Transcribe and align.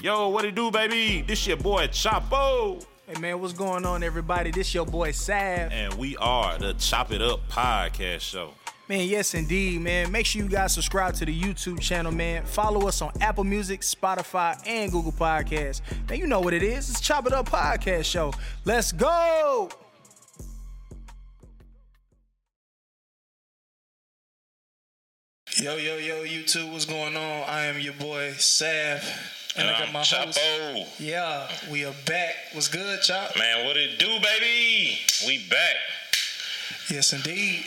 Yo, 0.00 0.28
what 0.28 0.44
it 0.44 0.54
do, 0.54 0.70
baby? 0.70 1.22
This 1.22 1.44
your 1.44 1.56
boy 1.56 1.88
Chapo. 1.88 2.84
Hey 3.08 3.20
man, 3.20 3.40
what's 3.40 3.52
going 3.52 3.84
on, 3.84 4.04
everybody? 4.04 4.52
This 4.52 4.72
your 4.72 4.86
boy 4.86 5.10
Sav. 5.10 5.72
And 5.72 5.92
we 5.94 6.16
are 6.18 6.56
the 6.56 6.74
Chop 6.74 7.10
It 7.10 7.20
Up 7.20 7.40
Podcast 7.48 8.20
Show. 8.20 8.52
Man, 8.88 9.08
yes 9.08 9.34
indeed, 9.34 9.80
man. 9.80 10.12
Make 10.12 10.24
sure 10.24 10.40
you 10.40 10.48
guys 10.48 10.72
subscribe 10.72 11.14
to 11.14 11.24
the 11.24 11.36
YouTube 11.36 11.80
channel, 11.80 12.12
man. 12.12 12.44
Follow 12.44 12.86
us 12.86 13.02
on 13.02 13.10
Apple 13.20 13.42
Music, 13.42 13.80
Spotify, 13.80 14.56
and 14.68 14.92
Google 14.92 15.10
Podcasts. 15.10 15.80
Man, 16.08 16.20
you 16.20 16.28
know 16.28 16.38
what 16.38 16.54
it 16.54 16.62
is. 16.62 16.88
It's 16.88 17.00
Chop 17.00 17.26
It 17.26 17.32
Up 17.32 17.48
Podcast 17.48 18.04
Show. 18.04 18.32
Let's 18.64 18.92
go! 18.92 19.68
Yo, 25.60 25.74
yo, 25.74 25.96
yo, 25.96 26.24
YouTube, 26.24 26.70
what's 26.70 26.84
going 26.84 27.16
on? 27.16 27.42
I 27.48 27.64
am 27.64 27.80
your 27.80 27.94
boy 27.94 28.34
Sav. 28.34 29.02
And, 29.58 29.68
I 29.68 29.78
got 29.80 29.92
my 29.92 30.00
ah, 30.00 30.04
Chapo. 30.04 30.74
host. 30.74 31.00
Yeah, 31.00 31.48
we 31.68 31.84
are 31.84 31.94
back. 32.06 32.34
What's 32.52 32.68
good, 32.68 33.02
Chop? 33.02 33.36
Man, 33.36 33.66
what 33.66 33.76
it 33.76 33.98
do, 33.98 34.06
baby? 34.06 35.00
We 35.26 35.48
back. 35.48 35.74
Yes, 36.88 37.12
indeed. 37.12 37.66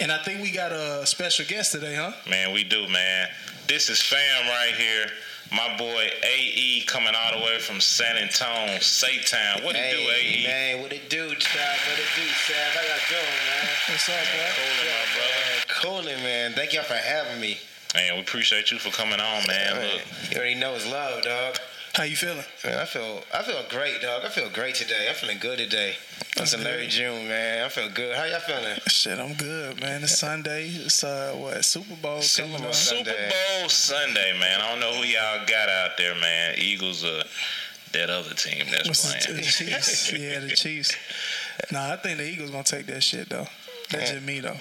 And 0.00 0.12
I 0.12 0.22
think 0.22 0.42
we 0.42 0.50
got 0.50 0.70
a 0.70 1.06
special 1.06 1.46
guest 1.46 1.72
today, 1.72 1.94
huh? 1.94 2.12
Man, 2.28 2.52
we 2.52 2.62
do, 2.62 2.86
man. 2.88 3.28
This 3.66 3.88
is 3.88 4.02
fam 4.02 4.48
right 4.48 4.74
here. 4.74 5.06
My 5.50 5.76
boy 5.78 6.10
AE 6.22 6.82
coming 6.86 7.14
all 7.16 7.38
the 7.38 7.44
way 7.44 7.58
from 7.58 7.80
San 7.80 8.16
Antonio, 8.18 8.76
Saytown. 8.76 9.64
What 9.64 9.76
hey, 9.76 9.90
it 9.90 9.96
do, 9.96 10.10
AE? 10.10 10.46
Man, 10.46 10.82
what 10.82 10.92
it 10.92 11.08
do, 11.08 11.34
Chad? 11.36 11.78
What 11.88 11.98
it 11.98 12.06
do, 12.16 12.26
Chad? 12.46 12.70
How 12.74 12.82
y'all 12.82 13.00
doing, 13.08 13.24
man? 13.48 13.68
What's 13.88 14.08
up, 14.08 14.14
bro? 14.36 14.44
Cooling, 14.60 14.92
my 14.92 15.08
brother. 15.16 16.14
Cooling, 16.14 16.22
man. 16.22 16.52
Thank 16.52 16.74
y'all 16.74 16.84
for 16.84 16.94
having 16.94 17.40
me. 17.40 17.58
Man, 17.94 18.14
we 18.14 18.20
appreciate 18.20 18.70
you 18.70 18.78
for 18.78 18.90
coming 18.90 19.20
on, 19.20 19.46
man. 19.46 19.76
man 19.76 19.82
Look. 19.82 20.30
You 20.30 20.36
already 20.36 20.54
know 20.54 20.74
it's 20.74 20.90
love, 20.90 21.22
dog. 21.22 21.56
How 21.94 22.04
you 22.04 22.14
feeling? 22.14 22.44
Man, 22.64 22.78
I 22.78 22.84
feel 22.84 23.24
I 23.34 23.42
feel 23.42 23.62
great, 23.68 24.00
dog. 24.00 24.22
I 24.24 24.28
feel 24.28 24.48
great 24.48 24.76
today. 24.76 25.08
I'm 25.08 25.14
feeling 25.16 25.38
good 25.38 25.58
today. 25.58 25.96
It's 26.36 26.54
a 26.54 26.58
Larry 26.58 26.86
June, 26.86 27.26
man. 27.26 27.64
I 27.64 27.68
feel 27.68 27.90
good. 27.90 28.14
How 28.14 28.24
y'all 28.26 28.38
feeling? 28.38 28.78
Shit, 28.86 29.18
I'm 29.18 29.34
good, 29.34 29.80
man. 29.80 30.04
It's 30.04 30.16
Sunday. 30.16 30.68
It's 30.68 31.02
uh 31.02 31.34
what 31.36 31.64
Super 31.64 31.96
Bowl 31.96 32.22
Super 32.22 32.46
coming 32.46 32.62
Bowl 32.62 32.68
up. 32.68 32.74
Super 32.74 33.04
Sunday. 33.04 33.30
Bowl 33.58 33.68
Sunday, 33.68 34.38
man. 34.38 34.60
I 34.60 34.70
don't 34.70 34.80
know 34.80 34.92
who 34.92 35.02
y'all 35.02 35.44
got 35.46 35.68
out 35.68 35.98
there, 35.98 36.14
man. 36.14 36.54
Eagles 36.58 37.04
are 37.04 37.24
that 37.92 38.08
other 38.08 38.34
team 38.34 38.66
that's 38.70 38.86
What's 38.86 39.12
the, 39.12 39.24
playing. 39.24 39.40
the 39.40 39.42
Chiefs? 39.42 40.12
yeah, 40.16 40.38
the 40.38 40.50
Chiefs. 40.50 40.94
Nah, 41.72 41.92
I 41.92 41.96
think 41.96 42.18
the 42.18 42.24
Eagles 42.28 42.50
gonna 42.50 42.62
take 42.62 42.86
that 42.86 43.02
shit 43.02 43.28
though. 43.28 43.48
That's 43.90 44.08
Yeah. 44.10 44.14
just 44.16 44.24
me 44.26 44.40
though. 44.40 44.56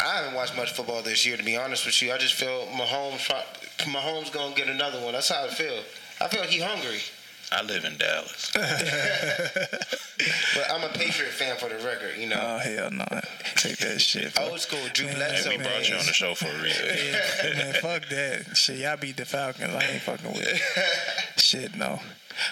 I 0.00 0.16
haven't 0.16 0.34
watched 0.34 0.56
much 0.56 0.72
football 0.72 1.02
this 1.02 1.24
year, 1.26 1.36
to 1.36 1.42
be 1.42 1.56
honest 1.56 1.84
with 1.86 2.00
you. 2.02 2.12
I 2.12 2.18
just 2.18 2.34
feel 2.34 2.66
Mahomes, 2.68 3.24
pro- 3.28 3.86
Mahomes 3.92 4.32
gonna 4.32 4.54
get 4.54 4.68
another 4.68 5.00
one. 5.00 5.12
That's 5.12 5.28
how 5.28 5.44
I 5.44 5.48
feel. 5.48 5.82
I 6.20 6.28
feel 6.28 6.42
he 6.44 6.60
hungry. 6.60 7.00
I 7.50 7.62
live 7.62 7.84
in 7.84 7.96
Dallas. 7.98 8.50
But 10.54 10.70
I'm 10.70 10.84
a 10.84 10.88
Patriot 10.90 11.32
fan 11.32 11.56
for 11.56 11.68
the 11.68 11.76
record, 11.84 12.16
you 12.18 12.28
know. 12.28 12.38
Oh 12.40 12.58
hell 12.58 12.90
no! 12.92 13.04
Take 13.56 13.78
that 13.78 14.00
shit. 14.00 14.30
Fuck. 14.32 14.50
Old 14.50 14.60
school 14.60 14.78
Drew 14.92 15.06
Man, 15.06 15.16
Bledsoe. 15.16 15.50
Hey, 15.50 15.56
we 15.56 15.62
brought 15.64 15.88
you 15.88 15.96
on 15.96 16.06
the 16.06 16.12
show 16.12 16.34
for 16.34 16.46
a 16.46 16.62
reason. 16.62 16.86
Yeah, 17.42 17.54
man, 17.54 17.74
fuck 17.74 18.08
that. 18.10 18.56
Shit, 18.56 18.78
y'all 18.78 18.96
beat 18.96 19.16
the 19.16 19.24
Falcons. 19.24 19.74
I 19.74 19.82
ain't 19.84 20.02
fucking 20.02 20.28
with 20.30 20.42
it. 20.46 21.40
Shit, 21.40 21.74
no. 21.74 21.98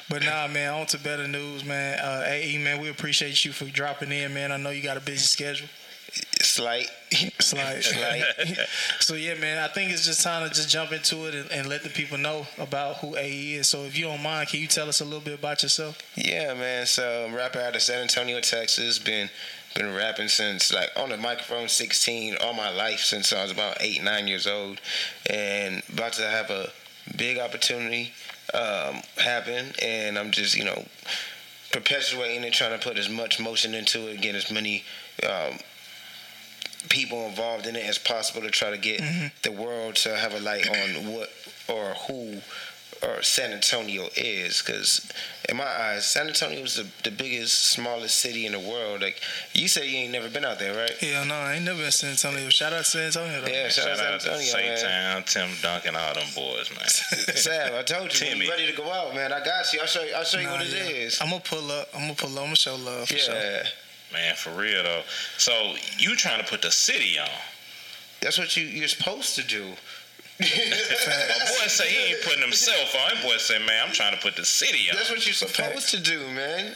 But 0.09 0.25
nah, 0.25 0.49
man, 0.49 0.73
on 0.75 0.87
to 0.87 0.99
better 0.99 1.29
news, 1.29 1.65
man. 1.65 1.99
Uh, 2.01 2.25
AE, 2.27 2.59
man, 2.59 2.81
we 2.81 2.89
appreciate 2.89 3.45
you 3.45 3.53
for 3.53 3.67
dropping 3.67 4.11
in, 4.11 4.35
man. 4.35 4.51
I 4.51 4.57
know 4.57 4.71
you 4.71 4.83
got 4.83 4.97
a 4.97 5.01
busy 5.01 5.19
schedule. 5.19 5.69
Slight. 6.61 6.91
Slight. 7.39 7.83
Slight. 7.83 8.25
so 9.01 9.15
yeah, 9.15 9.35
man, 9.35 9.57
I 9.57 9.69
think 9.69 9.93
it's 9.93 10.05
just 10.05 10.23
time 10.23 10.47
to 10.47 10.55
just 10.55 10.69
jump 10.69 10.93
into 10.93 11.25
it 11.27 11.35
and, 11.35 11.51
and 11.51 11.69
let 11.71 11.83
the 11.83 11.89
people 11.89 12.19
know 12.19 12.47
about 12.59 12.97
who 12.97 13.17
AE 13.17 13.55
is. 13.55 13.67
So 13.67 13.85
if 13.85 13.97
you 13.97 14.05
don't 14.05 14.23
mind, 14.23 14.51
can 14.51 14.61
you 14.61 14.67
tell 14.67 14.87
us 14.87 15.01
a 15.01 15.05
little 15.07 15.21
bit 15.21 15.39
about 15.39 15.63
yourself? 15.63 15.99
Yeah, 16.17 16.53
man. 16.53 16.85
So 16.85 17.25
I'm 17.27 17.35
rapper 17.35 17.61
out 17.61 17.77
of 17.77 17.81
San 17.81 18.03
Antonio, 18.03 18.41
Texas. 18.41 18.99
Been 18.99 19.31
been 19.75 19.95
rapping 19.95 20.29
since 20.29 20.71
like 20.71 20.91
on 20.99 21.09
the 21.09 21.17
microphone 21.17 21.69
16 21.69 22.37
all 22.43 22.53
my 22.53 22.71
life 22.71 23.01
since 23.01 23.33
I 23.33 23.43
was 23.43 23.53
about 23.53 23.79
eight, 23.81 24.03
nine 24.03 24.29
years 24.29 24.47
old. 24.47 24.83
And 25.31 25.83
about 25.91 26.13
to 26.15 26.29
have 26.29 26.51
a 26.51 26.69
big 27.17 27.39
opportunity 27.39 28.13
um, 28.53 29.01
happen 29.17 29.73
and 29.81 30.19
I'm 30.19 30.31
just, 30.31 30.59
you 30.59 30.65
know, 30.65 30.85
perpetuating 31.73 32.45
it, 32.45 32.53
trying 32.53 32.79
to 32.79 32.85
put 32.87 32.99
as 32.99 33.09
much 33.09 33.41
motion 33.41 33.75
into 33.75 34.09
it, 34.09 34.21
get 34.21 34.35
as 34.35 34.51
many 34.51 34.85
um, 35.25 35.59
people 36.89 37.27
involved 37.27 37.67
in 37.67 37.77
it 37.77 37.85
as 37.85 37.99
possible 37.99 38.41
to 38.43 38.51
try 38.51 38.71
to 38.71 38.79
get 38.79 39.01
mm-hmm. 39.01 39.27
the 39.43 39.53
world 39.53 39.97
to 39.97 40.17
have 40.17 40.35
a 40.35 40.41
light 40.41 40.69
on 40.69 41.13
what 41.13 41.31
or 41.69 41.95
who 42.09 42.41
or 43.03 43.23
San 43.23 43.53
Antonio 43.53 44.09
is 44.17 44.61
because 44.63 45.11
in 45.49 45.57
my 45.57 45.65
eyes 45.65 46.05
San 46.05 46.29
Antonio 46.29 46.61
is 46.61 46.75
the, 46.77 46.87
the 47.03 47.11
biggest 47.11 47.71
smallest 47.71 48.17
city 48.21 48.45
in 48.45 48.53
the 48.53 48.59
world 48.59 49.01
like 49.01 49.21
you 49.55 49.69
say 49.69 49.89
you 49.89 49.97
ain't 49.99 50.13
never 50.13 50.29
been 50.29 50.45
out 50.45 50.59
there 50.59 50.77
right 50.77 50.93
Yeah, 51.01 51.25
no, 51.25 51.35
I 51.35 51.55
ain't 51.55 51.65
never 51.65 51.79
been 51.79 51.87
to 51.87 51.93
San 51.93 52.11
Antonio. 52.11 52.51
Shout 52.51 52.73
out 52.75 52.85
to 52.85 52.85
San 52.85 53.07
Antonio, 53.07 53.41
though. 53.41 53.49
yeah 53.49 53.69
shout, 53.69 53.87
Shout 53.87 54.01
out 54.01 54.15
out 54.15 54.21
to 54.21 54.29
to 54.29 54.39
San 54.43 54.61
Antonio 54.61 54.93
man 55.13 55.23
Saytown, 55.23 55.33
Tim 55.33 55.49
Duncan, 55.63 55.97
all 55.97 56.15
them 56.15 56.27
boys, 56.35 56.71
man. 56.77 56.89
Sam 56.89 57.75
I 57.75 57.83
told 57.83 58.05
you 58.05 58.11
Timmy. 58.11 58.45
you 58.45 58.51
ready 58.51 58.71
to 58.71 58.77
go 58.77 58.91
out 58.93 59.15
man 59.15 59.33
I 59.33 59.43
got 59.43 59.73
you 59.73 59.81
I'll 59.81 59.87
show 59.87 60.03
you 60.03 60.13
I'll 60.15 60.25
show 60.25 60.39
you 60.39 60.47
Nah, 60.47 60.53
what 60.53 60.63
it 60.63 60.73
yeah. 60.73 61.05
is. 61.07 61.19
I'm 61.23 61.31
gonna 61.31 61.41
pull 61.41 61.71
up. 61.71 61.89
I'm 61.95 62.03
gonna 62.03 62.15
pull 62.15 62.31
up. 62.33 62.39
I'm 62.39 62.45
gonna 62.47 62.57
show 62.57 62.77
love 62.77 63.09
for 63.09 63.17
sure. 63.17 63.63
Man, 64.13 64.35
for 64.35 64.51
real 64.51 64.83
though. 64.83 65.03
So 65.39 65.75
you 65.99 66.17
trying 66.17 66.43
to 66.43 66.49
put 66.49 66.63
the 66.63 66.71
city 66.71 67.19
on? 67.19 67.29
that's 68.21 68.39
what 68.39 68.57
you 68.57 68.65
you're 68.65 68.89
supposed 68.89 69.35
to 69.35 69.43
do 69.43 69.65
My 70.41 70.47
boy 70.47 71.67
say 71.67 71.89
he 71.89 72.13
ain't 72.13 72.23
putting 72.23 72.41
himself 72.41 72.95
on. 72.95 73.15
That 73.15 73.23
boy 73.23 73.37
say, 73.37 73.59
man, 73.59 73.87
I'm 73.87 73.93
trying 73.93 74.15
to 74.15 74.21
put 74.21 74.37
the 74.37 74.45
city 74.45 74.91
on. 74.91 74.97
that's 74.97 75.11
what 75.11 75.27
you're 75.27 75.35
supposed 75.35 75.91
to 75.91 76.01
do 76.01 76.19
man 76.35 76.75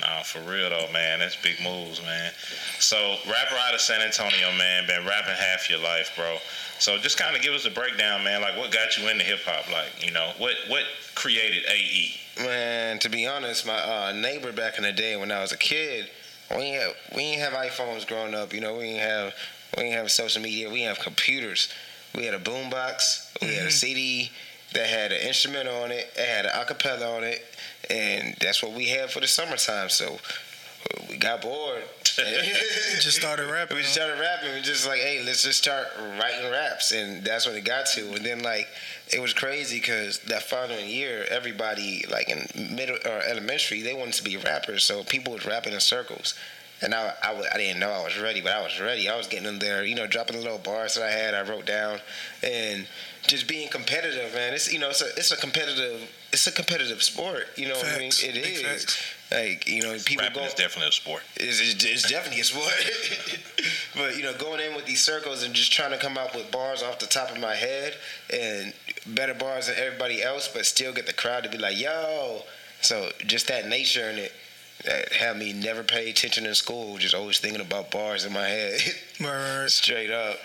Nah, 0.00 0.22
for 0.22 0.40
real 0.40 0.70
though, 0.70 0.88
man. 0.92 1.20
That's 1.20 1.36
big 1.36 1.60
moves, 1.62 2.02
man. 2.02 2.32
So, 2.80 3.16
rapper 3.26 3.54
out 3.54 3.74
of 3.74 3.80
San 3.80 4.00
Antonio, 4.00 4.52
man. 4.58 4.86
Been 4.86 5.06
rapping 5.06 5.34
half 5.34 5.70
your 5.70 5.78
life, 5.78 6.10
bro. 6.16 6.36
So, 6.80 6.98
just 6.98 7.16
kind 7.16 7.36
of 7.36 7.42
give 7.42 7.54
us 7.54 7.64
a 7.64 7.70
breakdown, 7.70 8.24
man. 8.24 8.40
Like, 8.40 8.56
what 8.56 8.72
got 8.72 8.98
you 8.98 9.08
into 9.08 9.24
hip 9.24 9.40
hop? 9.44 9.70
Like, 9.72 10.04
you 10.04 10.10
know, 10.10 10.32
what 10.38 10.54
what 10.66 10.82
created? 11.14 11.64
AE? 11.70 12.20
Man, 12.38 12.98
to 12.98 13.08
be 13.08 13.26
honest, 13.26 13.64
my 13.64 13.78
uh, 13.78 14.12
neighbor 14.12 14.52
back 14.52 14.78
in 14.78 14.82
the 14.82 14.92
day 14.92 15.16
when 15.16 15.30
I 15.30 15.40
was 15.40 15.52
a 15.52 15.56
kid, 15.56 16.10
we 16.54 16.62
ain't 16.62 16.82
have, 16.82 16.94
we 17.16 17.22
ain't 17.22 17.40
have 17.40 17.52
iPhones 17.52 18.06
growing 18.06 18.34
up. 18.34 18.52
You 18.52 18.60
know, 18.60 18.76
we 18.76 18.84
ain't 18.84 19.00
have 19.00 19.34
we 19.76 19.84
ain't 19.84 19.94
have 19.94 20.10
social 20.10 20.42
media. 20.42 20.70
We 20.70 20.80
ain't 20.80 20.96
have 20.96 21.04
computers. 21.04 21.72
We 22.14 22.24
had 22.24 22.34
a 22.34 22.38
boombox. 22.38 23.40
We 23.40 23.48
had 23.48 23.56
a 23.56 23.60
mm-hmm. 23.60 23.70
CD 23.70 24.30
that 24.72 24.86
had 24.86 25.12
an 25.12 25.20
instrument 25.20 25.68
on 25.68 25.90
it. 25.90 26.12
It 26.16 26.28
had 26.28 26.46
an 26.46 26.52
acapella 26.52 27.16
on 27.16 27.24
it, 27.24 27.44
and 27.90 28.36
that's 28.40 28.62
what 28.62 28.72
we 28.72 28.86
had 28.88 29.10
for 29.10 29.20
the 29.20 29.26
summertime. 29.26 29.88
So 29.88 30.18
we 31.08 31.16
got 31.16 31.42
bored. 31.42 31.82
Just 33.00 33.16
started 33.16 33.50
rapping. 33.50 33.76
We 33.76 33.82
huh? 33.82 33.88
started 33.88 34.20
rapping. 34.20 34.54
We 34.54 34.60
just 34.60 34.86
like, 34.86 35.00
hey, 35.00 35.22
let's 35.24 35.42
just 35.42 35.58
start 35.60 35.88
writing 36.20 36.50
raps, 36.50 36.92
and 36.92 37.24
that's 37.24 37.46
when 37.46 37.56
it 37.56 37.64
got 37.64 37.86
to. 37.94 38.14
And 38.14 38.24
then 38.24 38.42
like, 38.42 38.68
it 39.12 39.20
was 39.20 39.34
crazy 39.34 39.78
because 39.78 40.18
that 40.20 40.42
following 40.42 40.88
year, 40.88 41.26
everybody 41.30 42.04
like 42.10 42.28
in 42.28 42.74
middle 42.74 42.96
or 43.04 43.20
elementary, 43.22 43.82
they 43.82 43.94
wanted 43.94 44.14
to 44.14 44.24
be 44.24 44.36
rappers. 44.36 44.84
So 44.84 45.04
people 45.04 45.34
was 45.34 45.46
rapping 45.46 45.72
in 45.72 45.80
circles. 45.80 46.34
And 46.82 46.92
I, 46.92 47.14
I, 47.22 47.42
I 47.54 47.56
didn't 47.56 47.80
know 47.80 47.90
I 47.90 48.02
was 48.02 48.18
ready, 48.18 48.40
but 48.40 48.52
I 48.52 48.60
was 48.60 48.80
ready. 48.80 49.08
I 49.08 49.16
was 49.16 49.26
getting 49.26 49.48
in 49.48 49.58
there, 49.58 49.84
you 49.84 49.94
know, 49.94 50.06
dropping 50.06 50.36
the 50.36 50.42
little 50.42 50.58
bars 50.58 50.96
that 50.96 51.04
I 51.04 51.10
had, 51.10 51.32
I 51.32 51.42
wrote 51.48 51.66
down, 51.66 52.00
and 52.42 52.86
just 53.26 53.48
being 53.48 53.68
competitive, 53.68 54.34
man. 54.34 54.52
It's 54.52 54.72
you 54.72 54.78
know, 54.78 54.90
it's 54.90 55.00
a 55.00 55.06
it's 55.16 55.30
a 55.30 55.36
competitive 55.36 56.10
it's 56.32 56.46
a 56.46 56.52
competitive 56.52 57.02
sport. 57.02 57.46
You 57.56 57.68
know, 57.68 57.74
what 57.74 57.86
I 57.86 57.98
mean, 57.98 58.10
Facts. 58.10 58.24
it 58.24 58.34
Big 58.34 58.44
is. 58.44 58.62
facts. 58.62 59.14
Like 59.30 59.68
you 59.68 59.82
know, 59.82 59.96
people 60.04 60.24
Rapping 60.24 60.42
go 60.42 60.46
is 60.46 60.54
definitely 60.54 60.88
a 60.88 60.92
sport. 60.92 61.22
it's, 61.36 61.60
it's, 61.60 61.84
it's 61.84 62.10
definitely 62.10 62.40
a 62.40 62.44
sport. 62.44 62.74
but 63.94 64.16
you 64.16 64.22
know, 64.22 64.34
going 64.34 64.60
in 64.60 64.74
with 64.76 64.84
these 64.84 65.02
circles 65.02 65.42
and 65.42 65.54
just 65.54 65.72
trying 65.72 65.92
to 65.92 65.98
come 65.98 66.18
up 66.18 66.34
with 66.34 66.50
bars 66.50 66.82
off 66.82 66.98
the 66.98 67.06
top 67.06 67.30
of 67.30 67.40
my 67.40 67.54
head 67.54 67.94
and 68.32 68.74
better 69.06 69.34
bars 69.34 69.66
than 69.66 69.76
everybody 69.76 70.22
else, 70.22 70.48
but 70.48 70.66
still 70.66 70.92
get 70.92 71.06
the 71.06 71.12
crowd 71.12 71.44
to 71.44 71.50
be 71.50 71.58
like, 71.58 71.78
"Yo!" 71.78 72.42
So 72.80 73.10
just 73.26 73.48
that 73.48 73.68
nature 73.68 74.10
in 74.10 74.18
it 74.18 74.32
that 74.84 75.12
had 75.12 75.38
me 75.38 75.52
never 75.52 75.82
pay 75.82 76.10
attention 76.10 76.46
in 76.46 76.54
school, 76.54 76.98
just 76.98 77.14
always 77.14 77.38
thinking 77.38 77.60
about 77.60 77.90
bars 77.90 78.24
in 78.24 78.32
my 78.32 78.46
head, 78.46 78.80
straight 79.70 80.10
up. 80.10 80.36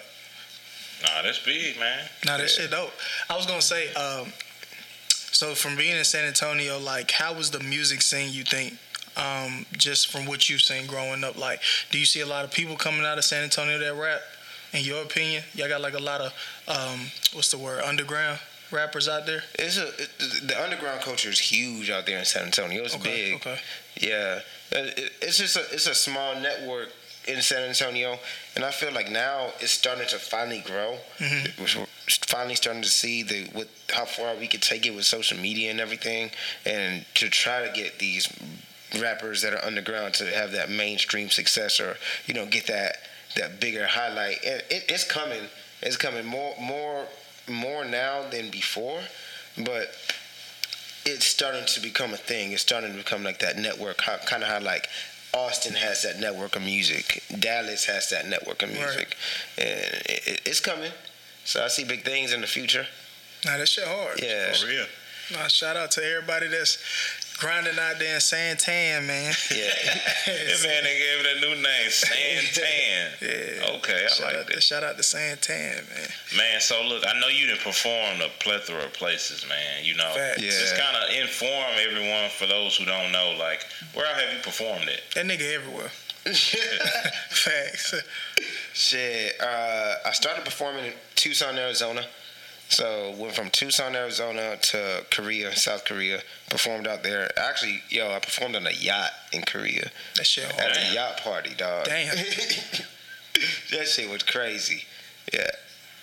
Nah, 1.01 1.21
that's 1.23 1.39
big, 1.39 1.79
man. 1.79 1.99
Nah, 2.25 2.37
that 2.37 2.49
shit 2.49 2.71
dope. 2.71 2.91
I 3.29 3.35
was 3.35 3.45
gonna 3.45 3.61
say, 3.61 3.93
um, 3.93 4.31
so 5.07 5.55
from 5.55 5.75
being 5.77 5.95
in 5.95 6.03
San 6.03 6.25
Antonio, 6.25 6.77
like, 6.79 7.11
how 7.11 7.33
was 7.33 7.51
the 7.51 7.59
music 7.61 8.01
scene? 8.01 8.33
You 8.33 8.43
think, 8.43 8.77
um, 9.15 9.65
just 9.73 10.11
from 10.11 10.25
what 10.25 10.49
you've 10.49 10.61
seen 10.61 10.87
growing 10.87 11.23
up, 11.23 11.37
like, 11.37 11.61
do 11.91 11.99
you 11.99 12.05
see 12.05 12.19
a 12.19 12.25
lot 12.25 12.43
of 12.43 12.51
people 12.51 12.75
coming 12.75 13.05
out 13.05 13.17
of 13.17 13.23
San 13.23 13.43
Antonio 13.43 13.79
that 13.79 13.95
rap? 13.95 14.21
In 14.73 14.83
your 14.83 15.01
opinion, 15.03 15.43
y'all 15.55 15.67
got 15.67 15.81
like 15.81 15.93
a 15.95 15.99
lot 15.99 16.21
of, 16.21 16.33
um, 16.67 16.99
what's 17.33 17.49
the 17.51 17.57
word, 17.57 17.81
underground 17.83 18.39
rappers 18.71 19.07
out 19.07 19.25
there? 19.25 19.43
It's 19.57 19.77
a 19.77 19.87
it, 19.87 20.09
the 20.47 20.61
underground 20.63 21.01
culture 21.01 21.29
is 21.29 21.39
huge 21.39 21.89
out 21.89 22.05
there 22.05 22.19
in 22.19 22.25
San 22.25 22.43
Antonio. 22.45 22.83
It's 22.83 22.95
Okay, 22.95 23.31
big. 23.31 23.35
okay. 23.35 23.59
Yeah, 23.99 24.41
It- 24.71 24.97
it- 24.99 25.13
it's 25.21 25.37
just 25.39 25.55
a 25.55 25.65
it's 25.71 25.87
a 25.87 25.95
small 25.95 26.35
network 26.35 26.89
in 27.27 27.41
San 27.41 27.63
Antonio, 27.63 28.19
and 28.55 28.63
I 28.63 28.71
feel 28.71 28.91
like 28.91 29.09
now 29.09 29.51
it's 29.59 29.71
starting 29.71 30.07
to 30.07 30.19
finally 30.19 30.59
grow. 30.61 30.99
Mm-hmm. 31.17 31.61
Which 31.61 31.77
finally 32.27 32.55
starting 32.55 32.81
to 32.83 32.89
see 32.89 33.23
the 33.23 33.49
with 33.55 33.67
how 33.91 34.05
far 34.05 34.35
we 34.35 34.47
could 34.47 34.61
take 34.61 34.85
it 34.85 34.91
with 34.95 35.05
social 35.05 35.37
media 35.39 35.71
and 35.71 35.79
everything, 35.79 36.29
and 36.65 37.05
to 37.15 37.29
try 37.29 37.65
to 37.65 37.71
get 37.73 37.97
these 37.97 38.27
rappers 38.99 39.41
that 39.41 39.53
are 39.53 39.63
underground 39.65 40.13
to 40.15 40.25
have 40.27 40.51
that 40.53 40.69
mainstream 40.69 41.29
success 41.29 41.79
or 41.79 41.97
you 42.27 42.33
know 42.35 42.45
get 42.45 42.65
that 42.67 42.97
that 43.39 43.59
bigger 43.59 43.87
highlight. 43.87 44.37
And 44.45 44.61
it, 44.69 44.85
it's 44.89 45.03
coming. 45.03 45.43
It's 45.81 45.97
coming 45.97 46.25
more 46.25 46.53
more 46.61 47.05
more 47.47 47.85
now 47.85 48.29
than 48.29 48.51
before, 48.51 48.99
but 49.57 49.95
it's 51.05 51.25
starting 51.25 51.65
to 51.65 51.81
become 51.81 52.13
a 52.13 52.17
thing. 52.17 52.51
It's 52.51 52.61
starting 52.61 52.91
to 52.91 52.97
become 52.97 53.23
like 53.23 53.39
that 53.39 53.57
network, 53.57 54.01
how, 54.01 54.17
kind 54.17 54.43
of 54.43 54.49
how 54.49 54.59
like 54.59 54.87
Austin 55.33 55.73
has 55.73 56.03
that 56.03 56.19
network 56.19 56.55
of 56.55 56.61
music, 56.61 57.23
Dallas 57.39 57.85
has 57.85 58.09
that 58.09 58.27
network 58.27 58.61
of 58.61 58.69
music, 58.69 59.15
right. 59.57 59.67
and 59.67 60.01
it, 60.05 60.41
it's 60.45 60.59
coming. 60.59 60.91
So 61.45 61.63
I 61.63 61.67
see 61.67 61.83
big 61.83 62.03
things 62.03 62.33
in 62.33 62.41
the 62.41 62.47
future. 62.47 62.85
Now 63.45 63.57
that 63.57 63.67
shit 63.67 63.85
hard. 63.87 64.21
Yeah, 64.21 64.53
for 64.53 64.67
real. 64.67 64.85
Nah, 65.31 65.47
shout 65.47 65.77
out 65.77 65.91
to 65.91 66.03
everybody 66.03 66.47
that's 66.47 66.77
grinding 67.39 67.79
out 67.79 67.97
there 67.99 68.15
in 68.15 68.21
Santan, 68.21 69.07
man. 69.07 69.33
Yeah. 69.49 69.71
that 70.25 70.59
man, 70.63 70.83
they 70.83 70.97
gave 70.99 71.25
it 71.25 71.37
a 71.37 71.41
new 71.41 71.55
name, 71.55 71.89
Santan. 71.89 73.21
yeah. 73.21 73.77
Okay, 73.77 74.05
I 74.05 74.07
shout 74.09 74.33
like 74.35 74.47
that. 74.47 74.63
Shout 74.63 74.83
out 74.83 74.97
to 74.97 75.03
Santan, 75.03 75.87
man. 75.89 76.09
Man, 76.37 76.59
so 76.59 76.83
look, 76.83 77.03
I 77.07 77.19
know 77.19 77.27
you 77.27 77.47
didn't 77.47 77.61
perform 77.61 78.21
a 78.21 78.29
plethora 78.39 78.83
of 78.83 78.93
places, 78.93 79.45
man. 79.47 79.83
You 79.83 79.95
know, 79.95 80.11
Fact. 80.13 80.41
Yeah. 80.41 80.49
just 80.49 80.77
kind 80.77 80.95
of 80.97 81.15
inform 81.21 81.73
everyone 81.79 82.29
for 82.29 82.45
those 82.45 82.75
who 82.75 82.85
don't 82.85 83.11
know, 83.11 83.35
like, 83.39 83.65
where 83.93 84.13
have 84.13 84.33
you 84.33 84.39
performed 84.41 84.89
at? 84.89 85.01
That 85.15 85.25
nigga 85.25 85.55
everywhere. 85.55 85.91
Facts. 86.25 87.95
Shit. 88.73 89.35
Uh, 89.41 89.95
I 90.05 90.11
started 90.11 90.43
performing 90.43 90.85
in 90.85 90.93
Tucson, 91.15 91.57
Arizona. 91.57 92.03
So 92.69 93.15
went 93.17 93.33
from 93.33 93.49
Tucson, 93.49 93.95
Arizona 93.95 94.55
to 94.61 95.03
Korea, 95.11 95.55
South 95.55 95.85
Korea. 95.85 96.21
Performed 96.49 96.87
out 96.87 97.01
there. 97.01 97.29
Actually, 97.37 97.81
yo, 97.89 98.11
I 98.11 98.19
performed 98.19 98.55
on 98.55 98.67
a 98.67 98.71
yacht 98.71 99.11
in 99.33 99.41
Korea. 99.41 99.89
That 100.15 100.27
shit. 100.27 100.45
At 100.45 100.75
the 100.75 100.93
yacht 100.93 101.17
party, 101.17 101.55
dog. 101.55 101.85
Damn. 101.85 102.15
that 103.71 103.87
shit 103.87 104.09
was 104.09 104.21
crazy. 104.21 104.85
Yeah. 105.33 105.49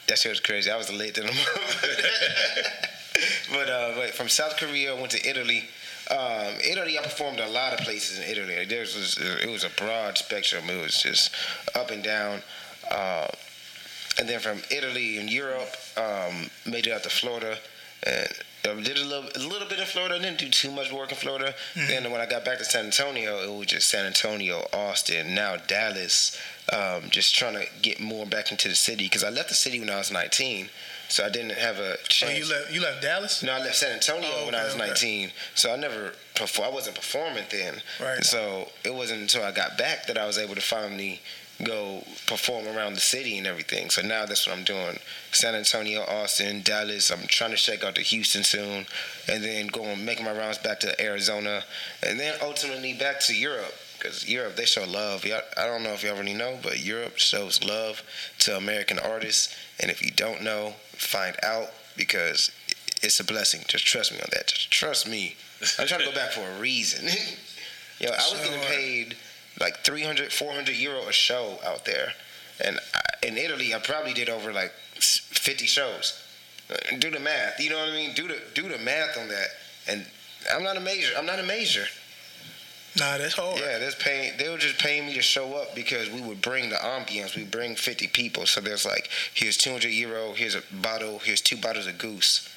That 0.08 0.18
shit 0.18 0.30
was 0.30 0.40
crazy. 0.40 0.70
I 0.70 0.76
was 0.76 0.92
late 0.92 1.16
in 1.18 1.26
the 1.26 1.32
But 3.50 3.70
uh, 3.70 3.92
but 3.94 4.10
from 4.10 4.28
South 4.28 4.56
Korea, 4.56 4.94
I 4.94 5.00
went 5.00 5.12
to 5.12 5.28
Italy. 5.28 5.68
Um, 6.10 6.54
Italy, 6.62 6.98
I 6.98 7.02
performed 7.02 7.40
a 7.40 7.48
lot 7.48 7.72
of 7.72 7.80
places 7.80 8.18
in 8.18 8.24
Italy. 8.24 8.64
There 8.64 8.80
was 8.80 9.18
it 9.18 9.48
was 9.48 9.64
a 9.64 9.70
broad 9.70 10.18
spectrum. 10.18 10.68
It 10.68 10.82
was 10.82 11.00
just 11.00 11.32
up 11.74 11.90
and 11.90 12.02
down. 12.02 12.42
Uh, 12.90 13.28
and 14.18 14.28
then 14.28 14.40
from 14.40 14.62
Italy 14.70 15.18
and 15.18 15.30
Europe, 15.30 15.74
um, 15.96 16.50
made 16.64 16.86
it 16.86 16.92
out 16.92 17.02
to 17.02 17.10
Florida, 17.10 17.58
and 18.04 18.28
did 18.74 18.98
a 18.98 19.04
little, 19.04 19.28
a 19.34 19.38
little 19.38 19.68
bit 19.68 19.78
in 19.78 19.86
Florida. 19.86 20.18
Didn't 20.18 20.38
do 20.38 20.48
too 20.48 20.70
much 20.70 20.92
work 20.92 21.10
in 21.10 21.16
Florida. 21.16 21.54
Mm-hmm. 21.74 21.88
Then 21.88 22.10
when 22.10 22.20
I 22.20 22.26
got 22.26 22.44
back 22.44 22.58
to 22.58 22.64
San 22.64 22.86
Antonio, 22.86 23.42
it 23.42 23.58
was 23.58 23.66
just 23.66 23.88
San 23.88 24.06
Antonio, 24.06 24.66
Austin, 24.72 25.34
now 25.34 25.56
Dallas. 25.56 26.38
Um, 26.72 27.10
just 27.10 27.36
trying 27.36 27.54
to 27.54 27.66
get 27.80 28.00
more 28.00 28.26
back 28.26 28.50
into 28.50 28.68
the 28.68 28.74
city 28.74 29.04
because 29.04 29.22
I 29.22 29.30
left 29.30 29.50
the 29.50 29.54
city 29.54 29.78
when 29.78 29.90
I 29.90 29.98
was 29.98 30.10
19. 30.10 30.68
So 31.08 31.24
I 31.24 31.28
didn't 31.28 31.52
have 31.52 31.78
a 31.78 31.96
chance. 32.08 32.32
Oh, 32.32 32.36
you 32.36 32.50
left 32.50 32.72
you 32.72 32.80
left 32.80 33.02
Dallas? 33.02 33.42
No, 33.42 33.52
I 33.52 33.58
left 33.58 33.76
San 33.76 33.92
Antonio 33.92 34.28
oh, 34.28 34.36
okay, 34.38 34.46
when 34.46 34.54
I 34.56 34.64
was 34.64 34.74
okay. 34.74 34.88
19. 34.88 35.30
So 35.54 35.72
I 35.72 35.76
never 35.76 36.12
perform. 36.34 36.68
I 36.68 36.72
wasn't 36.72 36.96
performing 36.96 37.44
then. 37.50 37.74
Right. 38.02 38.24
So 38.24 38.68
it 38.84 38.92
wasn't 38.92 39.20
until 39.20 39.44
I 39.44 39.52
got 39.52 39.78
back 39.78 40.06
that 40.08 40.18
I 40.18 40.26
was 40.26 40.38
able 40.38 40.56
to 40.56 40.60
finally 40.60 41.20
go 41.64 42.05
perform 42.26 42.67
around 42.67 42.94
the 42.94 43.00
city 43.00 43.38
and 43.38 43.47
everything. 43.47 43.88
So 43.91 44.03
now 44.03 44.26
that's 44.26 44.47
what 44.47 44.56
I'm 44.56 44.64
doing. 44.64 44.99
San 45.32 45.55
Antonio, 45.55 46.03
Austin, 46.03 46.62
Dallas. 46.62 47.11
I'm 47.11 47.26
trying 47.26 47.53
to 47.53 47.56
check 47.56 47.85
out 47.85 47.94
to 47.94 48.03
Houston 48.03 48.44
soon, 48.44 48.87
and 49.29 49.43
then 49.43 49.69
going 49.69 50.05
making 50.05 50.25
my 50.25 50.37
rounds 50.37 50.58
back 50.58 50.81
to 50.81 51.00
Arizona, 51.00 51.62
and 52.06 52.20
then 52.20 52.35
ultimately 52.43 52.94
back 52.94 53.20
to 53.20 53.35
Europe. 53.35 53.75
Because 53.99 54.29
Europe, 54.29 54.56
they 54.56 54.67
show 54.67 54.85
love. 54.85 55.25
I 55.25 55.67
don't 55.67 55.82
know 55.82 55.93
if 55.93 56.03
y'all 56.03 56.14
already 56.14 56.35
know, 56.35 56.58
but 56.62 56.85
Europe 56.85 57.17
shows 57.17 57.64
love 57.64 58.02
to 58.41 58.56
American 58.56 58.99
artists. 58.99 59.56
And 59.81 59.91
if 59.91 60.05
you 60.05 60.11
don't 60.11 60.43
know, 60.43 60.75
find 60.93 61.35
out 61.43 61.70
because 61.97 62.50
it's 63.02 63.20
a 63.20 63.25
blessing. 63.25 63.62
Just 63.67 63.87
trust 63.87 64.12
me 64.12 64.19
on 64.19 64.29
that. 64.32 64.49
Just 64.49 64.70
trust 64.70 65.09
me. 65.09 65.35
I'm 65.79 65.87
trying 65.87 66.00
to 66.00 66.06
go 66.06 66.14
back 66.14 66.32
for 66.32 66.47
a 66.47 66.61
reason. 66.61 67.09
Yo, 67.99 68.11
I 68.11 68.31
was 68.31 68.38
getting 68.44 68.61
paid 68.69 69.17
like 69.61 69.79
300, 69.85 70.32
400 70.32 70.76
euro 70.76 71.08
a 71.08 71.12
show 71.12 71.58
out 71.64 71.85
there. 71.85 72.12
And 72.64 72.79
I, 72.94 73.26
in 73.26 73.37
Italy, 73.37 73.75
I 73.75 73.79
probably 73.79 74.12
did 74.12 74.29
over 74.29 74.53
like 74.53 74.73
50 74.99 75.67
shows. 75.67 76.23
Uh, 76.70 76.75
do 76.99 77.11
the 77.11 77.20
math. 77.20 77.61
You 77.61 77.70
know 77.70 77.79
what 77.79 77.88
I 77.88 77.93
mean? 77.93 78.12
Do 78.14 78.29
the 78.29 78.41
do 78.55 78.69
the 78.69 78.79
math 78.79 79.17
on 79.19 79.29
that. 79.29 79.49
And 79.88 80.05
I'm 80.53 80.62
not 80.62 80.76
a 80.76 80.81
major. 80.81 81.12
I'm 81.17 81.26
not 81.26 81.38
a 81.38 81.44
major. 81.44 81.85
Nah, 82.99 83.19
that's 83.19 83.35
hard. 83.35 83.61
Yeah, 83.61 83.79
that's 83.79 83.94
paying. 84.03 84.32
They 84.38 84.49
were 84.49 84.56
just 84.56 84.79
paying 84.79 85.06
me 85.06 85.14
to 85.14 85.23
show 85.23 85.55
up 85.55 85.75
because 85.75 86.09
we 86.11 86.23
would 86.23 86.41
bring 86.41 86.70
the 86.70 86.76
ambience. 86.76 87.37
We 87.37 87.44
bring 87.44 87.76
50 87.76 88.06
people. 88.09 88.47
So 88.47 88.61
there's 88.62 88.87
like, 88.87 89.11
here's 89.35 89.59
200 89.59 89.88
euro. 89.88 90.32
Here's 90.32 90.55
a 90.55 90.62
bottle. 90.81 91.19
Here's 91.19 91.43
two 91.43 91.59
bottles 91.59 91.87
of 91.87 91.99
goose. 91.99 92.49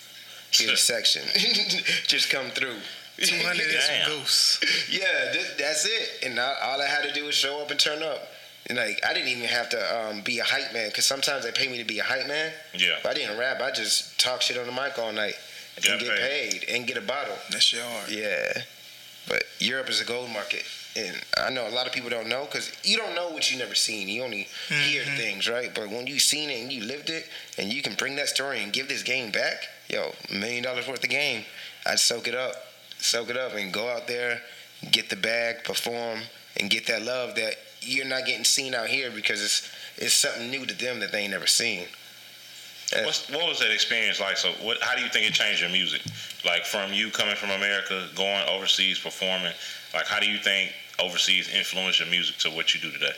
Here's 0.51 0.71
a 0.71 0.77
section. 0.77 1.23
just 2.07 2.29
come 2.29 2.49
through. 2.51 2.77
200 3.27 3.61
is 3.61 3.83
some 3.83 4.11
goose. 4.19 4.59
Yeah, 4.89 5.31
th- 5.33 5.57
that's 5.57 5.85
it. 5.85 6.23
And 6.25 6.39
I, 6.39 6.53
all 6.63 6.81
I 6.81 6.85
had 6.87 7.03
to 7.03 7.13
do 7.13 7.25
was 7.25 7.35
show 7.35 7.61
up 7.61 7.71
and 7.71 7.79
turn 7.79 8.01
up. 8.03 8.27
And 8.67 8.77
like 8.77 8.99
I 9.07 9.13
didn't 9.13 9.29
even 9.29 9.47
have 9.47 9.69
to 9.69 9.99
um, 10.09 10.21
be 10.21 10.39
a 10.39 10.43
hype 10.43 10.73
man 10.73 10.89
because 10.89 11.05
sometimes 11.05 11.43
they 11.43 11.51
pay 11.51 11.67
me 11.67 11.77
to 11.79 11.85
be 11.85 11.99
a 11.99 12.03
hype 12.03 12.27
man. 12.27 12.51
Yeah. 12.77 12.97
But 13.01 13.11
I 13.11 13.13
didn't 13.15 13.37
rap. 13.39 13.61
I 13.61 13.71
just 13.71 14.19
talk 14.19 14.41
shit 14.41 14.57
on 14.57 14.65
the 14.67 14.71
mic 14.71 14.99
all 14.99 15.11
night 15.11 15.33
Got 15.81 15.91
and 15.93 16.01
get 16.01 16.17
paid. 16.19 16.65
and 16.69 16.85
get 16.87 16.97
a 16.97 17.01
bottle. 17.01 17.35
That's 17.51 17.63
shit 17.63 17.81
hard. 17.81 18.11
Yeah. 18.11 18.61
But 19.27 19.43
Europe 19.59 19.89
is 19.89 20.01
a 20.01 20.05
gold 20.05 20.29
market. 20.29 20.63
And 20.97 21.15
I 21.37 21.49
know 21.51 21.67
a 21.67 21.69
lot 21.69 21.85
of 21.87 21.93
people 21.93 22.09
don't 22.09 22.27
know 22.27 22.45
because 22.45 22.71
you 22.83 22.97
don't 22.97 23.15
know 23.15 23.29
what 23.29 23.51
you 23.51 23.57
never 23.57 23.75
seen. 23.75 24.07
You 24.09 24.23
only 24.23 24.47
Mm-hmm. 24.69 24.89
hear 24.89 25.03
things, 25.17 25.47
right? 25.49 25.73
But 25.73 25.89
when 25.89 26.05
you 26.07 26.19
seen 26.19 26.49
it 26.49 26.61
and 26.61 26.71
you 26.71 26.83
lived 26.83 27.09
it, 27.09 27.25
and 27.57 27.71
you 27.71 27.81
can 27.81 27.93
bring 27.95 28.15
that 28.17 28.27
story 28.27 28.61
and 28.63 28.73
give 28.73 28.87
this 28.87 29.01
game 29.03 29.31
back, 29.31 29.63
yo, 29.87 30.11
a 30.29 30.33
million 30.33 30.63
dollars 30.63 30.87
worth 30.87 31.03
of 31.03 31.09
game, 31.09 31.43
I'd 31.87 31.99
soak 31.99 32.27
it 32.27 32.35
up, 32.35 32.53
soak 32.99 33.29
it 33.29 33.37
up, 33.37 33.55
and 33.55 33.73
go 33.73 33.89
out 33.89 34.07
there, 34.07 34.41
get 34.91 35.09
the 35.09 35.15
bag, 35.15 35.63
perform, 35.63 36.19
and 36.59 36.69
get 36.69 36.87
that 36.87 37.01
love 37.01 37.35
that 37.35 37.55
you're 37.81 38.05
not 38.05 38.25
getting 38.25 38.43
seen 38.43 38.73
out 38.73 38.87
here 38.87 39.09
because 39.11 39.43
it's 39.43 39.71
it's 39.97 40.13
something 40.13 40.49
new 40.49 40.65
to 40.65 40.73
them 40.73 40.99
that 40.99 41.11
they 41.11 41.21
ain't 41.21 41.31
never 41.31 41.47
seen. 41.47 41.85
What's, 43.03 43.29
what 43.29 43.47
was 43.47 43.59
that 43.59 43.71
experience 43.71 44.19
like? 44.19 44.37
So, 44.37 44.51
what? 44.61 44.81
How 44.81 44.95
do 44.95 45.01
you 45.01 45.09
think 45.09 45.27
it 45.27 45.33
changed 45.33 45.61
your 45.61 45.69
music? 45.69 46.01
Like 46.45 46.65
from 46.65 46.93
you 46.93 47.11
coming 47.11 47.35
from 47.35 47.51
America, 47.51 48.07
going 48.15 48.47
overseas, 48.47 48.99
performing. 48.99 49.53
Like, 49.93 50.07
how 50.07 50.19
do 50.19 50.29
you 50.29 50.37
think 50.37 50.71
overseas 50.99 51.49
influenced 51.53 51.99
your 51.99 52.09
music 52.09 52.37
to 52.39 52.49
what 52.49 52.73
you 52.73 52.81
do 52.81 52.91
today? 52.91 53.13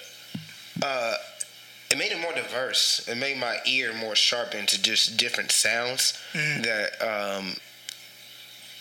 uh, 0.81 1.15
it 1.89 1.97
made 1.97 2.11
it 2.11 2.19
more 2.21 2.33
diverse. 2.33 3.07
It 3.07 3.17
made 3.17 3.37
my 3.37 3.57
ear 3.65 3.93
more 3.93 4.15
sharpened 4.15 4.69
to 4.69 4.81
just 4.81 5.17
different 5.17 5.51
sounds 5.51 6.17
that 6.33 6.91
um, 7.01 7.55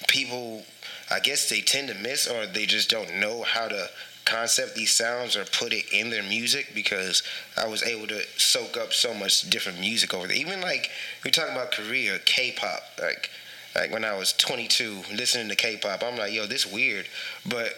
people, 0.08 0.64
I 1.10 1.20
guess, 1.20 1.48
they 1.48 1.60
tend 1.60 1.88
to 1.88 1.94
miss 1.94 2.26
or 2.26 2.46
they 2.46 2.66
just 2.66 2.90
don't 2.90 3.20
know 3.20 3.42
how 3.42 3.68
to 3.68 3.88
concept 4.24 4.74
these 4.74 4.92
sounds 4.92 5.36
or 5.36 5.44
put 5.44 5.72
it 5.72 5.84
in 5.92 6.10
their 6.10 6.22
music 6.22 6.70
because 6.74 7.22
I 7.56 7.66
was 7.66 7.82
able 7.82 8.06
to 8.08 8.22
soak 8.36 8.76
up 8.76 8.92
so 8.92 9.12
much 9.12 9.48
different 9.50 9.80
music 9.80 10.14
over 10.14 10.28
there. 10.28 10.36
Even 10.36 10.60
like 10.60 10.90
we're 11.24 11.30
talking 11.30 11.52
about 11.52 11.72
Korea, 11.72 12.18
K-pop, 12.20 12.82
like. 13.00 13.30
Like 13.72 13.92
when 13.92 14.04
I 14.04 14.16
was 14.16 14.32
22, 14.32 15.04
listening 15.14 15.48
to 15.48 15.54
K-pop, 15.54 16.02
I'm 16.02 16.18
like, 16.18 16.32
yo, 16.32 16.44
this 16.44 16.66
weird, 16.66 17.06
but 17.46 17.72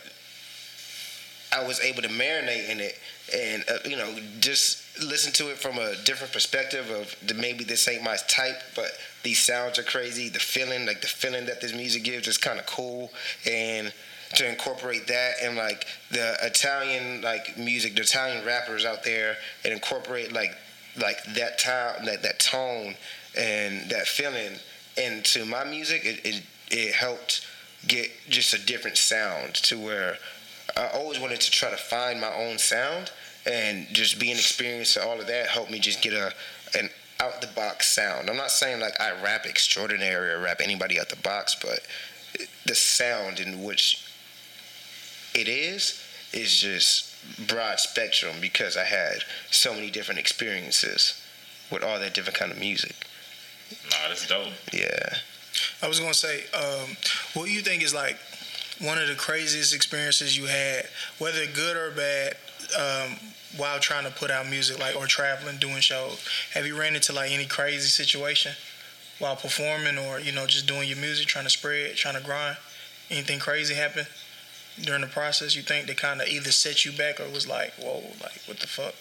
I 1.52 1.62
was 1.66 1.80
able 1.80 2.00
to 2.00 2.08
marinate 2.08 2.70
in 2.70 2.80
it 2.80 2.98
and 3.34 3.64
uh, 3.68 3.78
you 3.84 3.96
know 3.96 4.14
just 4.40 4.82
listen 5.02 5.32
to 5.32 5.50
it 5.50 5.58
from 5.58 5.78
a 5.78 5.94
different 6.04 6.32
perspective 6.32 6.90
of 6.90 7.14
maybe 7.36 7.64
this 7.64 7.86
ain't 7.88 8.02
my 8.02 8.16
type, 8.28 8.60
but 8.74 8.90
these 9.22 9.42
sounds 9.42 9.78
are 9.78 9.82
crazy. 9.82 10.28
The 10.28 10.38
feeling, 10.38 10.86
like 10.86 11.00
the 11.00 11.06
feeling 11.06 11.46
that 11.46 11.60
this 11.60 11.72
music 11.72 12.04
gives, 12.04 12.28
is 12.28 12.38
kind 12.38 12.58
of 12.58 12.66
cool, 12.66 13.10
and 13.48 13.92
to 14.34 14.48
incorporate 14.48 15.06
that 15.08 15.34
and 15.42 15.56
like 15.56 15.86
the 16.10 16.36
Italian 16.42 17.20
like 17.22 17.56
music, 17.58 17.94
the 17.94 18.02
Italian 18.02 18.44
rappers 18.44 18.84
out 18.84 19.04
there, 19.04 19.36
and 19.64 19.72
incorporate 19.72 20.32
like 20.32 20.56
like 21.00 21.22
that 21.34 21.58
time, 21.58 22.04
that 22.06 22.22
that 22.22 22.38
tone 22.38 22.94
and 23.36 23.90
that 23.90 24.06
feeling 24.06 24.58
into 24.96 25.44
my 25.44 25.64
music. 25.64 26.02
It 26.04 26.20
it, 26.24 26.42
it 26.70 26.94
helped 26.94 27.46
get 27.86 28.10
just 28.28 28.54
a 28.54 28.64
different 28.64 28.96
sound 28.96 29.54
to 29.54 29.78
where 29.78 30.16
I 30.76 30.88
always 30.94 31.18
wanted 31.18 31.40
to 31.40 31.50
try 31.50 31.70
to 31.70 31.76
find 31.76 32.20
my 32.20 32.32
own 32.32 32.58
sound, 32.58 33.10
and 33.46 33.86
just 33.92 34.18
being 34.18 34.36
experienced 34.36 34.94
to 34.94 35.04
all 35.04 35.20
of 35.20 35.26
that 35.26 35.48
helped 35.48 35.70
me 35.70 35.78
just 35.78 36.02
get 36.02 36.12
a 36.12 36.32
an 36.78 36.88
out 37.20 37.40
the 37.40 37.46
box 37.48 37.88
sound. 37.88 38.28
I'm 38.28 38.36
not 38.36 38.50
saying 38.50 38.80
like 38.80 39.00
I 39.00 39.12
rap 39.22 39.46
extraordinary 39.46 40.32
or 40.32 40.40
rap 40.40 40.60
anybody 40.62 40.98
out 40.98 41.08
the 41.08 41.16
box, 41.16 41.56
but 41.60 41.80
the 42.66 42.74
sound 42.74 43.40
in 43.40 43.62
which 43.62 44.04
it 45.34 45.48
is 45.48 46.02
is 46.32 46.58
just 46.60 47.14
broad 47.46 47.78
spectrum 47.78 48.36
because 48.40 48.76
I 48.76 48.84
had 48.84 49.18
so 49.50 49.74
many 49.74 49.90
different 49.90 50.18
experiences 50.18 51.20
with 51.70 51.82
all 51.82 51.98
that 51.98 52.14
different 52.14 52.38
kind 52.38 52.52
of 52.52 52.58
music. 52.58 52.94
Nah, 53.90 54.08
that's 54.08 54.26
dope. 54.26 54.48
Yeah. 54.72 55.16
I 55.82 55.88
was 55.88 56.00
gonna 56.00 56.14
say, 56.14 56.44
um, 56.54 56.96
what 57.34 57.46
do 57.46 57.52
you 57.52 57.60
think 57.60 57.82
is 57.82 57.94
like 57.94 58.18
one 58.80 58.98
of 58.98 59.08
the 59.08 59.14
craziest 59.14 59.74
experiences 59.74 60.36
you 60.36 60.46
had, 60.46 60.88
whether 61.18 61.46
good 61.46 61.76
or 61.76 61.90
bad, 61.90 62.36
um, 62.78 63.16
while 63.56 63.78
trying 63.78 64.04
to 64.04 64.10
put 64.10 64.30
out 64.30 64.48
music, 64.48 64.78
like 64.78 64.96
or 64.96 65.06
traveling, 65.06 65.58
doing 65.58 65.80
shows? 65.80 66.26
Have 66.54 66.66
you 66.66 66.78
ran 66.78 66.94
into 66.94 67.12
like 67.12 67.30
any 67.30 67.46
crazy 67.46 67.88
situation 67.88 68.52
while 69.18 69.36
performing, 69.36 69.98
or 69.98 70.20
you 70.20 70.32
know, 70.32 70.46
just 70.46 70.66
doing 70.66 70.88
your 70.88 70.98
music, 70.98 71.26
trying 71.26 71.44
to 71.44 71.50
spread, 71.50 71.96
trying 71.96 72.14
to 72.14 72.22
grind? 72.22 72.56
Anything 73.10 73.38
crazy 73.38 73.74
happen 73.74 74.06
during 74.80 75.02
the 75.02 75.06
process? 75.06 75.54
You 75.54 75.62
think 75.62 75.86
that 75.86 75.96
kind 75.96 76.20
of 76.20 76.28
either 76.28 76.50
set 76.50 76.84
you 76.84 76.92
back 76.92 77.20
or 77.20 77.28
was 77.28 77.46
like, 77.48 77.72
whoa, 77.74 78.02
like 78.22 78.40
what 78.46 78.58
the 78.58 78.66
fuck? 78.66 78.94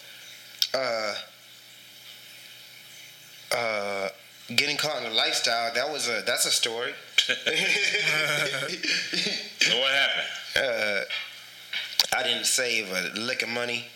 Uh. 0.74 1.14
Uh. 3.56 4.08
Getting 4.54 4.76
caught 4.76 4.98
in 4.98 5.04
the 5.04 5.16
lifestyle. 5.16 5.72
That 5.72 5.90
was 5.90 6.08
a. 6.08 6.22
That's 6.26 6.46
a 6.46 6.50
story. 6.50 6.92
So 9.62 9.78
what 9.78 9.92
happened? 9.92 10.26
uh, 10.56 11.00
I 12.14 12.22
didn't 12.22 12.46
save 12.46 12.90
a 12.90 13.18
lick 13.18 13.42
of 13.42 13.48
money. 13.48 13.86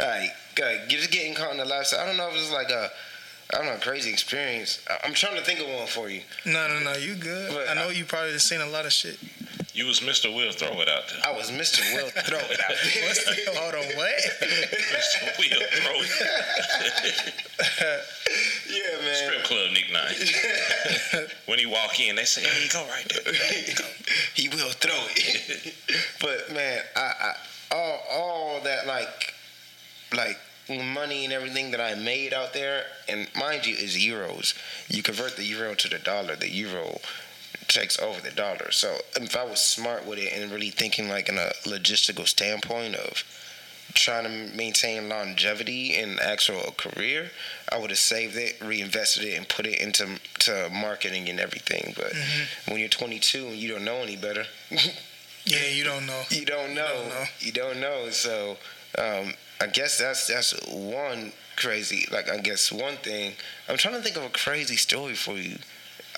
Like, 0.00 0.88
just 0.88 1.10
getting 1.10 1.34
caught 1.34 1.52
in 1.52 1.58
the 1.58 1.64
lifestyle. 1.64 2.00
I 2.00 2.06
don't 2.06 2.16
know 2.16 2.28
if 2.28 2.34
it's 2.36 2.52
like 2.52 2.70
a, 2.70 2.90
I 3.54 3.58
don't 3.58 3.66
know, 3.66 3.76
crazy 3.80 4.10
experience. 4.10 4.78
I- 4.88 4.98
I'm 5.04 5.14
trying 5.14 5.36
to 5.36 5.42
think 5.42 5.60
of 5.60 5.66
one 5.68 5.86
for 5.86 6.08
you. 6.10 6.22
No, 6.44 6.68
no, 6.68 6.80
no, 6.80 6.92
you 6.96 7.14
good. 7.14 7.52
But 7.52 7.68
I 7.68 7.74
know 7.74 7.88
you 7.90 8.04
probably 8.04 8.38
seen 8.38 8.60
a 8.60 8.66
lot 8.66 8.84
of 8.86 8.92
shit. 8.92 9.18
You 9.72 9.86
was 9.86 10.00
Mr. 10.00 10.34
Will 10.34 10.50
throw 10.52 10.80
it 10.80 10.88
out 10.88 11.04
there. 11.08 11.20
I 11.24 11.32
was 11.36 11.50
Mr. 11.50 11.80
Will 11.94 12.10
throw 12.10 12.38
it 12.38 12.60
out 12.60 12.70
What's 13.06 13.24
the, 13.24 13.36
there. 13.46 13.54
hold 13.54 13.74
on, 13.74 13.84
what? 13.96 14.20
Mr. 14.42 15.38
Will 15.38 15.62
throw 15.70 15.96
it. 16.02 17.34
yeah, 18.68 19.00
man. 19.04 19.14
Strip 19.14 19.44
club 19.44 19.70
nickname. 19.72 21.28
when 21.46 21.58
he 21.60 21.66
walk 21.66 21.98
in, 22.00 22.16
they 22.16 22.24
say, 22.24 22.42
"There 22.42 22.60
you 22.62 22.68
go, 22.68 22.84
right 22.88 23.06
there." 23.24 23.32
he 24.34 24.48
will 24.48 24.70
throw 24.70 24.98
it. 25.16 25.74
but 26.20 26.52
man, 26.54 26.82
I, 26.96 27.00
I 27.00 27.34
all 27.76 28.00
all 28.10 28.60
that 28.62 28.86
like 28.88 29.34
like 30.14 30.38
money 30.68 31.24
and 31.24 31.32
everything 31.32 31.70
that 31.72 31.80
I 31.80 31.94
made 31.94 32.32
out 32.32 32.52
there, 32.52 32.84
and 33.08 33.28
mind 33.36 33.66
you, 33.66 33.74
is 33.74 33.96
euros. 33.96 34.54
You 34.88 35.02
convert 35.02 35.36
the 35.36 35.44
euro 35.44 35.74
to 35.74 35.88
the 35.88 35.98
dollar. 35.98 36.36
The 36.36 36.50
euro 36.50 37.00
takes 37.68 37.98
over 38.00 38.20
the 38.20 38.30
dollar. 38.34 38.70
So 38.70 38.98
if 39.16 39.36
I 39.36 39.44
was 39.44 39.60
smart 39.60 40.06
with 40.06 40.18
it 40.18 40.32
and 40.32 40.50
really 40.50 40.70
thinking 40.70 41.08
like 41.08 41.28
in 41.28 41.38
a 41.38 41.50
logistical 41.64 42.26
standpoint 42.26 42.94
of 42.96 43.22
trying 43.94 44.22
to 44.24 44.56
maintain 44.56 45.08
longevity 45.08 45.96
in 45.96 46.18
actual 46.20 46.72
career, 46.76 47.30
I 47.72 47.78
would 47.78 47.90
have 47.90 47.98
saved 47.98 48.36
it, 48.36 48.56
reinvested 48.64 49.24
it, 49.24 49.36
and 49.36 49.48
put 49.48 49.66
it 49.66 49.80
into 49.80 50.20
to 50.40 50.68
marketing 50.72 51.28
and 51.28 51.40
everything. 51.40 51.94
But 51.96 52.12
when 52.68 52.78
you're 52.78 52.88
22 52.88 53.48
and 53.48 53.56
you 53.56 53.68
don't 53.72 53.84
know 53.84 53.96
any 54.02 54.16
better, 54.16 54.44
Yeah, 55.44 55.66
you 55.72 55.84
don't 55.84 56.06
know. 56.06 56.22
you 56.30 56.44
don't 56.44 56.74
know. 56.74 56.86
don't 56.86 57.08
know. 57.08 57.24
You 57.40 57.52
don't 57.52 57.80
know. 57.80 58.10
So 58.10 58.56
um, 58.98 59.32
I 59.60 59.66
guess 59.66 59.98
that's 59.98 60.26
that's 60.26 60.52
one 60.68 61.32
crazy. 61.56 62.06
Like 62.10 62.30
I 62.30 62.38
guess 62.38 62.72
one 62.72 62.96
thing. 62.96 63.34
I'm 63.68 63.76
trying 63.76 63.94
to 63.94 64.00
think 64.02 64.16
of 64.16 64.24
a 64.24 64.30
crazy 64.30 64.76
story 64.76 65.14
for 65.14 65.36
you. 65.36 65.56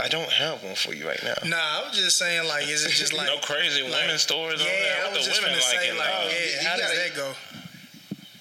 I 0.02 0.08
don't 0.08 0.30
have 0.32 0.62
one 0.62 0.74
for 0.74 0.94
you 0.94 1.06
right 1.06 1.22
now. 1.22 1.34
Nah, 1.44 1.56
I 1.58 1.82
was 1.86 1.96
just 1.98 2.16
saying, 2.16 2.48
like, 2.48 2.66
is 2.68 2.84
it 2.86 2.90
just 2.92 3.12
like 3.18 3.26
no 3.26 3.38
crazy 3.38 3.82
like- 3.82 3.92
women 4.02 4.18
stories 4.18 4.60
on 4.60 4.66
Yeah, 4.66 4.72
there. 4.72 4.96
I 5.04 5.08
What 5.08 5.16
was 5.18 5.26
the 5.26 5.30
just 5.32 5.42
women 5.42 5.58
gonna 5.58 5.70
like 5.72 5.80
say, 5.80 5.90
in 5.90 5.98
like, 5.98 6.08
love? 6.08 6.24
yeah, 6.32 6.60
You 6.62 6.68
how 6.68 6.76
does 6.76 6.86
gotta- 6.86 6.98
that 6.98 7.14
go? 7.16 7.32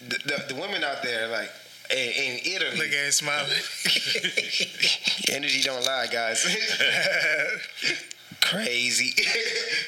The, 0.08 0.18
the, 0.48 0.54
the 0.54 0.60
women 0.62 0.84
out 0.84 1.02
there, 1.04 1.28
like 1.28 1.50
in, 1.90 1.98
in 1.98 2.40
Italy, 2.46 2.78
Look 2.78 2.88
at 2.88 3.06
him 3.06 3.12
smiling. 3.12 3.50
energy 5.30 5.62
don't 5.64 5.84
lie, 5.86 6.08
guys. 6.12 6.46
crazy, 8.42 9.14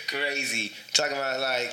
crazy. 0.07 0.71
Talking 0.93 1.17
about 1.17 1.39
like 1.39 1.71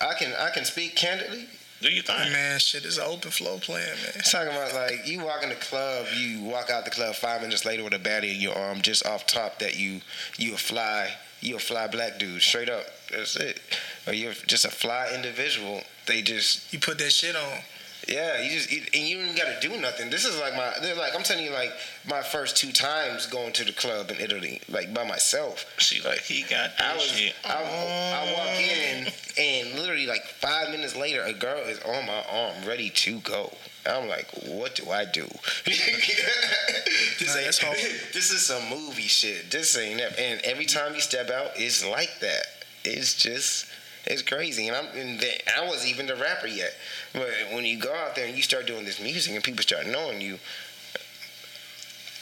I 0.00 0.14
can 0.18 0.32
I 0.38 0.50
can 0.50 0.64
speak 0.64 0.94
candidly. 0.96 1.46
Do 1.80 1.90
you 1.90 2.02
think? 2.02 2.32
man, 2.32 2.58
shit 2.58 2.84
is 2.84 2.98
an 2.98 3.04
open 3.06 3.30
flow 3.30 3.58
plan, 3.58 3.86
man. 3.86 4.22
Talking 4.30 4.48
about 4.48 4.74
like 4.74 5.06
you 5.06 5.22
walk 5.22 5.42
in 5.42 5.50
the 5.50 5.54
club, 5.56 6.06
you 6.16 6.42
walk 6.42 6.70
out 6.70 6.84
the 6.84 6.90
club 6.90 7.14
five 7.14 7.42
minutes 7.42 7.64
later 7.64 7.84
with 7.84 7.92
a 7.92 7.98
baddie 7.98 8.34
in 8.34 8.40
your 8.40 8.56
arm, 8.56 8.80
just 8.80 9.04
off 9.06 9.26
top 9.26 9.58
that 9.58 9.78
you 9.78 10.00
you 10.38 10.54
a 10.54 10.56
fly, 10.56 11.10
you 11.40 11.56
a 11.56 11.58
fly 11.58 11.86
black 11.86 12.18
dude, 12.18 12.40
straight 12.40 12.70
up. 12.70 12.86
That's 13.10 13.36
it. 13.36 13.60
Or 14.06 14.12
you're 14.12 14.32
just 14.32 14.64
a 14.64 14.70
fly 14.70 15.12
individual. 15.14 15.82
They 16.06 16.22
just 16.22 16.72
You 16.72 16.78
put 16.78 16.98
that 16.98 17.10
shit 17.12 17.36
on. 17.36 17.58
Yeah, 18.08 18.40
you 18.42 18.50
just 18.50 18.70
and 18.70 19.04
you 19.04 19.16
don't 19.16 19.26
even 19.26 19.36
got 19.36 19.60
to 19.60 19.68
do 19.68 19.80
nothing. 19.80 20.10
This 20.10 20.24
is 20.24 20.38
like 20.38 20.54
my 20.54 20.72
they're 20.82 20.94
like 20.94 21.14
I'm 21.14 21.22
telling 21.22 21.44
you 21.44 21.52
like 21.52 21.72
my 22.08 22.22
first 22.22 22.56
two 22.56 22.72
times 22.72 23.26
going 23.26 23.52
to 23.54 23.64
the 23.64 23.72
club 23.72 24.10
in 24.10 24.20
Italy 24.20 24.60
like 24.68 24.92
by 24.92 25.06
myself. 25.06 25.64
She 25.78 26.02
like 26.02 26.20
he 26.20 26.42
got 26.42 26.76
that 26.78 26.92
I 26.92 26.94
was 26.94 27.04
shit. 27.04 27.34
I, 27.44 27.54
I 27.54 28.32
walk 28.32 28.60
in 28.60 29.12
and 29.38 29.78
literally 29.78 30.06
like 30.06 30.24
five 30.24 30.70
minutes 30.70 30.96
later, 30.96 31.22
a 31.22 31.32
girl 31.32 31.60
is 31.60 31.80
on 31.80 32.06
my 32.06 32.24
arm, 32.30 32.66
ready 32.66 32.90
to 32.90 33.18
go. 33.20 33.52
I'm 33.86 34.08
like, 34.08 34.28
what 34.46 34.74
do 34.74 34.90
I 34.90 35.04
do? 35.04 35.26
this, 35.66 37.36
ain't, 37.36 37.44
that's 37.44 37.58
hard. 37.58 37.76
this 38.14 38.30
is 38.30 38.46
some 38.46 38.62
movie 38.70 39.02
shit. 39.02 39.50
This 39.50 39.76
ain't 39.76 39.98
that. 39.98 40.18
And 40.18 40.40
every 40.42 40.64
time 40.64 40.94
you 40.94 41.00
step 41.00 41.30
out, 41.30 41.50
it's 41.56 41.84
like 41.86 42.20
that. 42.20 42.46
It's 42.84 43.14
just. 43.14 43.66
It's 44.06 44.22
crazy, 44.22 44.68
and 44.68 44.76
I'm 44.76 44.86
and 44.96 45.18
the, 45.20 45.58
I 45.58 45.66
wasn't 45.66 45.90
even 45.90 46.06
the 46.06 46.16
rapper 46.16 46.46
yet. 46.46 46.74
But 47.12 47.28
when 47.52 47.64
you 47.64 47.78
go 47.78 47.94
out 47.94 48.14
there 48.14 48.26
and 48.26 48.36
you 48.36 48.42
start 48.42 48.66
doing 48.66 48.84
this 48.84 49.00
music, 49.00 49.34
and 49.34 49.42
people 49.42 49.62
start 49.62 49.86
knowing 49.86 50.20
you, 50.20 50.38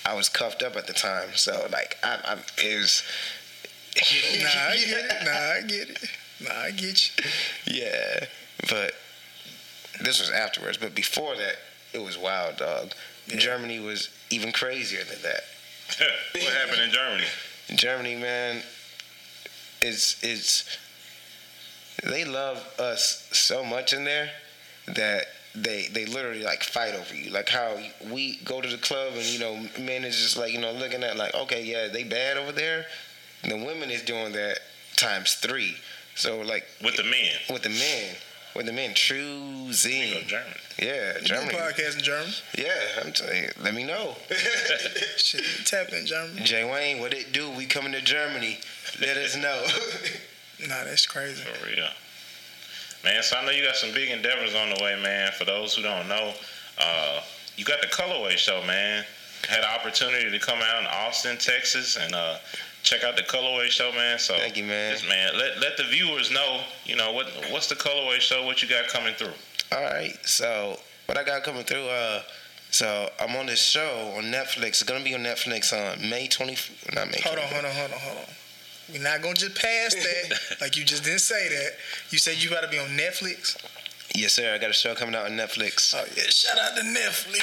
I 0.06 0.14
was 0.14 0.28
cuffed 0.28 0.62
up 0.62 0.76
at 0.76 0.86
the 0.86 0.92
time. 0.92 1.30
So 1.34 1.66
like, 1.72 1.98
I, 2.02 2.18
I'm 2.24 2.38
is. 2.58 3.02
Nah, 4.42 4.48
I 4.48 4.76
get 4.76 5.04
it. 5.04 5.24
Nah, 5.24 5.30
I 5.30 5.60
get 5.66 5.90
it. 5.90 6.10
Nah, 6.40 6.60
I 6.62 6.70
get 6.70 7.04
you. 7.04 7.24
Yeah, 7.66 8.24
but 8.70 8.94
this 10.00 10.18
was 10.18 10.30
afterwards. 10.30 10.78
But 10.78 10.94
before 10.94 11.36
that, 11.36 11.56
it 11.92 12.02
was 12.02 12.16
wild, 12.16 12.56
dog. 12.56 12.92
Germany 13.28 13.80
was 13.80 14.08
even 14.30 14.50
crazier 14.50 15.04
than 15.04 15.20
that. 15.22 15.44
what 16.32 16.52
happened 16.54 16.82
in 16.82 16.90
Germany? 16.90 17.24
Germany, 17.74 18.16
man, 18.16 18.62
it's 19.80 20.22
it's 20.22 20.64
they 22.02 22.24
love 22.24 22.58
us 22.78 23.28
so 23.32 23.64
much 23.64 23.92
in 23.92 24.04
there 24.04 24.30
that 24.88 25.26
they 25.54 25.88
they 25.92 26.06
literally 26.06 26.42
like 26.42 26.62
fight 26.62 26.94
over 26.94 27.14
you. 27.14 27.30
Like 27.30 27.48
how 27.48 27.76
we 28.10 28.36
go 28.44 28.60
to 28.60 28.68
the 28.68 28.78
club 28.78 29.12
and 29.14 29.24
you 29.26 29.38
know 29.38 29.56
men 29.78 30.04
is 30.04 30.16
just 30.16 30.36
like 30.36 30.52
you 30.52 30.60
know 30.60 30.72
looking 30.72 31.02
at 31.04 31.16
like 31.16 31.34
okay 31.34 31.62
yeah 31.64 31.88
they 31.88 32.04
bad 32.04 32.36
over 32.36 32.52
there. 32.52 32.86
And 33.42 33.52
the 33.52 33.56
women 33.66 33.90
is 33.90 34.02
doing 34.02 34.32
that 34.32 34.58
times 34.96 35.34
three. 35.34 35.76
So 36.14 36.40
like 36.40 36.66
With 36.82 36.96
the 36.96 37.02
men. 37.04 37.32
with 37.50 37.62
the 37.62 37.68
men. 37.70 38.14
With 38.54 38.66
the 38.66 38.72
men, 38.72 38.92
true 38.92 39.16
You 39.16 39.64
go 39.66 39.70
zine. 39.72 40.26
Germany. 40.26 40.54
Yeah, 40.78 41.18
German. 41.24 41.48
podcast 41.54 41.96
in 41.96 42.02
German. 42.02 42.32
Yeah, 42.58 42.68
I'm 43.02 43.12
telling 43.12 43.44
you. 43.44 43.48
Let 43.62 43.72
me 43.74 43.82
know. 43.84 44.14
Shit, 45.16 45.42
tap 45.64 45.88
in 45.92 46.04
German. 46.04 46.44
Jay 46.44 46.62
Wayne, 46.70 47.00
what 47.00 47.14
it 47.14 47.32
do? 47.32 47.50
We 47.50 47.64
coming 47.64 47.92
to 47.92 48.02
Germany. 48.02 48.58
Let 49.00 49.16
us 49.16 49.36
know. 49.36 49.64
Nah, 50.68 50.84
that's 50.84 51.06
crazy. 51.06 51.42
For 51.42 51.66
real. 51.66 51.88
Man, 53.04 53.22
so 53.22 53.36
I 53.36 53.44
know 53.44 53.50
you 53.50 53.64
got 53.64 53.76
some 53.76 53.92
big 53.92 54.10
endeavors 54.10 54.54
on 54.54 54.70
the 54.70 54.82
way, 54.82 54.96
man. 55.02 55.32
For 55.32 55.44
those 55.44 55.74
who 55.74 55.82
don't 55.82 56.08
know, 56.08 56.32
uh, 56.78 57.20
you 57.56 57.64
got 57.64 57.80
the 57.80 57.88
Colorway 57.88 58.36
Show, 58.36 58.62
man. 58.66 59.04
Had 59.48 59.62
the 59.62 59.68
opportunity 59.74 60.30
to 60.30 60.38
come 60.38 60.60
out 60.62 60.80
in 60.80 60.86
Austin, 60.86 61.36
Texas, 61.36 61.96
and 62.00 62.14
uh, 62.14 62.36
check 62.84 63.02
out 63.02 63.16
the 63.16 63.22
Colorway 63.22 63.68
Show, 63.68 63.90
man. 63.92 64.20
So 64.20 64.34
Thank 64.34 64.56
you, 64.56 64.64
man. 64.64 64.92
just, 64.92 65.08
man, 65.08 65.32
let 65.36 65.58
let 65.60 65.76
the 65.76 65.82
viewers 65.84 66.30
know, 66.30 66.60
you 66.84 66.94
know, 66.94 67.12
what 67.12 67.26
what's 67.50 67.66
the 67.66 67.74
Colorway 67.74 68.20
Show, 68.20 68.44
what 68.46 68.62
you 68.62 68.68
got 68.68 68.86
coming 68.86 69.14
through. 69.14 69.32
All 69.72 69.82
right. 69.82 70.16
So 70.24 70.78
what 71.06 71.18
I 71.18 71.24
got 71.24 71.42
coming 71.42 71.64
through? 71.64 71.88
Uh, 71.88 72.22
so 72.70 73.10
I'm 73.20 73.34
on 73.36 73.46
this 73.46 73.60
show 73.60 74.14
on 74.16 74.24
Netflix. 74.24 74.68
It's 74.68 74.82
gonna 74.84 75.02
be 75.02 75.14
on 75.14 75.22
Netflix 75.22 75.72
on 75.72 76.08
May 76.08 76.28
20. 76.28 76.56
Not 76.94 77.08
May. 77.10 77.20
Hold 77.24 77.38
on, 77.38 77.44
hold 77.46 77.64
on, 77.64 77.70
hold 77.72 77.92
on, 77.92 77.98
hold 77.98 78.18
on. 78.18 78.24
We're 78.90 79.02
not 79.02 79.22
gonna 79.22 79.34
just 79.34 79.54
pass 79.60 79.94
that. 79.94 80.56
like 80.60 80.76
you 80.76 80.84
just 80.84 81.04
didn't 81.04 81.20
say 81.20 81.48
that. 81.48 81.72
You 82.10 82.18
said 82.18 82.42
you 82.42 82.50
gotta 82.50 82.68
be 82.68 82.78
on 82.78 82.88
Netflix. 82.88 83.56
Yes, 84.14 84.34
sir. 84.34 84.52
I 84.54 84.58
got 84.58 84.68
a 84.70 84.74
show 84.74 84.94
coming 84.94 85.14
out 85.14 85.24
on 85.26 85.32
Netflix. 85.32 85.94
Oh 85.96 86.04
yeah, 86.16 86.24
shout 86.28 86.58
out 86.58 86.76
to 86.76 86.82
Netflix. 86.82 87.40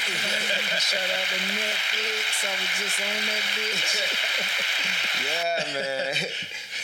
Shout 0.79 1.09
out 1.09 1.27
to 1.27 1.39
Netflix. 1.57 2.45
I 2.45 2.51
was 2.59 2.69
just 2.77 2.99
on 3.01 3.25
that 3.25 3.43
bitch. 3.57 5.23
yeah, 5.25 5.73
man. 5.73 6.15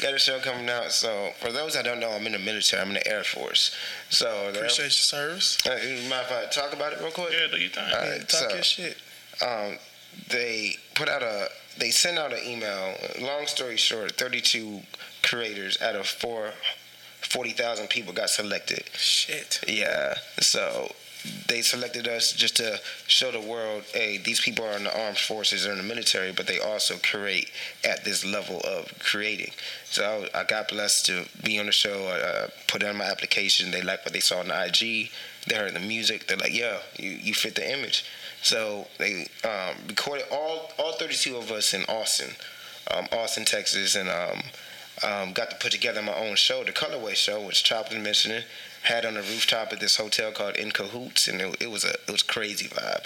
got 0.01 0.13
a 0.15 0.19
show 0.19 0.39
coming 0.39 0.69
out. 0.69 0.91
So 0.91 1.31
for 1.39 1.51
those 1.51 1.74
that 1.75 1.85
don't 1.85 2.00
know, 2.00 2.09
I'm 2.12 2.25
in 2.25 2.31
the 2.31 2.39
military. 2.39 2.81
I'm 2.81 2.88
in 2.89 2.95
the 2.95 3.07
Air 3.07 3.24
Force. 3.24 3.75
So 4.09 4.25
the 4.25 4.59
Air- 4.59 4.65
Appreciate 4.65 4.85
your 4.85 4.89
service. 4.91 5.57
Uh, 5.67 5.69
mind 6.09 6.25
if 6.27 6.31
I 6.31 6.45
talk 6.50 6.74
about 6.74 6.93
it 6.93 7.00
real 7.01 7.12
quick? 7.12 7.29
Yeah, 7.31 7.47
do 7.51 7.57
you 7.62 7.69
think? 7.69 7.88
All 7.88 8.05
Yeah, 8.05 8.17
talk 8.19 8.27
so- 8.27 8.50
your 8.55 8.63
shit. 8.63 8.97
um, 9.45 9.77
they 10.29 10.77
put 10.95 11.09
out 11.09 11.21
a 11.21 11.50
they 11.77 11.91
sent 11.91 12.17
out 12.17 12.34
an 12.34 12.39
email. 12.46 12.96
Long 13.22 13.48
story 13.48 13.77
short, 13.77 14.13
32 14.13 14.82
creators 15.24 15.82
out 15.82 15.96
of 15.96 16.08
four. 16.08 16.51
40,000 17.22 17.89
people 17.89 18.13
got 18.13 18.29
selected. 18.29 18.84
Shit. 18.94 19.63
Yeah. 19.67 20.15
So 20.39 20.91
they 21.48 21.62
selected 21.62 22.08
us 22.08 22.32
just 22.32 22.58
to 22.58 22.79
show 23.08 23.32
the 23.32 23.39
world, 23.39 23.84
hey, 23.94 24.17
these 24.17 24.39
people 24.39 24.65
are 24.65 24.77
in 24.77 24.84
the 24.84 25.05
armed 25.05 25.17
forces 25.17 25.65
or 25.65 25.72
in 25.72 25.77
the 25.77 25.84
military, 25.84 26.32
but 26.32 26.48
they 26.48 26.60
also 26.60 26.96
create 26.98 27.51
at 27.84 28.03
this 28.03 28.25
level 28.25 28.62
of 28.63 28.91
creating. 29.00 29.51
So 29.86 30.27
I, 30.34 30.41
I 30.41 30.44
got 30.44 30.70
blessed 30.70 31.05
to 31.08 31.25
be 31.44 31.60
on 31.60 31.65
the 31.65 31.72
show. 31.72 32.08
I 32.08 32.20
uh, 32.20 32.48
put 32.67 32.84
in 32.84 32.96
my 32.96 33.05
application. 33.05 33.72
They 33.72 33.82
liked 33.82 34.05
what 34.05 34.13
they 34.13 34.20
saw 34.20 34.39
on 34.39 34.50
the 34.50 34.65
IG. 34.65 35.10
They 35.48 35.55
heard 35.55 35.74
the 35.74 35.79
music. 35.79 36.27
They're 36.27 36.38
like, 36.38 36.55
yeah, 36.55 36.79
you, 36.98 37.12
you 37.12 37.34
fit 37.34 37.55
the 37.55 37.72
image. 37.72 38.05
So 38.42 38.88
they 38.98 39.27
um, 39.44 39.75
recorded 39.88 40.25
all 40.32 40.72
all 40.77 40.94
32 40.94 41.36
of 41.36 41.51
us 41.51 41.74
in 41.74 41.84
Austin, 41.86 42.32
um, 42.92 43.08
Austin, 43.12 43.46
Texas, 43.46 43.96
and 43.96 44.10
um, 44.10 44.42
um, 45.04 45.34
got 45.34 45.50
to 45.50 45.56
put 45.58 45.72
together 45.72 46.01
my 46.01 46.15
own 46.15 46.36
show, 46.36 46.63
the 46.63 46.72
Colorway 46.72 47.15
Show, 47.15 47.42
which 47.42 47.63
Chop 47.63 47.89
was 47.92 48.01
mentioning. 48.01 48.44
Had 48.84 49.06
on 49.06 49.15
the 49.15 49.22
rooftop 49.22 49.74
at 49.74 49.80
this 49.80 49.96
hotel 49.96 50.32
called 50.32 50.56
In 50.58 50.70
Cahoots, 50.72 51.27
and 51.27 51.42
it, 51.42 51.58
it 51.60 51.72
was 51.72 51.84
a 51.84 51.94
it 51.94 52.12
was 52.12 52.22
crazy 52.22 52.68
vibe. 52.68 53.06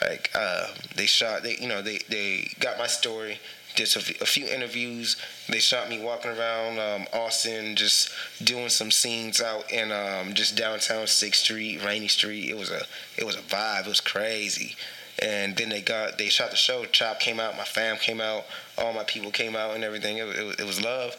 Like 0.00 0.30
uh, 0.34 0.68
they 0.96 1.06
shot, 1.06 1.42
they 1.42 1.56
you 1.58 1.68
know 1.68 1.80
they 1.80 2.00
they 2.08 2.52
got 2.58 2.78
my 2.78 2.88
story, 2.88 3.38
did 3.74 3.94
a, 3.96 4.26
few 4.26 4.46
interviews. 4.46 5.16
They 5.48 5.58
shot 5.58 5.88
me 5.88 6.02
walking 6.02 6.30
around 6.30 6.78
um, 6.78 7.06
Austin, 7.12 7.76
just 7.76 8.10
doing 8.42 8.68
some 8.68 8.90
scenes 8.90 9.40
out 9.40 9.70
in 9.72 9.90
um, 9.92 10.34
just 10.34 10.56
downtown 10.56 11.06
Sixth 11.06 11.44
Street, 11.44 11.84
Rainy 11.84 12.08
Street. 12.08 12.50
It 12.50 12.56
was 12.56 12.70
a 12.70 12.82
it 13.16 13.24
was 13.24 13.36
a 13.36 13.40
vibe. 13.40 13.82
It 13.82 13.88
was 13.88 14.00
crazy. 14.00 14.76
And 15.22 15.56
then 15.56 15.68
they 15.68 15.80
got 15.80 16.18
they 16.18 16.28
shot 16.28 16.50
the 16.50 16.56
show. 16.56 16.84
Chop 16.86 17.20
came 17.20 17.40
out, 17.40 17.56
my 17.56 17.64
fam 17.64 17.96
came 17.96 18.20
out, 18.20 18.44
all 18.76 18.92
my 18.92 19.04
people 19.04 19.30
came 19.30 19.56
out, 19.56 19.74
and 19.74 19.84
everything. 19.84 20.18
It, 20.18 20.28
it, 20.28 20.60
it 20.60 20.66
was 20.66 20.82
love, 20.82 21.16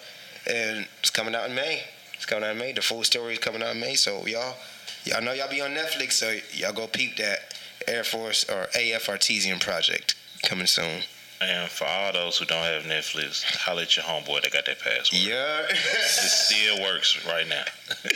and 0.48 0.88
it's 1.00 1.10
coming 1.10 1.36
out 1.36 1.50
in 1.50 1.56
May. 1.56 1.84
It's 2.14 2.26
coming 2.26 2.44
out 2.44 2.52
in 2.52 2.58
May. 2.58 2.72
The 2.74 2.82
full 2.82 3.04
story 3.04 3.34
is 3.34 3.40
coming 3.40 3.64
out 3.64 3.76
in 3.76 3.82
May. 3.82 3.96
So 3.96 4.26
y'all, 4.28 4.56
y'all 5.06 5.22
know 5.22 5.34
y'all 5.34 5.50
be 5.50 5.62
on 5.62 5.72
Netflix. 5.72 6.14
So 6.14 6.36
y'all 6.54 6.74
go 6.74 6.88
peep 6.88 7.18
that 7.18 7.56
Air 7.88 8.04
Force 8.04 8.46
or 8.50 8.68
AF 8.76 9.10
Artesian 9.10 9.60
project 9.60 10.16
coming 10.44 10.68
soon. 10.68 11.04
And 11.44 11.70
for 11.70 11.86
all 11.86 12.14
those 12.14 12.38
who 12.38 12.46
don't 12.46 12.64
have 12.64 12.84
Netflix, 12.84 13.44
holler 13.44 13.84
at 13.84 13.96
your 13.96 14.06
homeboy. 14.06 14.42
They 14.44 14.50
got 14.50 14.66
that 14.66 14.80
password. 14.80 15.22
Yeah. 15.22 15.66
It 15.70 16.08
still 16.08 16.82
works 16.82 17.26
right 17.28 17.48
now. 17.48 17.64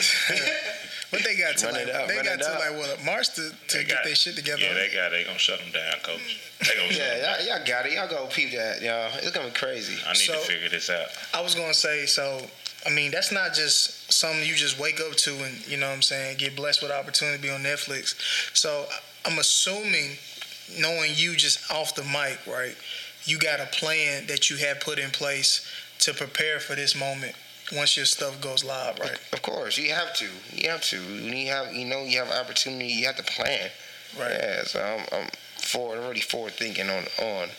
But 1.10 1.24
they 1.24 1.38
got 1.38 1.58
to 1.58 1.66
Run 1.68 1.76
like 1.76 1.88
it 1.88 1.96
out, 1.96 2.08
they 2.10 2.16
got 2.16 2.26
it 2.26 2.42
to 2.42 2.52
like 2.52 2.78
what 2.78 3.06
March 3.06 3.34
to, 3.36 3.50
to 3.70 3.78
They 3.78 3.86
get 3.86 4.04
their 4.04 4.14
shit 4.14 4.36
together. 4.36 4.62
Yeah, 4.62 4.74
they 4.74 4.90
got. 4.94 5.12
They 5.12 5.24
gonna 5.24 5.40
shut 5.40 5.60
them 5.60 5.72
down, 5.72 5.94
coach. 6.04 6.42
They 6.60 6.76
gonna 6.76 6.92
Yeah, 6.94 7.38
y'all, 7.38 7.48
y'all 7.48 7.66
got 7.66 7.86
it. 7.86 7.94
Y'all 7.94 8.10
go 8.10 8.28
peep 8.28 8.52
that, 8.52 8.82
y'all. 8.82 9.10
It's 9.16 9.32
gonna 9.32 9.48
be 9.48 9.54
crazy. 9.54 9.96
I 10.06 10.12
need 10.12 10.18
So- 10.18 10.34
to 10.34 10.40
figure 10.40 10.68
this 10.70 10.90
out. 10.90 11.08
I 11.34 11.42
was 11.42 11.56
gonna 11.56 11.74
say 11.74 12.06
so. 12.08 12.42
I 12.86 12.90
mean, 12.90 13.12
that's 13.12 13.32
not 13.32 13.54
just 13.54 14.12
something 14.12 14.46
you 14.46 14.54
just 14.56 14.80
wake 14.80 15.00
up 15.00 15.16
to 15.16 15.32
and 15.44 15.68
you 15.68 15.78
know 15.78 15.88
what 15.88 15.96
I'm 15.96 16.02
saying 16.02 16.38
get 16.38 16.56
blessed 16.56 16.82
with 16.82 16.92
opportunity 16.92 17.38
to 17.38 17.42
be 17.44 17.50
on 17.50 17.62
Netflix. 17.64 18.16
So 18.54 18.86
I'm 19.26 19.40
assuming, 19.40 20.18
knowing 20.78 21.12
you 21.16 21.36
just 21.38 21.72
off 21.72 21.96
the 21.96 22.04
mic, 22.04 22.40
right? 22.46 22.76
You 23.28 23.38
got 23.38 23.60
a 23.60 23.66
plan 23.68 24.26
that 24.28 24.50
you 24.50 24.58
have 24.58 24.80
put 24.80 25.00
in 25.00 25.10
place 25.12 25.70
to 26.00 26.14
prepare 26.14 26.60
for 26.60 26.76
this 26.76 26.96
moment 26.96 27.36
once 27.76 27.98
your 27.98 28.06
stuff 28.06 28.40
goes 28.42 28.64
live, 28.64 28.98
right? 29.00 29.20
Of 29.34 29.42
course, 29.42 29.78
you 29.78 29.94
have 29.94 30.14
to. 30.16 30.28
You 30.54 30.70
have 30.70 30.82
to. 30.84 30.98
When 30.98 31.36
you 31.36 31.48
have, 31.48 31.74
you 31.74 31.86
know, 31.86 32.04
you 32.04 32.20
have 32.20 32.32
opportunity. 32.32 32.88
You 32.88 33.06
have 33.08 33.18
to 33.18 33.24
plan. 33.24 33.70
Right. 34.18 34.32
Yeah. 34.32 34.64
So 34.64 34.82
I'm, 34.82 35.06
I'm 35.12 35.30
forward, 35.62 36.00
already 36.00 36.22
forward 36.22 36.54
thinking 36.54 36.90
on 36.90 37.04
on 37.22 37.50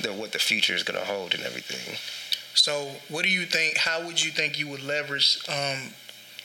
the 0.00 0.12
what 0.12 0.32
the 0.32 0.38
future 0.38 0.74
is 0.74 0.82
gonna 0.82 1.04
hold 1.04 1.34
and 1.34 1.42
everything. 1.44 1.96
So, 2.54 2.90
what 3.08 3.24
do 3.24 3.30
you 3.30 3.46
think? 3.46 3.76
How 3.76 4.04
would 4.04 4.22
you 4.22 4.32
think 4.32 4.58
you 4.58 4.66
would 4.68 4.82
leverage 4.82 5.38
um, 5.48 5.92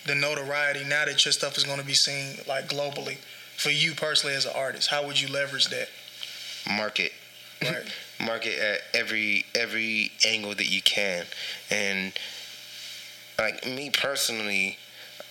the 0.06 0.14
notoriety 0.14 0.84
now 0.84 1.06
that 1.06 1.26
your 1.26 1.32
stuff 1.32 1.58
is 1.58 1.64
going 1.64 1.80
to 1.80 1.86
be 1.86 1.94
seen 1.94 2.38
like 2.48 2.70
globally 2.70 3.18
for 3.58 3.72
you 3.72 3.94
personally 3.94 4.36
as 4.36 4.46
an 4.46 4.52
artist? 4.56 4.90
How 4.90 5.06
would 5.08 5.20
you 5.20 5.28
leverage 5.28 5.70
that? 5.70 5.90
Market. 6.70 7.14
Right. 7.62 7.84
market 8.26 8.58
at 8.60 8.82
every 8.94 9.46
every 9.56 10.12
angle 10.26 10.56
that 10.56 10.70
you 10.70 10.82
can. 10.82 11.26
And 11.70 12.14
like 13.38 13.66
me 13.66 13.90
personally 13.90 14.78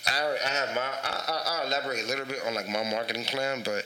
I, 0.05 0.37
I 0.43 0.49
have 0.49 0.75
my 0.75 0.81
I, 0.81 1.23
I, 1.27 1.43
I'll 1.45 1.67
elaborate 1.67 2.03
a 2.03 2.07
little 2.07 2.25
bit 2.25 2.39
on 2.45 2.53
like 2.53 2.67
my 2.67 2.83
marketing 2.83 3.23
plan 3.25 3.63
but 3.63 3.85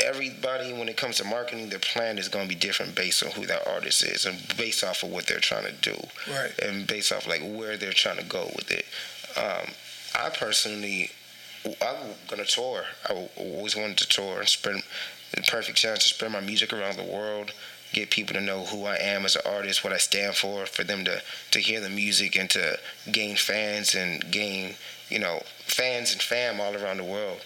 everybody 0.00 0.72
when 0.72 0.88
it 0.88 0.96
comes 0.96 1.16
to 1.18 1.24
marketing 1.24 1.68
their 1.68 1.78
plan 1.78 2.18
is 2.18 2.28
going 2.28 2.48
to 2.48 2.48
be 2.48 2.58
different 2.58 2.94
based 2.94 3.22
on 3.22 3.30
who 3.30 3.46
that 3.46 3.66
artist 3.68 4.02
is 4.02 4.26
and 4.26 4.36
based 4.56 4.82
off 4.82 5.02
of 5.02 5.10
what 5.10 5.26
they're 5.26 5.38
trying 5.38 5.66
to 5.66 5.72
do. 5.80 5.96
Right. 6.30 6.52
and 6.60 6.86
based 6.86 7.12
off 7.12 7.28
like 7.28 7.42
where 7.42 7.76
they're 7.76 7.92
trying 7.92 8.18
to 8.18 8.24
go 8.24 8.50
with 8.56 8.70
it. 8.70 8.84
Um, 9.36 9.70
I 10.14 10.30
personally 10.30 11.10
I'm 11.64 11.96
gonna 12.28 12.44
tour. 12.44 12.84
I 13.08 13.28
always 13.36 13.76
wanted 13.76 13.98
to 13.98 14.08
tour 14.08 14.40
and 14.40 14.48
spread 14.48 14.82
the 15.32 15.42
perfect 15.42 15.78
chance 15.78 16.00
to 16.00 16.14
spread 16.14 16.32
my 16.32 16.40
music 16.40 16.72
around 16.72 16.96
the 16.96 17.04
world 17.04 17.52
get 17.94 18.10
people 18.10 18.34
to 18.34 18.40
know 18.40 18.64
who 18.64 18.84
I 18.84 18.96
am 18.96 19.24
as 19.24 19.36
an 19.36 19.42
artist, 19.46 19.84
what 19.84 19.92
I 19.92 19.98
stand 19.98 20.34
for, 20.34 20.66
for 20.66 20.84
them 20.84 21.04
to 21.04 21.22
to 21.52 21.58
hear 21.58 21.80
the 21.80 21.88
music 21.88 22.36
and 22.36 22.50
to 22.50 22.78
gain 23.10 23.36
fans 23.36 23.94
and 23.94 24.30
gain 24.30 24.74
you 25.08 25.18
know 25.18 25.40
fans 25.60 26.12
and 26.12 26.20
fam 26.20 26.60
all 26.60 26.74
around 26.76 26.98
the 26.98 27.04
world. 27.04 27.40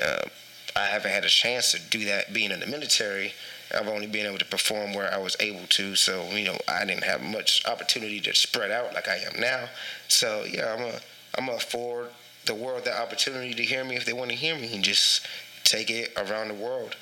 Uh, 0.00 0.28
I 0.76 0.86
haven't 0.86 1.12
had 1.12 1.24
a 1.24 1.28
chance 1.28 1.72
to 1.72 1.80
do 1.80 2.04
that 2.06 2.32
being 2.32 2.50
in 2.50 2.60
the 2.60 2.66
military. 2.66 3.32
I've 3.74 3.88
only 3.88 4.06
been 4.06 4.26
able 4.26 4.38
to 4.38 4.44
perform 4.44 4.92
where 4.92 5.12
I 5.12 5.18
was 5.18 5.36
able 5.40 5.66
to, 5.68 5.94
so 5.96 6.24
you 6.30 6.44
know 6.44 6.58
I 6.68 6.84
didn't 6.84 7.04
have 7.04 7.22
much 7.22 7.66
opportunity 7.66 8.20
to 8.20 8.34
spread 8.34 8.70
out 8.70 8.94
like 8.94 9.08
I 9.08 9.16
am 9.16 9.40
now. 9.40 9.68
So 10.08 10.44
yeah, 10.44 10.74
I'm 10.74 10.82
a 10.82 11.00
I'm 11.38 11.48
a 11.48 11.56
afford 11.56 12.10
the 12.46 12.54
world 12.54 12.84
the 12.84 13.00
opportunity 13.00 13.54
to 13.54 13.62
hear 13.62 13.84
me 13.84 13.96
if 13.96 14.04
they 14.04 14.12
want 14.12 14.30
to 14.30 14.36
hear 14.36 14.54
me 14.56 14.74
and 14.74 14.84
just 14.84 15.26
take 15.64 15.90
it 15.90 16.12
around 16.16 16.48
the 16.48 16.54
world. 16.54 16.96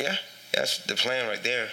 Yeah, 0.00 0.16
that's 0.52 0.78
the 0.84 0.94
plan 0.94 1.28
right 1.28 1.42
there. 1.42 1.68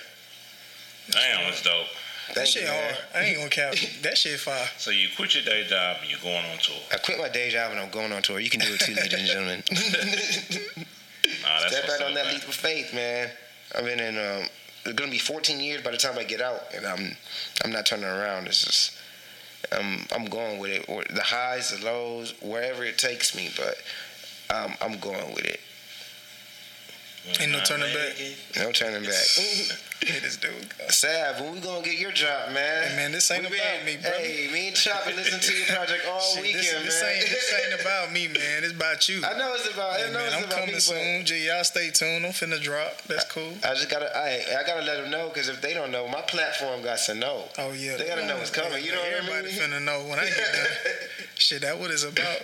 Damn, 1.11 1.43
that's 1.45 1.61
dope. 1.61 1.85
That 2.29 2.35
Thank 2.35 2.47
shit 2.47 2.61
you, 2.63 2.67
man. 2.69 2.93
hard. 2.93 3.05
I 3.15 3.23
ain't 3.25 3.37
gonna 3.37 3.49
cap. 3.49 3.75
That 4.01 4.17
shit 4.17 4.39
fire. 4.39 4.67
So 4.77 4.89
you 4.91 5.07
quit 5.15 5.35
your 5.35 5.43
day 5.43 5.63
job 5.67 5.97
and 6.01 6.09
you're 6.09 6.19
going 6.19 6.43
on 6.51 6.57
tour. 6.57 6.75
I 6.91 6.97
quit 6.97 7.19
my 7.19 7.29
day 7.29 7.51
job 7.51 7.71
and 7.71 7.79
I'm 7.79 7.91
going 7.91 8.11
on 8.11 8.21
tour. 8.23 8.39
You 8.39 8.49
can 8.49 8.61
do 8.61 8.73
it 8.73 8.79
too, 8.79 8.93
ladies 8.95 9.13
and 9.13 9.27
gentlemen. 9.27 9.63
Nah, 11.41 11.59
that's 11.61 11.75
Step 11.75 11.87
what's 11.87 12.01
out 12.01 12.07
on 12.07 12.13
that 12.13 12.25
man. 12.25 12.35
leap 12.35 12.47
of 12.47 12.53
faith, 12.53 12.93
man. 12.93 13.29
I've 13.75 13.83
been 13.85 13.99
in. 13.99 14.15
Um, 14.17 14.47
it's 14.85 14.93
gonna 14.93 15.09
be 15.11 15.17
14 15.17 15.59
years 15.59 15.81
by 15.81 15.89
the 15.91 15.97
time 15.97 16.17
I 16.19 16.23
get 16.23 16.39
out, 16.41 16.61
and 16.75 16.85
I'm 16.85 17.17
I'm 17.63 17.71
not 17.71 17.85
turning 17.87 18.05
around. 18.05 18.47
It's 18.47 18.63
just 18.63 18.97
I'm 19.71 20.05
I'm 20.15 20.25
going 20.25 20.59
with 20.59 20.71
it. 20.71 20.87
The 21.15 21.23
highs, 21.23 21.71
the 21.75 21.83
lows, 21.83 22.33
wherever 22.41 22.83
it 22.83 22.97
takes 22.99 23.35
me, 23.35 23.49
but 23.57 23.75
um, 24.55 24.73
I'm 24.81 24.99
going 24.99 25.33
with 25.33 25.45
it. 25.45 25.59
Ain't 27.39 27.51
no 27.51 27.59
turning 27.65 27.93
back. 27.93 28.13
No 28.57 28.71
turning 28.71 29.01
back. 29.03 29.25
Hey, 30.05 30.19
this 30.19 30.37
dude. 30.37 30.51
go. 30.77 30.85
Sav, 30.89 31.41
when 31.41 31.53
we 31.53 31.59
gonna 31.59 31.83
get 31.83 31.97
your 31.97 32.11
drop, 32.11 32.51
man? 32.51 32.87
Hey, 32.89 32.95
man, 32.95 33.11
this 33.11 33.31
ain't 33.31 33.49
We 33.49 33.57
about 33.57 33.85
me, 33.85 33.97
bro. 33.97 34.11
Hey, 34.11 34.47
me 34.53 34.67
and 34.67 34.75
Chop 34.75 35.05
been 35.05 35.15
listening 35.15 35.41
to 35.41 35.53
your 35.57 35.65
project 35.65 36.05
all 36.09 36.19
Shit, 36.19 36.43
weekend, 36.43 36.63
this, 36.63 36.83
this 36.85 37.01
man. 37.01 37.11
ain't 37.15 37.29
this 37.29 37.53
ain't 37.73 37.81
about 37.81 38.11
me, 38.13 38.27
man. 38.27 38.63
It's 38.63 38.73
about 38.73 39.09
you. 39.09 39.21
I 39.25 39.37
know 39.37 39.53
it's 39.55 39.73
about. 39.73 39.97
Hey, 39.97 40.05
I 40.05 40.11
know 40.11 40.19
man, 40.19 40.27
it's 40.27 40.35
I'm 40.35 40.43
about 40.43 40.55
coming 40.59 40.75
me, 40.75 40.79
soon. 40.79 41.25
J- 41.25 41.47
y'all 41.47 41.63
stay 41.63 41.89
tuned. 41.89 42.25
I'm 42.25 42.33
finna 42.33 42.61
drop. 42.61 43.01
That's 43.07 43.25
cool. 43.31 43.53
I 43.63 43.73
just 43.73 43.89
gotta. 43.89 44.15
I 44.15 44.45
I 44.59 44.63
gotta 44.67 44.85
let 44.85 45.01
them 45.01 45.09
know 45.09 45.29
because 45.29 45.49
if 45.49 45.61
they 45.61 45.73
don't 45.73 45.91
know, 45.91 46.07
my 46.07 46.21
platform 46.21 46.83
got 46.83 46.99
to 47.07 47.15
know. 47.15 47.45
Oh 47.57 47.71
yeah, 47.71 47.97
They 47.97 48.05
gotta 48.07 48.27
know 48.27 48.37
it's 48.37 48.51
coming. 48.51 48.83
You 48.83 48.91
know 48.91 48.99
what 49.01 49.09
I 49.09 49.17
Everybody 49.17 49.47
mean? 49.47 49.57
finna 49.57 49.81
know 49.83 50.05
when 50.07 50.19
I 50.19 50.25
get 50.25 50.37
done. 50.37 50.93
Shit, 51.35 51.61
that 51.63 51.79
what 51.79 51.89
it's 51.89 52.03
about. 52.03 52.41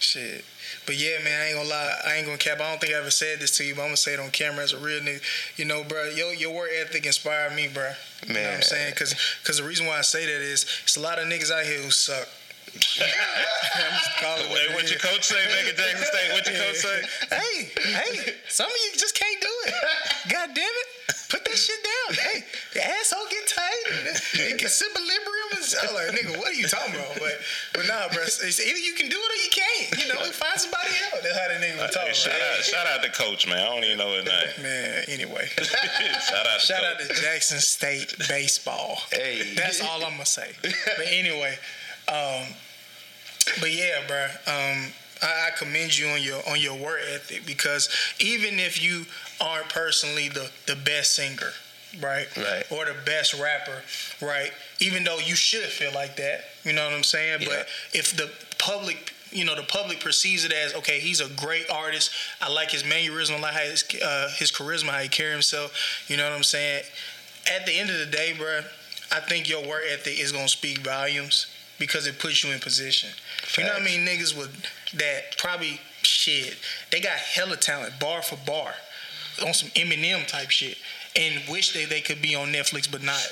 Shit. 0.00 0.44
But 0.86 0.96
yeah, 0.96 1.22
man, 1.22 1.40
I 1.40 1.46
ain't 1.46 1.56
gonna 1.56 1.68
lie. 1.68 1.94
I 2.06 2.14
ain't 2.16 2.26
gonna 2.26 2.38
cap. 2.38 2.60
I 2.60 2.70
don't 2.70 2.80
think 2.80 2.92
I 2.92 2.98
ever 2.98 3.10
said 3.10 3.40
this 3.40 3.56
to 3.58 3.64
you, 3.64 3.74
but 3.74 3.82
I'm 3.82 3.88
gonna 3.88 3.96
say 3.96 4.14
it 4.14 4.20
on 4.20 4.30
camera 4.30 4.62
as 4.64 4.72
a 4.72 4.78
real 4.78 5.00
nigga. 5.00 5.22
You 5.56 5.64
know, 5.64 5.84
bro, 5.84 6.10
your 6.10 6.34
your 6.34 6.54
work 6.54 6.70
ethic 6.78 7.06
inspired 7.06 7.54
me, 7.54 7.68
bro. 7.72 7.92
You 8.26 8.34
know 8.34 8.42
what 8.42 8.54
I'm 8.54 8.62
saying? 8.62 8.94
Cause, 8.94 9.14
Cause 9.44 9.58
the 9.58 9.64
reason 9.64 9.86
why 9.86 9.98
I 9.98 10.02
say 10.02 10.24
that 10.26 10.42
is 10.42 10.66
it's 10.82 10.96
a 10.96 11.00
lot 11.00 11.18
of 11.18 11.26
niggas 11.26 11.50
out 11.50 11.64
here 11.64 11.80
who 11.80 11.90
suck. 11.90 12.28
I'm 12.74 13.92
just 13.98 14.10
calling 14.18 14.44
it 14.44 14.50
what 14.50 14.58
Hey, 14.58 14.66
it 14.70 14.74
what 14.74 14.84
is. 14.84 14.90
your 14.90 15.00
coach 15.00 15.22
say 15.24 15.38
back 15.46 15.66
at 15.70 15.76
Jackson 15.76 16.06
State? 16.06 16.30
What 16.34 16.44
your 16.46 16.58
coach 16.58 16.78
say? 16.82 16.98
Hey, 17.30 17.56
hey, 17.94 18.34
some 18.48 18.66
of 18.66 18.76
you 18.86 18.98
just 18.98 19.14
can't 19.14 19.40
do 19.40 19.52
it. 19.66 19.74
God 20.30 20.50
damn 20.54 20.64
it. 20.66 20.88
Put 21.28 21.44
that 21.44 21.56
shit 21.58 21.78
down. 21.82 22.14
Hey, 22.14 22.44
the 22.74 22.82
asshole 22.86 23.26
get 23.30 23.46
tight. 23.48 23.84
And 23.90 24.06
the 24.06 24.54
equilibrium 24.54 25.50
is 25.58 25.74
I'm 25.74 25.94
like, 25.94 26.14
nigga, 26.14 26.38
what 26.38 26.48
are 26.48 26.54
you 26.54 26.66
talking 26.68 26.94
about? 26.94 27.14
But 27.18 27.34
but 27.74 27.86
nah, 27.86 28.06
bro. 28.12 28.22
It's 28.22 28.42
it's 28.42 28.60
either 28.60 28.78
you 28.78 28.94
can 28.94 29.08
do 29.08 29.18
it 29.18 29.30
or 29.30 29.40
you 29.42 29.50
can't. 29.50 30.02
You 30.02 30.14
know, 30.14 30.20
find 30.30 30.58
somebody 30.60 30.90
else. 31.10 31.22
That's 31.22 31.34
how 31.38 31.48
the 31.48 31.58
nigga 31.58 31.78
was 31.82 31.94
Hey, 31.94 32.12
shout 32.14 32.34
about. 32.36 32.58
out, 32.58 32.64
shout 32.64 32.86
out 32.86 33.02
to 33.02 33.10
coach, 33.10 33.46
man. 33.48 33.58
I 33.58 33.66
don't 33.74 33.84
even 33.84 33.98
know 33.98 34.14
his 34.14 34.24
name. 34.24 34.62
Man, 34.62 35.04
anyway. 35.08 35.46
shout 35.58 36.46
out 36.46 36.60
to 36.60 36.66
Shout 36.66 36.80
coach. 36.82 36.86
out 36.86 36.98
to 37.00 37.22
Jackson 37.22 37.58
State 37.58 38.14
baseball. 38.28 38.98
Hey. 39.12 39.54
That's 39.56 39.80
all 39.82 40.04
I'm 40.04 40.12
gonna 40.12 40.26
say. 40.26 40.50
But 40.62 41.06
anyway, 41.08 41.56
um, 42.08 42.46
but 43.60 43.72
yeah, 43.72 44.06
bro. 44.06 44.24
Um, 44.46 44.92
I, 45.22 45.48
I 45.48 45.50
commend 45.58 45.96
you 45.96 46.06
on 46.08 46.22
your 46.22 46.40
on 46.48 46.60
your 46.60 46.74
work 46.76 47.00
ethic 47.14 47.46
because 47.46 47.88
even 48.20 48.58
if 48.58 48.82
you 48.82 49.06
aren't 49.40 49.68
personally 49.68 50.28
the 50.28 50.50
the 50.66 50.76
best 50.76 51.14
singer, 51.14 51.52
right, 52.02 52.26
Right. 52.36 52.64
or 52.70 52.84
the 52.84 52.96
best 53.06 53.34
rapper, 53.34 53.82
right, 54.20 54.50
even 54.80 55.04
though 55.04 55.18
you 55.18 55.34
should 55.34 55.64
feel 55.64 55.92
like 55.92 56.16
that, 56.16 56.44
you 56.64 56.72
know 56.72 56.84
what 56.84 56.94
I'm 56.94 57.04
saying. 57.04 57.42
Yeah. 57.42 57.48
But 57.48 57.66
if 57.92 58.16
the 58.16 58.30
public 58.58 59.12
you 59.30 59.44
know 59.44 59.56
the 59.56 59.62
public 59.64 60.00
perceives 60.00 60.44
it 60.44 60.52
as 60.52 60.74
okay, 60.74 61.00
he's 61.00 61.20
a 61.20 61.28
great 61.30 61.68
artist. 61.70 62.10
I 62.40 62.50
like 62.52 62.70
his 62.70 62.84
mannerism, 62.84 63.36
I 63.36 63.40
like 63.40 63.54
his 63.54 63.84
uh, 64.02 64.30
his 64.36 64.50
charisma, 64.52 64.90
how 64.90 64.98
he 65.00 65.08
carry 65.08 65.32
himself. 65.32 66.04
You 66.08 66.16
know 66.16 66.24
what 66.28 66.36
I'm 66.36 66.44
saying? 66.44 66.84
At 67.52 67.66
the 67.66 67.72
end 67.78 67.90
of 67.90 67.98
the 67.98 68.06
day, 68.06 68.32
bro, 68.36 68.60
I 69.12 69.20
think 69.20 69.48
your 69.48 69.66
work 69.66 69.82
ethic 69.92 70.18
is 70.18 70.32
gonna 70.32 70.48
speak 70.48 70.78
volumes 70.78 71.46
because 71.78 72.06
it 72.06 72.18
puts 72.18 72.44
you 72.44 72.52
in 72.52 72.60
position. 72.60 73.10
You 73.58 73.64
know 73.64 73.72
what 73.72 73.82
I 73.82 73.84
mean? 73.84 74.06
Niggas 74.06 74.36
with 74.36 74.50
that 74.98 75.36
probably 75.38 75.80
shit. 76.02 76.56
They 76.90 77.00
got 77.00 77.12
hella 77.12 77.56
talent, 77.56 77.98
bar 78.00 78.22
for 78.22 78.36
bar, 78.46 78.72
on 79.44 79.54
some 79.54 79.68
Eminem 79.70 80.26
type 80.26 80.50
shit, 80.50 80.78
and 81.16 81.42
wish 81.48 81.72
that 81.72 81.88
they 81.90 82.00
could 82.00 82.22
be 82.22 82.34
on 82.34 82.48
Netflix, 82.48 82.90
but 82.90 83.02
not. 83.02 83.26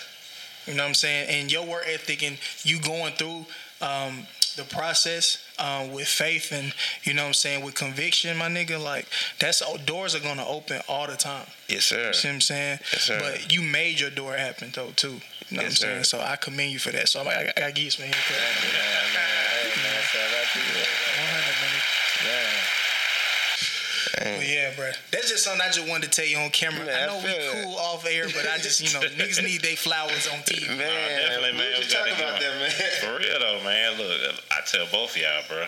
You 0.67 0.75
know 0.75 0.85
what 0.85 0.89
I'm 0.89 0.95
saying? 0.95 1.29
And 1.29 1.51
your 1.51 1.67
work 1.67 1.85
ethic 1.89 2.23
and 2.23 2.39
you 2.63 2.81
going 2.81 3.15
through 3.15 3.47
um, 3.81 4.27
the 4.57 4.63
process 4.65 5.45
um, 5.59 5.93
with 5.93 6.07
faith 6.07 6.53
and 6.53 6.73
you 7.03 7.15
know 7.15 7.23
what 7.23 7.29
I'm 7.29 7.35
saying 7.35 7.65
with 7.65 7.75
conviction, 7.75 8.37
my 8.37 8.49
nigga. 8.49 8.83
Like 8.83 9.07
that's 9.41 9.63
doors 9.85 10.15
are 10.15 10.21
gonna 10.21 10.47
open 10.47 10.81
all 10.89 11.07
the 11.07 11.17
time. 11.17 11.47
Yes, 11.69 11.87
sir. 11.87 12.09
You 12.09 12.13
see 12.13 12.29
what 12.29 12.35
I'm 12.35 12.41
saying? 12.41 12.79
Yes, 12.93 13.03
sir. 13.03 13.19
But 13.21 13.53
you 13.53 13.63
made 13.63 13.99
your 13.99 14.11
door 14.11 14.35
happen 14.35 14.71
though 14.75 14.91
too. 14.95 15.21
You 15.53 15.59
know 15.61 15.69
Yes, 15.69 15.81
what 15.85 15.89
I'm 15.89 15.93
saying? 16.01 16.05
sir. 16.09 16.17
So 16.17 16.25
I 16.25 16.37
commend 16.37 16.73
you 16.73 16.79
for 16.81 16.91
that. 16.97 17.09
So 17.13 17.21
I'm, 17.21 17.29
I, 17.29 17.53
I 17.53 17.53
gotta 17.55 17.73
give 17.77 17.85
you 17.85 17.91
some 17.93 18.05
hand 18.09 18.17
clap. 18.17 18.41
Yeah, 18.41 18.73
man. 19.13 19.21
Hey, 19.21 19.69
man, 19.85 20.01
shout 20.09 20.33
out 20.33 20.49
to 20.49 20.59
you. 20.65 20.81
100, 20.81 21.61
my. 21.61 21.77
Yeah. 22.25 22.73
But 24.39 24.47
yeah, 24.49 24.71
bro. 24.77 24.91
That's 25.11 25.29
just 25.31 25.45
something 25.45 25.61
I 25.61 25.71
just 25.73 25.89
wanted 25.89 26.11
to 26.13 26.17
tell 26.17 26.27
you 26.29 26.39
on 26.39 26.51
camera. 26.51 26.85
Man, 26.87 26.95
I 26.95 27.03
I 27.05 27.07
know 27.07 27.17
we 27.17 27.33
feel 27.33 27.37
it. 27.37 27.65
cool 27.65 27.77
off 27.77 28.07
air, 28.07 28.27
but 28.33 28.47
I 28.49 28.59
just, 28.59 28.81
you 28.81 28.93
know, 28.95 29.05
niggas 29.19 29.43
need 29.43 29.63
their 29.63 29.77
flowers 29.77 30.29
on 30.33 30.39
TV. 30.47 30.69
Man, 30.69 30.79
definitely, 30.79 31.53
man. 31.59 31.73
were 31.73 31.79
We 31.81 31.85
just 31.85 31.93
gotta 31.97 32.11
talking 32.11 32.25
about 32.25 32.41
give 32.41 32.49
that, 32.49 32.61
man. 32.61 32.71
For 33.03 33.13
real 33.19 33.39
though, 33.41 33.61
man. 33.65 33.99
Look, 33.99 34.35
I 34.53 34.61
tell 34.67 34.87
both 34.93 35.17
of 35.17 35.23
y'all, 35.23 35.43
bro. 35.49 35.67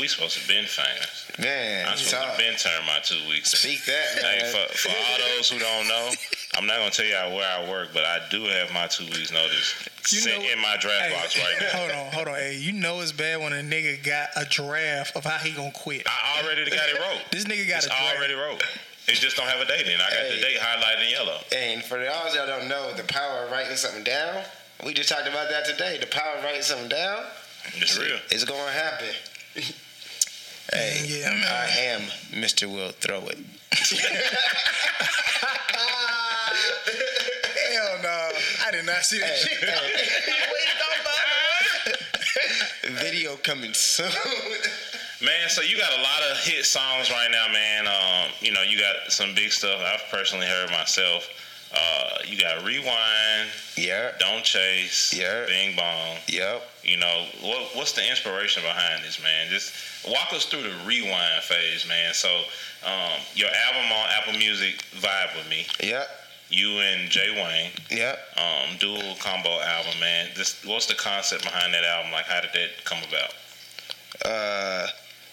We 0.00 0.08
supposed 0.08 0.36
to 0.40 0.48
been 0.48 0.64
famous. 0.66 1.30
Man, 1.38 1.86
I'm 1.86 1.96
supposed 1.96 2.26
talk. 2.26 2.36
to 2.36 2.42
been 2.42 2.56
turn 2.56 2.82
my 2.84 2.98
two 3.04 3.20
weeks. 3.30 3.52
Speak 3.54 3.84
that, 3.86 4.06
man. 4.22 4.40
Hey, 4.42 4.50
for, 4.50 4.66
for 4.74 4.90
all 4.90 5.18
those 5.36 5.48
who 5.50 5.58
don't 5.60 5.86
know, 5.86 6.10
I'm 6.58 6.66
not 6.66 6.78
gonna 6.78 6.90
tell 6.90 7.06
y'all 7.06 7.34
where 7.36 7.46
I 7.48 7.70
work, 7.70 7.90
but 7.94 8.04
I 8.04 8.18
do 8.30 8.42
have 8.44 8.72
my 8.74 8.88
two 8.88 9.04
weeks 9.04 9.30
notice 9.32 9.74
You 10.10 10.18
sent 10.18 10.42
know- 10.42 10.50
in 10.50 10.58
my 10.58 10.76
draft 10.76 11.04
Hey, 11.06 11.14
box 11.14 11.38
right 11.38 11.54
now. 11.60 11.68
Hold 11.78 11.90
on, 11.92 12.12
hold 12.12 12.28
on. 12.28 12.34
Hey, 12.34 12.56
you 12.56 12.72
know 12.72 13.00
it's 13.00 13.12
bad 13.12 13.38
when 13.40 13.52
a 13.52 13.62
nigga 13.62 14.02
got 14.02 14.30
a 14.34 14.44
draft 14.44 15.14
of 15.14 15.22
how 15.24 15.38
he 15.38 15.52
gonna 15.52 15.70
quit. 15.72 16.04
I 16.08 16.42
already 16.42 16.68
got 16.68 16.88
it 16.88 16.98
wrote. 16.98 17.20
This 17.30 17.44
nigga 17.44 17.68
got 17.68 17.76
It's 17.78 17.86
a 17.86 17.90
draft. 17.90 18.16
already 18.16 18.34
wrote. 18.34 18.60
It 19.06 19.14
just 19.14 19.36
don't 19.36 19.46
have 19.46 19.60
a 19.60 19.66
date 19.66 19.86
in. 19.86 20.00
I 20.00 20.10
got 20.10 20.30
the 20.34 20.40
date 20.40 20.58
highlighted 20.58 21.04
in 21.04 21.10
yellow. 21.12 21.40
And 21.54 21.84
for 21.84 21.96
those 21.98 22.34
that 22.34 22.46
don't 22.46 22.66
know, 22.68 22.92
the 22.94 23.04
power 23.04 23.44
of 23.44 23.52
writing 23.52 23.76
something 23.76 24.02
down, 24.02 24.42
we 24.84 24.92
just 24.94 25.08
talked 25.08 25.28
about 25.28 25.48
that 25.50 25.64
today. 25.64 25.98
The 26.00 26.06
power 26.08 26.38
of 26.38 26.44
writing 26.44 26.62
something 26.62 26.88
down 26.88 27.24
It's 27.76 27.96
real. 27.96 28.18
is 28.32 28.42
going 28.44 28.66
to 28.66 28.72
happen. 28.72 29.08
hey, 30.74 31.04
Yeah, 31.06 31.30
man. 31.30 31.44
I 31.46 31.68
am 31.86 32.00
Mr. 32.42 32.66
Will 32.70 32.90
Throw 32.90 33.24
It. 33.28 33.38
Hell 37.72 37.98
no. 38.02 38.30
I 38.66 38.70
did 38.72 38.77
not 38.88 39.04
see 39.04 39.18
that 39.20 39.28
Hey, 39.28 39.36
shit. 39.36 39.68
Video 43.02 43.36
coming 43.36 43.74
soon. 43.74 44.10
Man, 45.22 45.48
so 45.48 45.62
you 45.62 45.76
got 45.76 45.90
a 45.98 46.02
lot 46.02 46.22
of 46.30 46.38
hit 46.38 46.64
songs 46.64 47.10
right 47.10 47.28
now, 47.30 47.46
man. 47.52 47.86
Um, 47.86 48.30
you 48.40 48.52
know, 48.52 48.62
you 48.62 48.78
got 48.78 49.10
some 49.12 49.34
big 49.34 49.50
stuff 49.52 49.80
I've 49.84 50.02
personally 50.10 50.46
heard 50.46 50.70
myself. 50.70 51.28
Uh, 51.74 52.18
you 52.26 52.38
got 52.40 52.64
Rewind, 52.64 53.48
yeah, 53.76 54.12
Don't 54.18 54.42
Chase, 54.42 55.12
Yeah. 55.12 55.44
Bing 55.46 55.76
Bong. 55.76 56.16
yep. 56.26 56.62
You 56.82 56.96
know, 56.96 57.26
what 57.42 57.76
what's 57.76 57.92
the 57.92 58.08
inspiration 58.08 58.62
behind 58.62 59.04
this, 59.04 59.22
man? 59.22 59.48
Just 59.50 59.74
walk 60.08 60.32
us 60.32 60.46
through 60.46 60.62
the 60.62 60.72
rewind 60.86 61.42
phase, 61.42 61.86
man. 61.86 62.14
So, 62.14 62.30
um, 62.86 63.20
your 63.34 63.48
album 63.66 63.92
on 63.92 64.08
Apple 64.16 64.38
Music, 64.38 64.76
Vibe 64.96 65.36
with 65.36 65.46
Me. 65.50 65.66
Yep, 65.82 66.08
You 66.50 66.78
and 66.78 67.10
Jay 67.10 67.30
Wayne, 67.30 67.72
yep. 67.90 68.18
um, 68.38 68.78
dual 68.78 69.16
combo 69.20 69.60
album, 69.60 70.00
man. 70.00 70.28
This, 70.34 70.64
what's 70.64 70.86
the 70.86 70.94
concept 70.94 71.44
behind 71.44 71.74
that 71.74 71.84
album? 71.84 72.10
Like, 72.10 72.24
how 72.24 72.40
did 72.40 72.50
that 72.54 72.84
come 72.84 72.98
about? 73.06 73.34
Uh, 74.24 74.86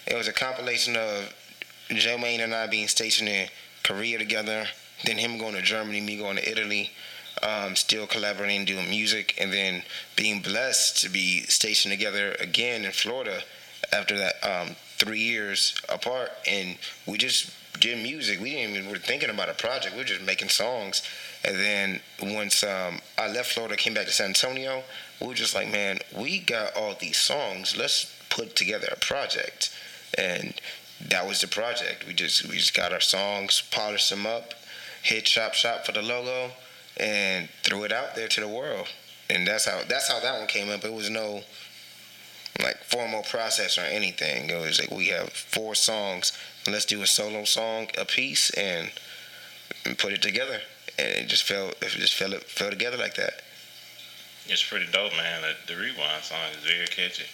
it 0.06 0.14
was 0.14 0.28
a 0.28 0.32
compilation 0.32 0.94
of 0.94 1.32
Joe 1.88 2.18
Wayne 2.22 2.40
and 2.40 2.54
I 2.54 2.66
being 2.66 2.88
stationed 2.88 3.30
in 3.30 3.48
Korea 3.82 4.18
together, 4.18 4.66
then 5.04 5.16
him 5.16 5.38
going 5.38 5.54
to 5.54 5.62
Germany, 5.62 6.00
me 6.00 6.18
going 6.18 6.36
to 6.36 6.50
Italy, 6.50 6.90
um, 7.42 7.76
still 7.76 8.06
collaborating, 8.06 8.64
doing 8.64 8.88
music, 8.90 9.34
and 9.38 9.52
then 9.52 9.82
being 10.16 10.40
blessed 10.42 11.00
to 11.02 11.08
be 11.08 11.42
stationed 11.44 11.92
together 11.92 12.36
again 12.40 12.84
in 12.84 12.92
Florida 12.92 13.40
after 13.92 14.18
that 14.18 14.34
um, 14.42 14.76
three 14.98 15.20
years 15.20 15.74
apart, 15.88 16.30
and 16.46 16.76
we 17.06 17.18
just 17.18 17.50
did 17.76 18.02
music. 18.02 18.40
We 18.40 18.50
didn't 18.50 18.74
even 18.74 18.86
we 18.86 18.92
were 18.92 18.98
thinking 18.98 19.30
about 19.30 19.48
a 19.48 19.54
project. 19.54 19.94
We 19.94 20.02
were 20.02 20.06
just 20.06 20.22
making 20.22 20.48
songs. 20.48 21.02
And 21.44 21.56
then 21.56 22.00
once 22.22 22.64
um, 22.64 23.00
I 23.18 23.28
left 23.28 23.52
Florida, 23.52 23.76
came 23.76 23.94
back 23.94 24.06
to 24.06 24.12
San 24.12 24.28
Antonio, 24.28 24.82
we 25.20 25.28
were 25.28 25.34
just 25.34 25.54
like, 25.54 25.70
man, 25.70 26.00
we 26.16 26.40
got 26.40 26.76
all 26.76 26.94
these 26.98 27.18
songs. 27.18 27.76
Let's 27.76 28.12
put 28.30 28.56
together 28.56 28.88
a 28.90 28.96
project. 28.96 29.74
And 30.18 30.54
that 31.08 31.26
was 31.26 31.40
the 31.40 31.48
project. 31.48 32.06
We 32.06 32.14
just 32.14 32.48
we 32.48 32.56
just 32.56 32.74
got 32.74 32.92
our 32.92 33.00
songs, 33.00 33.62
polished 33.70 34.10
them 34.10 34.26
up, 34.26 34.54
hit 35.02 35.28
shop 35.28 35.54
shop 35.54 35.84
for 35.84 35.92
the 35.92 36.02
logo, 36.02 36.52
and 36.98 37.48
threw 37.62 37.84
it 37.84 37.92
out 37.92 38.14
there 38.14 38.28
to 38.28 38.40
the 38.40 38.48
world. 38.48 38.88
And 39.28 39.46
that's 39.46 39.66
how 39.66 39.82
that's 39.88 40.10
how 40.10 40.20
that 40.20 40.38
one 40.38 40.48
came 40.48 40.70
up. 40.70 40.84
It 40.84 40.92
was 40.92 41.10
no 41.10 41.42
like 42.62 42.82
formal 42.84 43.22
process 43.22 43.78
or 43.78 43.82
anything. 43.82 44.50
It 44.50 44.60
was 44.60 44.80
like 44.80 44.90
we 44.90 45.08
have 45.08 45.30
four 45.30 45.74
songs. 45.74 46.32
Let's 46.66 46.84
do 46.84 47.02
a 47.02 47.06
solo 47.06 47.44
song 47.44 47.88
a 47.98 48.04
piece 48.04 48.50
and, 48.50 48.90
and 49.84 49.98
put 49.98 50.12
it 50.12 50.22
together. 50.22 50.60
And 50.98 51.08
it 51.08 51.28
just 51.28 51.44
fell 51.44 51.68
it 51.68 51.88
just 51.88 52.14
fell 52.14 52.32
it 52.32 52.44
fell 52.44 52.70
together 52.70 52.96
like 52.96 53.14
that. 53.16 53.42
It's 54.48 54.62
pretty 54.62 54.86
dope, 54.92 55.12
man. 55.16 55.42
The, 55.42 55.74
the 55.74 55.80
rewind 55.80 56.22
song 56.22 56.38
is 56.56 56.64
very 56.64 56.86
catchy. 56.86 57.24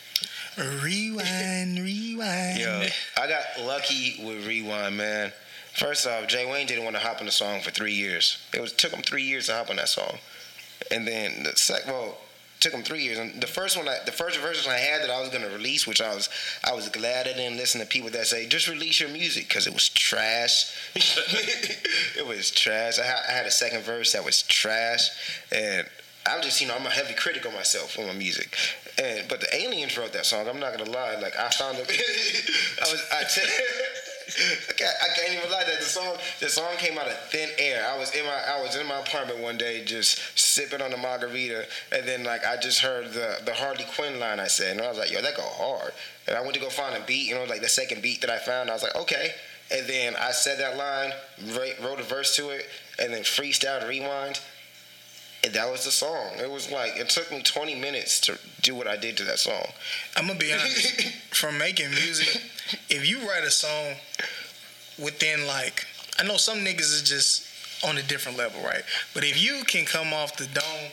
Rewind, 0.56 1.78
rewind. 1.78 2.58
Yo, 2.58 2.86
I 3.20 3.28
got 3.28 3.42
lucky 3.64 4.22
with 4.24 4.46
Rewind, 4.46 4.96
man. 4.96 5.32
First 5.74 6.06
off, 6.06 6.26
Jay 6.26 6.50
Wayne 6.50 6.66
didn't 6.66 6.84
want 6.84 6.96
to 6.96 7.02
hop 7.02 7.20
on 7.20 7.26
the 7.26 7.32
song 7.32 7.60
for 7.60 7.70
three 7.70 7.94
years. 7.94 8.38
It 8.54 8.60
was 8.60 8.72
took 8.72 8.92
him 8.92 9.02
three 9.02 9.22
years 9.22 9.46
to 9.46 9.54
hop 9.54 9.70
on 9.70 9.76
that 9.76 9.88
song, 9.88 10.18
and 10.90 11.06
then 11.06 11.44
the 11.44 11.56
second, 11.56 11.92
well, 11.92 12.18
took 12.62 12.72
him 12.72 12.82
three 12.82 13.02
years. 13.02 13.18
And 13.18 13.40
the 13.40 13.46
first 13.46 13.76
one, 13.76 13.88
I, 13.88 13.98
the 14.06 14.12
first 14.12 14.38
version 14.38 14.70
I 14.70 14.78
had 14.78 15.02
that 15.02 15.10
I 15.10 15.20
was 15.20 15.28
gonna 15.30 15.48
release, 15.48 15.86
which 15.86 16.00
I 16.00 16.14
was, 16.14 16.28
I 16.64 16.72
was 16.72 16.88
glad 16.88 17.26
I 17.26 17.32
didn't 17.34 17.58
listen 17.58 17.80
to 17.80 17.86
people 17.86 18.10
that 18.10 18.26
say 18.26 18.46
just 18.46 18.68
release 18.68 19.00
your 19.00 19.10
music 19.10 19.48
because 19.48 19.66
it 19.66 19.74
was 19.74 19.88
trash. 19.88 20.72
it 20.94 22.26
was 22.26 22.50
trash. 22.50 22.98
I, 22.98 23.02
I 23.02 23.32
had 23.32 23.46
a 23.46 23.50
second 23.50 23.82
verse 23.82 24.12
that 24.12 24.24
was 24.24 24.42
trash, 24.42 25.10
and 25.50 25.86
I'm 26.24 26.40
just, 26.40 26.60
you 26.60 26.68
know, 26.68 26.76
I'm 26.76 26.86
a 26.86 26.90
heavy 26.90 27.14
critic 27.14 27.44
of 27.44 27.52
myself 27.52 27.98
on 27.98 28.06
my 28.06 28.12
music. 28.12 28.56
And 29.02 29.26
but 29.28 29.40
the 29.40 29.54
aliens 29.54 29.98
wrote 29.98 30.12
that 30.12 30.26
song. 30.26 30.48
I'm 30.48 30.60
not 30.60 30.76
gonna 30.76 30.90
lie. 30.90 31.16
Like 31.16 31.36
I 31.36 31.50
found 31.50 31.78
it. 31.78 31.90
I 32.82 32.92
was. 32.92 33.02
I. 33.12 33.24
T- 33.24 33.40
I 34.68 34.72
can't, 34.72 34.96
I 35.02 35.08
can't 35.14 35.38
even 35.38 35.50
lie 35.50 35.64
that 35.64 35.78
the 35.78 35.84
song 35.84 36.16
the 36.40 36.48
song 36.48 36.76
came 36.78 36.98
out 36.98 37.06
of 37.06 37.18
thin 37.30 37.50
air. 37.58 37.86
I 37.88 37.98
was 37.98 38.14
in 38.14 38.24
my 38.24 38.42
I 38.48 38.62
was 38.62 38.76
in 38.76 38.86
my 38.86 39.00
apartment 39.00 39.40
one 39.40 39.58
day 39.58 39.84
just 39.84 40.20
sipping 40.38 40.80
on 40.80 40.92
a 40.92 40.96
margarita 40.96 41.66
and 41.92 42.06
then 42.06 42.24
like 42.24 42.44
I 42.46 42.56
just 42.56 42.80
heard 42.80 43.12
the 43.12 43.38
the 43.44 43.54
Harley 43.54 43.84
Quinn 43.94 44.18
line 44.20 44.40
I 44.40 44.46
said 44.46 44.72
and 44.72 44.80
I 44.80 44.88
was 44.88 44.98
like 44.98 45.12
yo 45.12 45.20
that 45.22 45.36
go 45.36 45.42
hard. 45.42 45.92
And 46.26 46.36
I 46.36 46.40
went 46.40 46.54
to 46.54 46.60
go 46.60 46.68
find 46.68 46.96
a 46.96 47.04
beat 47.06 47.28
you 47.28 47.34
know 47.34 47.44
like 47.44 47.60
the 47.60 47.68
second 47.68 48.02
beat 48.02 48.20
that 48.20 48.30
I 48.30 48.38
found 48.38 48.70
I 48.70 48.74
was 48.74 48.82
like 48.82 48.96
okay. 48.96 49.32
And 49.70 49.86
then 49.86 50.14
I 50.16 50.32
said 50.32 50.58
that 50.58 50.76
line 50.76 51.12
wrote, 51.80 51.98
a 51.98 52.02
verse 52.02 52.36
to 52.36 52.50
it 52.50 52.66
and 52.98 53.12
then 53.12 53.22
freestyle 53.22 53.86
rewind 53.88 54.40
and 55.44 55.52
that 55.54 55.70
was 55.70 55.84
the 55.84 55.90
song. 55.90 56.32
It 56.38 56.50
was 56.50 56.70
like 56.70 56.96
it 56.96 57.08
took 57.08 57.30
me 57.30 57.42
20 57.42 57.74
minutes 57.74 58.20
to 58.22 58.38
do 58.60 58.74
what 58.74 58.86
I 58.86 58.96
did 58.96 59.16
to 59.18 59.24
that 59.24 59.38
song. 59.38 59.64
I'm 60.16 60.26
gonna 60.26 60.38
be 60.38 60.52
honest. 60.52 61.02
From 61.30 61.58
making 61.58 61.90
music, 61.90 62.40
if 62.88 63.08
you 63.08 63.18
write 63.28 63.44
a 63.44 63.50
song 63.50 63.96
within 64.98 65.46
like, 65.46 65.84
I 66.18 66.24
know 66.24 66.36
some 66.36 66.58
niggas 66.58 66.80
is 66.80 67.02
just 67.02 67.46
on 67.84 67.98
a 67.98 68.02
different 68.02 68.38
level, 68.38 68.62
right? 68.62 68.82
But 69.14 69.24
if 69.24 69.42
you 69.42 69.64
can 69.64 69.84
come 69.84 70.12
off 70.12 70.36
the 70.36 70.46
dome 70.46 70.90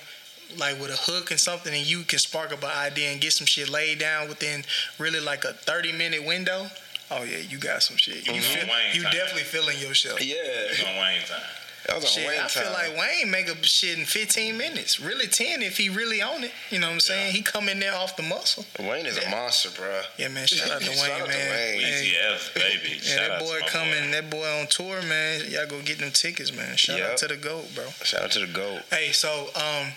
like 0.57 0.79
with 0.81 0.89
a 0.89 0.95
hook 0.97 1.29
and 1.29 1.39
something, 1.39 1.71
and 1.73 1.85
you 1.85 2.01
can 2.03 2.17
spark 2.17 2.51
up 2.51 2.63
an 2.63 2.71
idea 2.75 3.11
and 3.11 3.21
get 3.21 3.33
some 3.33 3.45
shit 3.45 3.69
laid 3.69 3.99
down 3.99 4.27
within 4.27 4.63
really 4.97 5.19
like 5.19 5.43
a 5.45 5.53
30 5.53 5.91
minute 5.91 6.25
window. 6.25 6.67
Oh 7.11 7.23
yeah, 7.23 7.37
you 7.37 7.57
got 7.59 7.83
some 7.83 7.97
shit. 7.97 8.25
You 8.25 8.33
Mhm. 8.33 8.41
feel, 8.41 8.67
Wayne 8.67 8.95
you 8.95 9.03
definitely 9.03 9.43
feeling 9.43 9.77
yourself. 9.79 10.21
Yeah, 10.21 10.35
It's 10.37 10.83
on 10.83 10.95
Wayne 10.97 11.21
time. 11.23 11.41
That 11.89 11.95
was 11.95 12.05
on 12.05 12.09
Shit, 12.11 12.27
Wayne 12.27 12.39
I 12.39 12.47
feel 12.47 12.71
like 12.71 12.97
Wayne 12.97 13.31
make 13.31 13.49
a 13.49 13.55
shit 13.63 13.97
in 13.97 14.05
15 14.05 14.57
minutes. 14.57 14.99
Really 14.99 15.27
10 15.27 15.61
if 15.61 15.77
he 15.77 15.89
really 15.89 16.21
on 16.21 16.43
it. 16.43 16.51
You 16.69 16.79
know 16.79 16.87
what 16.87 16.93
I'm 16.93 16.99
saying? 16.99 17.33
He 17.33 17.41
come 17.41 17.67
in 17.69 17.79
there 17.79 17.95
off 17.95 18.15
the 18.15 18.23
muscle. 18.23 18.65
Wayne 18.79 19.05
is 19.05 19.17
a 19.17 19.29
monster, 19.29 19.69
bro. 19.75 20.01
Yeah, 20.17 20.27
man. 20.29 20.45
Shout 20.47 20.69
out 20.71 20.81
to 20.81 20.85
Shout 20.93 21.09
Wayne, 21.09 21.21
out 21.21 21.25
to 21.27 21.37
man. 21.37 21.49
Wayne. 21.77 21.79
Hey, 21.81 22.13
F, 22.33 22.53
baby. 22.55 22.93
yeah, 22.95 22.99
Shout 23.01 23.19
that 23.27 23.31
out 23.31 23.39
boy 23.39 23.57
to 23.57 23.61
my 23.63 23.67
coming, 23.67 24.11
that 24.11 24.29
boy 24.29 24.45
on 24.59 24.67
tour, 24.67 25.01
man. 25.03 25.41
Y'all 25.49 25.67
go 25.67 25.81
get 25.81 25.97
them 25.99 26.11
tickets, 26.11 26.55
man. 26.55 26.75
Shout 26.77 26.97
Yep. 26.99 27.11
out 27.11 27.17
to 27.17 27.27
the 27.27 27.37
GOAT, 27.37 27.65
bro. 27.75 27.85
Shout 28.03 28.23
out 28.23 28.31
to 28.31 28.39
the 28.39 28.47
GOAT. 28.47 28.81
Hey, 28.91 29.11
so 29.11 29.47
um, 29.55 29.91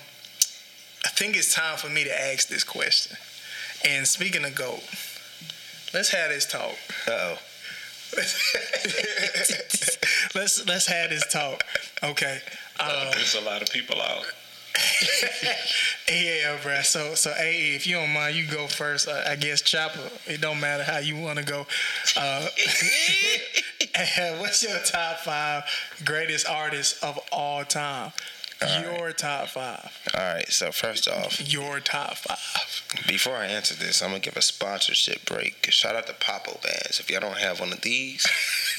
I 1.05 1.09
think 1.11 1.37
it's 1.37 1.52
time 1.55 1.76
for 1.76 1.88
me 1.88 2.05
to 2.05 2.20
ask 2.33 2.48
this 2.48 2.64
question. 2.64 3.16
And 3.85 4.07
speaking 4.07 4.44
of 4.44 4.55
GOAT, 4.55 4.83
let's 5.92 6.11
have 6.11 6.31
this 6.31 6.46
talk. 6.46 6.76
Uh 7.07 7.11
oh. 7.35 7.38
let's 10.35 10.66
let's 10.66 10.87
have 10.87 11.11
this 11.11 11.27
talk. 11.33 11.64
Okay. 12.03 12.40
Um, 12.81 12.88
There's 13.12 13.35
a 13.35 13.40
lot 13.40 13.62
of 13.62 13.71
people 13.71 14.01
out. 14.01 14.25
yeah, 16.11 16.57
bro. 16.62 16.81
So 16.83 17.14
so 17.14 17.33
hey, 17.35 17.75
if 17.75 17.87
you 17.87 17.97
don't 17.97 18.12
mind, 18.12 18.37
you 18.37 18.47
go 18.47 18.66
first. 18.66 19.09
Uh, 19.09 19.23
I 19.27 19.37
guess 19.37 19.61
Chopper. 19.61 20.11
It 20.27 20.40
don't 20.40 20.61
matter 20.61 20.83
how 20.83 20.99
you 20.99 21.16
want 21.21 21.38
to 21.38 21.45
go. 21.45 21.66
Uh, 22.16 22.47
what's 24.38 24.62
your 24.62 24.79
top 24.85 25.18
five 25.18 25.64
greatest 26.05 26.49
artists 26.49 27.03
of 27.03 27.18
all 27.31 27.64
time? 27.64 28.12
Your 28.83 29.12
top 29.12 29.48
five. 29.48 29.90
All 30.14 30.35
right. 30.35 30.48
So 30.48 30.72
first 30.72 31.09
off, 31.09 31.40
Your 31.53 31.81
top 31.81 32.16
five. 32.16 33.07
before 33.07 33.37
I 33.37 33.46
answer 33.46 33.75
this, 33.75 34.03
I'm 34.03 34.11
gonna 34.11 34.20
give 34.20 34.37
a 34.37 34.42
sponsorship 34.42 35.25
break. 35.25 35.66
Shout 35.70 35.96
out 35.96 36.07
to 36.07 36.12
Popl 36.14 36.62
Bands. 36.62 37.01
If 37.01 37.11
y'all 37.11 37.20
don't 37.20 37.38
have 37.38 37.61
one 37.61 37.72
of 37.72 37.81
these, 37.83 38.27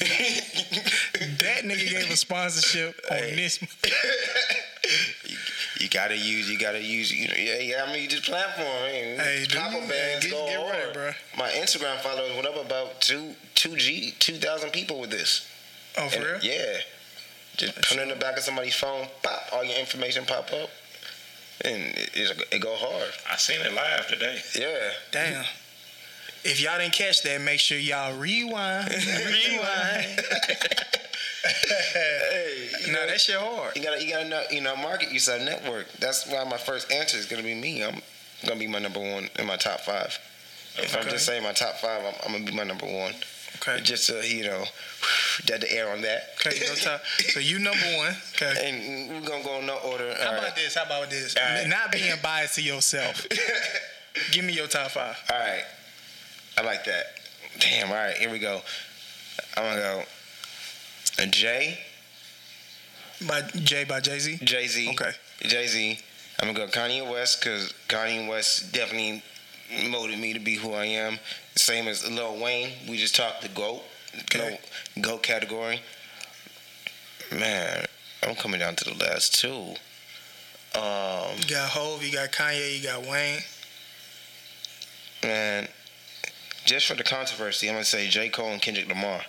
That 0.00 1.62
nigga 1.64 1.90
gave 1.90 2.10
a 2.10 2.16
sponsorship 2.16 3.00
on 3.10 3.18
Hey. 3.18 3.34
this. 3.36 3.60
you 5.80 5.88
gotta 5.88 6.16
use. 6.16 6.50
You 6.50 6.58
gotta 6.58 6.82
use. 6.82 7.12
You 7.12 7.28
know, 7.28 7.34
yeah, 7.36 7.58
yeah. 7.60 7.84
I 7.86 7.92
mean, 7.92 8.02
you 8.02 8.08
just 8.08 8.24
platform. 8.24 8.66
Hey, 8.66 9.16
Hey, 9.18 9.44
Popl 9.48 9.80
man, 9.80 9.88
Bands 9.88 10.24
get- 10.26 10.32
go 10.32 10.46
get 10.46 10.56
right, 10.56 10.94
bruh. 10.94 11.14
My 11.38 11.48
Instagram 11.50 11.98
followers 12.00 12.32
went 12.34 12.46
up 12.46 12.64
about 12.64 13.00
two 13.00 13.34
two 13.54 13.76
G 13.76 14.14
two 14.18 14.34
thousand 14.36 14.70
people 14.70 15.00
with 15.00 15.10
this. 15.10 15.46
Oh, 15.96 16.08
for 16.08 16.16
And- 16.16 16.26
real? 16.26 16.40
Yeah. 16.54 16.76
Just 17.56 17.74
put 17.76 17.98
it 17.98 18.02
in 18.02 18.08
the 18.08 18.16
back 18.16 18.36
of 18.36 18.42
somebody's 18.42 18.74
phone, 18.74 19.06
pop, 19.22 19.42
all 19.52 19.64
your 19.64 19.78
information 19.78 20.24
pop 20.24 20.52
up. 20.52 20.70
And 21.64 21.82
it, 21.82 22.10
it, 22.14 22.48
it 22.52 22.60
go 22.60 22.74
hard. 22.76 23.10
I 23.30 23.36
seen 23.36 23.60
it 23.60 23.72
live 23.72 24.08
today. 24.08 24.40
Yeah. 24.58 24.90
Damn. 25.12 25.44
If 26.44 26.60
y'all 26.60 26.78
didn't 26.78 26.92
catch 26.92 27.22
that, 27.22 27.40
make 27.40 27.60
sure 27.60 27.78
y'all 27.78 28.18
rewind. 28.18 28.90
rewind. 28.90 30.20
Hey, 31.44 32.68
you 32.80 32.92
no, 32.92 33.00
know, 33.00 33.06
that 33.06 33.20
shit 33.20 33.36
hard. 33.36 33.76
you 33.76 33.82
gotta 33.82 34.02
you 34.02 34.10
gotta 34.10 34.28
know 34.28 34.42
you 34.50 34.60
know 34.60 34.76
market 34.76 35.12
yourself 35.12 35.42
network. 35.42 35.90
That's 35.98 36.26
why 36.26 36.42
my 36.44 36.56
first 36.56 36.90
answer 36.90 37.16
is 37.16 37.26
gonna 37.26 37.42
be 37.42 37.54
me. 37.54 37.84
I'm 37.84 38.00
gonna 38.46 38.58
be 38.58 38.66
my 38.66 38.78
number 38.78 39.00
one 39.00 39.28
in 39.38 39.46
my 39.46 39.56
top 39.56 39.80
five. 39.80 40.18
If 40.76 40.96
I'm 40.96 41.08
just 41.08 41.26
saying 41.26 41.42
my 41.42 41.52
top 41.52 41.76
five, 41.76 42.02
I'm, 42.04 42.14
I'm 42.24 42.32
gonna 42.32 42.50
be 42.50 42.56
my 42.56 42.64
number 42.64 42.86
one. 42.86 43.12
Okay. 43.66 43.82
Just 43.82 44.08
to 44.08 44.26
you 44.26 44.44
know, 44.44 44.64
dead 45.46 45.62
the 45.62 45.72
air 45.72 45.90
on 45.90 46.02
that. 46.02 46.34
Okay, 46.46 46.58
no 46.66 46.74
top. 46.74 47.00
So 47.32 47.40
you 47.40 47.58
number 47.58 47.86
one. 47.96 48.14
Okay. 48.34 48.54
and 48.64 49.22
we're 49.22 49.28
gonna 49.28 49.44
go 49.44 49.58
in 49.58 49.66
no 49.66 49.78
order. 49.78 50.14
How 50.18 50.32
about 50.32 50.42
right. 50.42 50.56
this? 50.56 50.74
How 50.74 50.84
about 50.84 51.10
this? 51.10 51.34
All 51.36 51.42
right. 51.42 51.66
Not 51.66 51.92
being 51.92 52.12
biased 52.22 52.56
to 52.56 52.62
yourself. 52.62 53.26
Give 54.32 54.44
me 54.44 54.52
your 54.52 54.66
top 54.66 54.90
five. 54.90 55.16
All 55.32 55.38
right. 55.38 55.64
I 56.58 56.62
like 56.62 56.84
that. 56.84 57.04
Damn. 57.58 57.88
All 57.88 57.94
right. 57.94 58.16
Here 58.16 58.30
we 58.30 58.38
go. 58.38 58.60
I'm 59.56 59.64
gonna 59.64 59.80
go. 59.80 60.02
A 61.18 61.26
J, 61.26 61.78
By 63.26 63.42
Jay 63.42 63.84
by 63.84 64.00
Jay 64.00 64.18
Z. 64.18 64.38
Jay 64.42 64.66
Z. 64.66 64.90
Okay. 64.90 65.12
Jay 65.42 65.66
Z. 65.66 65.98
I'm 66.40 66.52
gonna 66.52 66.66
go 66.66 66.72
Kanye 66.72 67.08
West 67.08 67.40
because 67.40 67.72
Kanye 67.88 68.28
West 68.28 68.72
definitely 68.72 69.22
molded 69.88 70.18
me 70.18 70.32
to 70.32 70.40
be 70.40 70.56
who 70.56 70.72
I 70.72 70.84
am. 70.86 71.18
Same 71.56 71.88
as 71.88 72.08
Lil 72.08 72.36
Wayne. 72.40 72.70
We 72.88 72.96
just 72.96 73.14
talked 73.14 73.42
the 73.42 73.48
GOAT. 73.48 73.82
Okay. 74.20 74.58
No, 74.96 75.02
GOAT 75.02 75.22
category. 75.22 75.80
Man, 77.32 77.84
I'm 78.22 78.34
coming 78.34 78.60
down 78.60 78.76
to 78.76 78.84
the 78.84 78.94
last 78.94 79.40
two. 79.40 79.74
Um, 80.74 81.36
You 81.38 81.48
got 81.48 81.70
Hove, 81.70 82.02
you 82.04 82.12
got 82.12 82.30
Kanye, 82.32 82.76
you 82.78 82.82
got 82.82 83.02
Wayne. 83.06 83.40
man, 85.22 85.68
just 86.64 86.86
for 86.86 86.94
the 86.94 87.04
controversy, 87.04 87.68
I'm 87.68 87.74
gonna 87.74 87.84
say 87.84 88.08
J. 88.08 88.28
Cole 88.28 88.48
and 88.50 88.60
Kendrick 88.60 88.88
Lamar. 88.88 89.20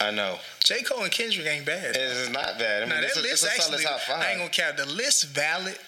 I 0.00 0.10
know. 0.10 0.38
J. 0.64 0.82
Cole 0.82 1.02
and 1.02 1.12
Kendrick 1.12 1.46
ain't 1.46 1.66
bad. 1.66 1.94
It's 1.96 2.30
not 2.30 2.58
bad. 2.58 2.82
I 2.82 2.86
mean, 2.86 2.94
now 2.94 3.00
that 3.02 3.22
list 3.22 3.44
a 3.44 3.50
actually. 3.50 3.84
I 3.86 4.30
ain't 4.30 4.38
gonna 4.38 4.50
count 4.50 4.76
the 4.76 4.86
list 4.86 5.24
valid. 5.28 5.78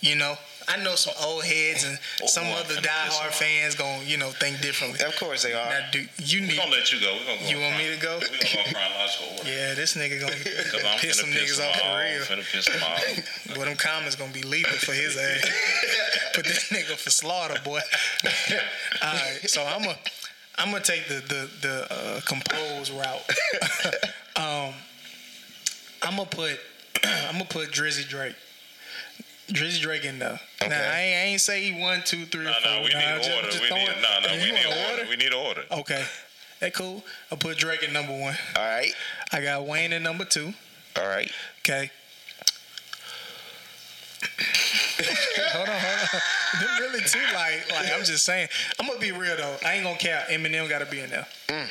You 0.00 0.16
know, 0.16 0.36
I 0.72 0.76
know 0.82 0.94
some 0.94 1.14
old 1.26 1.42
heads 1.44 1.82
and 1.84 1.98
some 2.30 2.44
boy, 2.44 2.52
other 2.52 2.74
finna 2.74 2.82
piss 2.82 3.18
diehard 3.18 3.32
fans 3.32 3.74
gonna 3.74 4.04
you 4.04 4.16
know 4.16 4.30
think 4.30 4.60
differently. 4.60 5.04
Of 5.04 5.16
course 5.18 5.42
they 5.42 5.52
are. 5.52 5.68
Now, 5.68 5.80
do 5.90 6.06
you 6.22 6.40
We're 6.42 6.46
need? 6.46 6.56
gonna 6.58 6.70
let 6.70 6.92
you 6.92 7.00
go. 7.00 7.12
We're 7.18 7.26
gonna 7.26 7.40
go. 7.42 7.48
You 7.50 7.56
in 7.56 7.62
want 7.64 7.76
me 7.78 7.94
to 7.94 8.00
go? 8.00 8.18
We're 8.20 8.28
gonna 8.28 8.54
go 8.54 8.62
chronological. 8.72 9.26
Yeah, 9.50 9.74
this 9.74 9.96
nigga 9.96 10.20
gonna 10.20 10.32
Cause 10.70 10.84
I'm 10.86 10.98
piss 11.00 11.16
finna 11.18 11.24
some 11.26 11.30
piss 11.32 11.58
niggas 11.58 11.68
off 11.68 11.76
for 11.80 11.86
off. 11.86 11.98
real. 11.98 12.22
Finna 12.22 12.52
piss 12.52 12.66
them 12.66 12.82
off. 12.82 13.54
Boy, 13.56 13.64
them 13.64 13.76
comments 13.76 14.14
gonna 14.16 14.32
be 14.32 14.42
lethal 14.42 14.78
for 14.78 14.92
his 14.92 15.16
ass. 15.16 16.30
Put 16.34 16.44
this 16.44 16.70
nigga 16.70 16.94
for 16.96 17.10
slaughter, 17.10 17.56
boy. 17.64 17.80
All 19.02 19.12
right, 19.14 19.38
so 19.50 19.64
I'm 19.64 19.84
a, 19.84 19.96
I'm 20.58 20.70
gonna 20.70 20.84
take 20.84 21.08
the 21.08 21.14
the 21.26 21.50
the 21.62 21.86
uh, 21.90 22.20
composed 22.26 22.92
route. 22.92 23.26
um, 24.36 24.74
I'm 26.02 26.16
gonna 26.16 26.26
put, 26.26 26.58
I'm 27.04 27.32
gonna 27.32 27.44
put 27.46 27.70
Drizzy 27.72 28.06
Drake. 28.08 28.34
Drizzy 29.52 29.80
Drake 29.80 30.04
in 30.04 30.18
there. 30.18 30.38
Now 30.60 30.66
I 30.66 30.68
ain't, 30.70 30.92
I 30.92 31.22
ain't 31.32 31.40
say 31.40 31.62
he 31.70 31.80
one, 31.80 32.02
two, 32.04 32.24
three, 32.26 32.44
No, 32.44 32.50
or 32.50 32.54
four. 32.54 32.70
no, 32.72 32.82
we 32.82 32.88
Nah, 32.90 32.98
need 32.98 33.22
just- 33.22 33.30
order. 33.30 33.46
just 33.50 33.62
We 33.62 33.70
need 33.70 33.88
it- 33.88 34.00
no, 34.00 34.20
no. 34.20 34.32
You 34.34 34.40
We 34.40 34.52
need 34.52 34.66
want 34.66 34.90
order. 34.90 35.06
We 35.08 35.16
need 35.16 35.32
order. 35.34 35.64
Okay, 35.70 36.04
that 36.60 36.74
cool. 36.74 37.04
I 37.32 37.36
put 37.36 37.58
Drake 37.58 37.82
in 37.82 37.92
number 37.92 38.12
one. 38.16 38.36
All 38.56 38.62
right. 38.68 38.92
I 39.32 39.40
got 39.40 39.64
Wayne 39.66 39.92
in 39.92 40.02
number 40.02 40.24
two. 40.24 40.54
All 40.96 41.06
right. 41.06 41.30
Okay. 41.60 41.90
hold 45.52 45.68
on, 45.68 45.80
hold 45.80 46.08
on. 46.14 46.20
Them 46.60 46.78
really 46.80 47.00
too 47.04 47.18
like 47.34 47.70
like 47.72 47.90
I'm 47.92 48.04
just 48.04 48.24
saying. 48.24 48.48
I'm 48.78 48.86
gonna 48.86 48.98
be 48.98 49.12
real 49.12 49.36
though. 49.36 49.56
I 49.64 49.74
ain't 49.74 49.84
gonna 49.84 49.96
care. 49.96 50.24
Eminem 50.30 50.68
gotta 50.68 50.86
be 50.86 51.00
in 51.00 51.10
there. 51.10 51.26
Mm. 51.48 51.68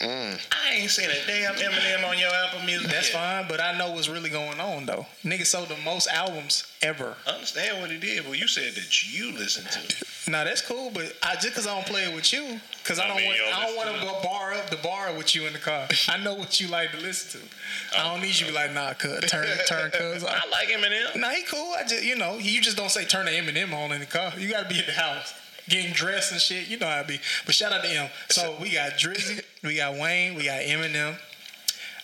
Mm. 0.00 0.40
I 0.52 0.74
ain't 0.74 0.90
seen 0.90 1.10
a 1.10 1.26
damn 1.26 1.54
Eminem 1.54 2.08
on 2.08 2.18
your 2.18 2.30
Apple 2.46 2.60
Music. 2.64 2.88
That's 2.88 3.12
yet. 3.12 3.18
fine, 3.20 3.48
but 3.48 3.60
I 3.60 3.76
know 3.76 3.90
what's 3.92 4.08
really 4.08 4.30
going 4.30 4.60
on 4.60 4.86
though. 4.86 5.06
Nigga 5.24 5.44
sold 5.44 5.68
the 5.68 5.76
most 5.84 6.08
albums 6.08 6.64
ever. 6.82 7.16
I 7.26 7.30
understand 7.32 7.80
what 7.80 7.90
he 7.90 7.98
did, 7.98 8.24
but 8.24 8.38
you 8.38 8.46
said 8.46 8.74
that 8.74 9.12
you 9.12 9.32
listened 9.32 9.68
to. 9.70 10.30
Now 10.30 10.44
that's 10.44 10.60
cool, 10.62 10.90
but 10.92 11.16
I 11.22 11.34
just 11.36 11.54
cause 11.54 11.66
I 11.66 11.74
don't 11.74 11.86
play 11.86 12.02
it 12.04 12.14
with 12.14 12.32
you, 12.32 12.60
cause 12.84 12.98
I 12.98 13.04
I 13.04 13.08
don't 13.08 13.16
mean, 13.16 13.28
want 13.28 13.54
I 13.56 13.66
don't 13.66 13.76
want 13.76 13.98
to 13.98 14.04
go 14.04 14.20
bar 14.22 14.52
up 14.52 14.68
the 14.70 14.76
bar 14.76 15.12
with 15.14 15.34
you 15.34 15.46
in 15.46 15.52
the 15.54 15.58
car. 15.58 15.88
I 16.08 16.18
know 16.22 16.34
what 16.34 16.60
you 16.60 16.68
like 16.68 16.92
to 16.92 16.98
listen 16.98 17.40
to. 17.40 17.98
I 17.98 18.10
don't 18.12 18.20
need 18.20 18.38
you 18.38 18.46
to 18.46 18.52
be 18.52 18.52
like 18.52 18.72
nah, 18.74 18.92
cuz 18.92 19.24
turn 19.30 19.46
turn 19.66 19.90
cuz. 19.90 20.22
I 20.22 20.46
like 20.50 20.68
Eminem. 20.68 21.16
Nah, 21.16 21.30
he 21.30 21.42
cool. 21.44 21.72
I 21.78 21.82
just, 21.84 22.04
you 22.04 22.14
know, 22.14 22.38
you 22.38 22.60
just 22.60 22.76
don't 22.76 22.90
say 22.90 23.04
turn 23.04 23.26
the 23.26 23.32
Eminem 23.32 23.72
on 23.72 23.90
in 23.92 24.00
the 24.00 24.06
car. 24.06 24.32
You 24.38 24.48
got 24.50 24.68
to 24.68 24.68
be 24.68 24.78
in 24.78 24.86
the 24.86 24.92
house, 24.92 25.32
getting 25.68 25.92
dressed 25.92 26.32
and 26.32 26.40
shit. 26.40 26.68
You 26.68 26.78
know 26.78 26.86
how 26.86 27.00
it 27.00 27.06
be. 27.08 27.20
But 27.46 27.54
shout 27.54 27.72
out 27.72 27.82
to 27.82 27.88
him. 27.88 28.08
So 28.30 28.56
we 28.60 28.72
got 28.72 28.92
Drizzy, 28.92 29.42
we 29.62 29.76
got 29.76 29.94
Wayne, 29.98 30.34
we 30.34 30.44
got 30.44 30.60
Eminem. 30.60 31.16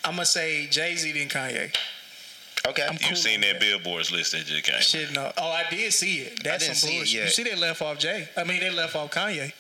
I'm 0.05 0.13
gonna 0.13 0.27
say 0.27 0.67
Jay 0.67 0.95
Z 0.97 1.13
then 1.13 1.29
Kanye. 1.29 1.75
Okay. 2.67 2.83
I'm 2.87 2.95
You 2.95 2.99
cool 3.09 3.17
seen 3.17 3.41
that 3.43 3.55
that. 3.55 3.61
billboards 3.61 4.11
list 4.11 4.33
that 4.33 4.47
just 4.47 4.63
came? 4.65 4.81
Shit, 4.81 5.13
no. 5.13 5.31
Oh, 5.37 5.49
I 5.51 5.65
did 5.71 5.93
see 5.93 6.21
it. 6.21 6.43
That's 6.43 6.65
didn't 6.65 6.77
some 6.77 6.89
see 6.89 6.97
it 6.97 6.99
bullshit. 7.01 7.15
yet. 7.15 7.25
You 7.25 7.31
see 7.31 7.43
they 7.43 7.57
left 7.57 7.83
off 7.83 7.99
Jay. 7.99 8.29
I 8.37 8.45
mean, 8.45 8.61
they 8.61 8.71
left 8.71 8.97
off 8.97 9.11
Kanye. 9.11 9.53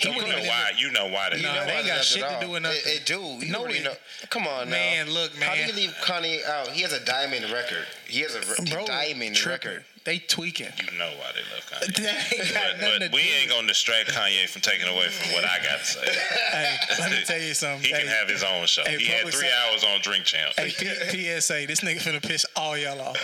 He 0.00 0.08
You 0.08 0.20
know 0.26 0.38
why? 0.40 0.72
You 0.78 0.90
know 0.92 1.06
why? 1.08 1.28
They 1.30 1.42
Nah, 1.42 1.64
they 1.66 1.72
ain't 1.72 1.86
got 1.86 2.04
shit 2.04 2.22
to 2.26 2.38
do 2.40 2.50
with 2.50 2.62
nothing. 2.62 2.78
It, 2.86 3.02
it 3.02 3.06
do. 3.06 3.20
You 3.20 3.52
No, 3.52 3.66
it- 3.66 3.84
know. 3.84 3.92
Come 4.30 4.46
on, 4.46 4.70
now. 4.70 4.76
Man, 4.76 5.10
look, 5.10 5.34
How 5.36 5.54
do 5.54 5.60
you 5.60 5.72
leave 5.72 5.94
Kanye 6.02 6.44
out? 6.46 6.68
He 6.68 6.82
has 6.82 6.92
a 6.92 7.04
diamond 7.04 7.50
record. 7.52 7.84
He 8.06 8.20
has 8.20 8.34
a 8.34 8.40
Bro, 8.70 8.86
diamond 8.86 9.36
tripping. 9.36 9.70
record. 9.70 9.84
They 10.04 10.18
tweaking. 10.18 10.72
You 10.90 10.98
know 10.98 11.12
why 11.18 11.32
they 11.36 11.42
left 11.54 11.70
Kanye. 11.70 12.02
That 12.02 12.32
ain't 12.32 12.80
But, 12.80 12.80
but 12.80 12.98
to 13.10 13.10
we 13.14 13.22
do 13.22 13.28
ain't 13.42 13.50
gonna 13.50 13.68
distract 13.68 14.08
Kanye 14.10 14.48
from 14.48 14.62
taking 14.62 14.88
away 14.88 15.08
from 15.08 15.34
what 15.34 15.44
I 15.44 15.58
got 15.62 15.80
to 15.80 15.84
say. 15.84 16.00
Hey, 16.52 16.76
let 16.98 17.10
me 17.10 17.18
tell 17.26 17.38
you 17.38 17.52
something. 17.54 17.82
He 17.84 17.92
can 17.92 18.06
have 18.06 18.28
his 18.28 18.42
own 18.42 18.66
show. 18.66 18.82
hey, 18.84 18.96
he 18.98 19.06
had 19.06 19.28
three 19.28 19.48
hours 19.68 19.84
on 19.84 20.00
Drink 20.00 20.24
Champs. 20.24 20.56
Hey, 20.58 20.70
P- 20.70 21.38
PSA, 21.40 21.66
this 21.66 21.80
nigga 21.80 21.98
finna 22.00 22.22
piss 22.22 22.46
all 22.56 22.76
y'all 22.78 23.00
off. 23.00 23.18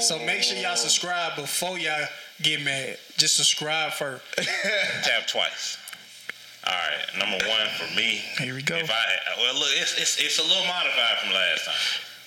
So 0.00 0.18
make 0.24 0.42
sure 0.44 0.56
y'all 0.56 0.72
oh. 0.72 0.76
subscribe 0.76 1.34
before 1.36 1.78
y'all 1.78 2.06
get 2.42 2.62
mad. 2.62 2.96
Just 3.16 3.36
subscribe 3.36 3.92
first. 3.92 4.22
Tap 5.02 5.26
twice. 5.26 5.76
All 6.66 6.72
right, 6.74 7.18
number 7.18 7.38
one 7.48 7.66
for 7.78 7.94
me. 7.96 8.20
Here 8.38 8.54
we 8.54 8.62
go. 8.62 8.76
If 8.76 8.90
I 8.90 9.04
well, 9.38 9.54
look, 9.54 9.68
it's 9.72 9.98
it's, 9.98 10.18
it's 10.20 10.38
a 10.38 10.42
little 10.42 10.64
modified 10.66 11.18
from 11.22 11.32
last 11.32 11.64
time. 11.64 11.74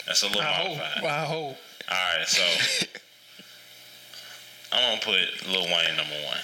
That's 0.07 0.23
a 0.23 0.27
little 0.27 0.41
I 0.41 0.45
hope. 0.45 0.77
modified. 0.77 1.03
I 1.05 1.25
hope. 1.25 1.57
All 1.91 2.17
right, 2.17 2.27
so 2.27 2.41
I'm 4.73 4.99
gonna 4.99 5.01
put 5.01 5.47
Lil 5.47 5.65
Wayne 5.65 5.95
number 5.97 6.15
one. 6.25 6.39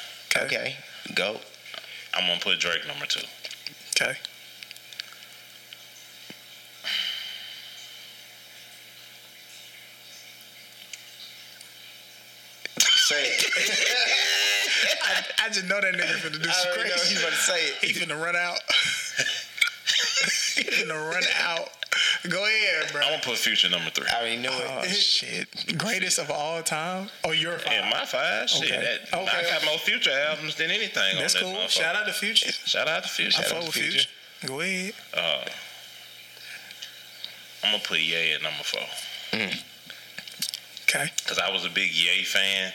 Okay. 0.45 0.75
Go. 1.15 1.39
I'm 2.13 2.28
gonna 2.28 2.39
put 2.39 2.60
Drake 2.60 2.86
number 2.88 3.06
two. 3.06 3.25
Okay. 3.99 4.15
Say 13.10 13.25
it. 13.25 13.86
I, 15.41 15.45
I 15.45 15.49
just 15.49 15.67
know 15.67 15.80
that 15.82 15.93
nigga 15.93 16.15
finna 16.19 16.41
do 16.41 16.49
I 16.49 16.54
some 16.54 16.71
already 16.73 16.89
know 16.89 16.95
crazy 16.95 17.10
he's 17.15 17.19
about 17.21 17.32
to 17.32 17.38
say 17.38 17.67
it. 17.67 17.75
He 17.82 17.93
finna 17.93 18.21
run 18.21 18.36
out. 18.36 18.60
he 20.56 20.63
finna 20.63 21.12
run 21.12 21.23
out 21.41 21.69
Go 22.30 22.45
ahead, 22.45 22.91
bro. 22.91 23.02
I'm 23.02 23.10
gonna 23.12 23.21
put 23.23 23.38
Future 23.38 23.69
number 23.69 23.89
three. 23.89 24.06
I 24.13 24.19
already 24.19 24.38
knew 24.38 24.49
Oh 24.52 24.82
it. 24.84 24.89
shit! 24.89 25.47
Greatest 25.78 26.19
of 26.19 26.30
all 26.30 26.62
time? 26.62 27.10
Oh, 27.23 27.32
you're 27.32 27.58
five. 27.58 27.73
Yeah, 27.73 27.89
my 27.89 28.06
five. 28.06 28.49
Shit, 28.49 28.71
Okay. 28.71 28.80
that, 28.80 29.13
I 29.17 29.21
Okay. 29.23 29.49
got 29.49 29.65
more 29.65 29.78
Future 29.80 30.12
albums 30.12 30.56
than 30.56 30.69
anything 30.69 31.17
That's 31.17 31.36
on 31.36 31.41
cool. 31.41 31.54
this 31.54 31.75
motherfucker. 31.78 31.82
Shout 31.82 31.95
out 31.95 32.06
to 32.08 32.13
Future. 32.13 32.52
Shout 32.52 32.88
out 32.88 33.04
to 33.04 33.10
Future. 33.10 33.39
I 33.39 33.41
Shout 33.41 33.47
fuck 33.47 33.58
out 33.58 33.63
with 33.65 33.73
to 33.73 33.82
Future. 33.82 34.10
Go 34.45 34.60
ahead. 34.62 34.93
Uh, 35.13 35.45
I'm 37.63 37.71
gonna 37.71 37.84
put 37.84 37.99
Ye 37.99 38.34
at 38.34 38.41
number 38.43 38.63
four 38.63 38.82
Okay. 39.34 41.12
because 41.23 41.39
I 41.39 41.52
was 41.52 41.65
a 41.65 41.69
big 41.69 41.91
Ye 41.91 42.23
fan 42.23 42.71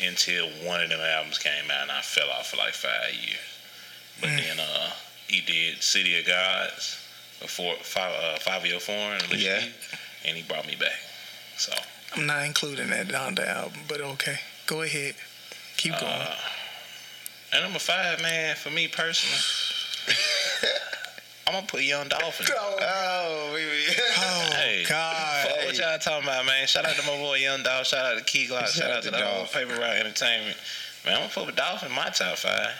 until 0.00 0.46
one 0.66 0.80
of 0.82 0.88
them 0.90 1.00
albums 1.00 1.38
came 1.38 1.70
out 1.70 1.82
and 1.82 1.90
I 1.90 2.00
fell 2.00 2.28
off 2.30 2.50
for 2.50 2.56
like 2.56 2.74
five 2.74 3.12
years. 3.14 3.38
But 4.20 4.30
Mm. 4.30 4.36
then 4.38 4.60
uh, 4.60 4.90
he 5.28 5.40
did 5.40 5.82
City 5.82 6.18
of 6.18 6.26
Gods, 6.26 6.98
before 7.40 7.74
five 7.82 8.12
uh, 8.14 8.38
Fivio 8.38 8.80
Foreign, 8.80 9.20
Yeah. 9.36 9.62
and 10.24 10.36
he 10.36 10.42
brought 10.42 10.66
me 10.66 10.76
back. 10.76 10.98
So 11.56 11.72
I'm 12.16 12.26
not 12.26 12.44
including 12.44 12.90
that 12.90 13.12
on 13.14 13.34
the 13.34 13.48
album, 13.48 13.80
but 13.88 14.00
okay. 14.00 14.38
Go 14.66 14.82
ahead. 14.82 15.14
Keep 15.76 15.98
going. 15.98 16.04
uh, 16.12 16.36
and 17.52 17.62
number 17.64 17.78
five, 17.80 18.20
man, 18.22 18.54
for 18.56 18.70
me 18.70 18.86
personally, 18.88 19.38
I'm 21.46 21.54
gonna 21.54 21.66
put 21.66 21.82
Young 21.82 22.08
Dolphin. 22.08 22.46
Oh, 22.56 23.50
we, 23.54 23.60
we. 23.64 23.94
oh 24.18 24.48
hey. 24.52 24.84
God. 24.88 25.48
Fuck 25.48 25.64
what 25.66 25.76
y'all 25.78 25.91
talking 26.02 26.28
about, 26.28 26.44
man? 26.44 26.66
Shout 26.66 26.84
out 26.84 26.96
to 26.96 27.02
my 27.02 27.16
boy 27.16 27.36
Young 27.36 27.62
Dolph. 27.62 27.86
Shout 27.86 28.04
out 28.04 28.18
to 28.18 28.24
Key 28.24 28.46
Glock. 28.48 28.68
Shout, 28.68 28.90
out 28.90 29.02
to 29.04 29.10
the 29.10 29.18
whole 29.18 29.46
Paper 29.46 29.78
Route 29.80 29.96
Entertainment. 29.96 30.56
Man, 31.04 31.14
I'm 31.14 31.28
gonna 31.28 31.46
put 31.46 31.56
Dolphin 31.56 31.88
in 31.88 31.94
my 31.94 32.10
top 32.10 32.38
five. 32.38 32.74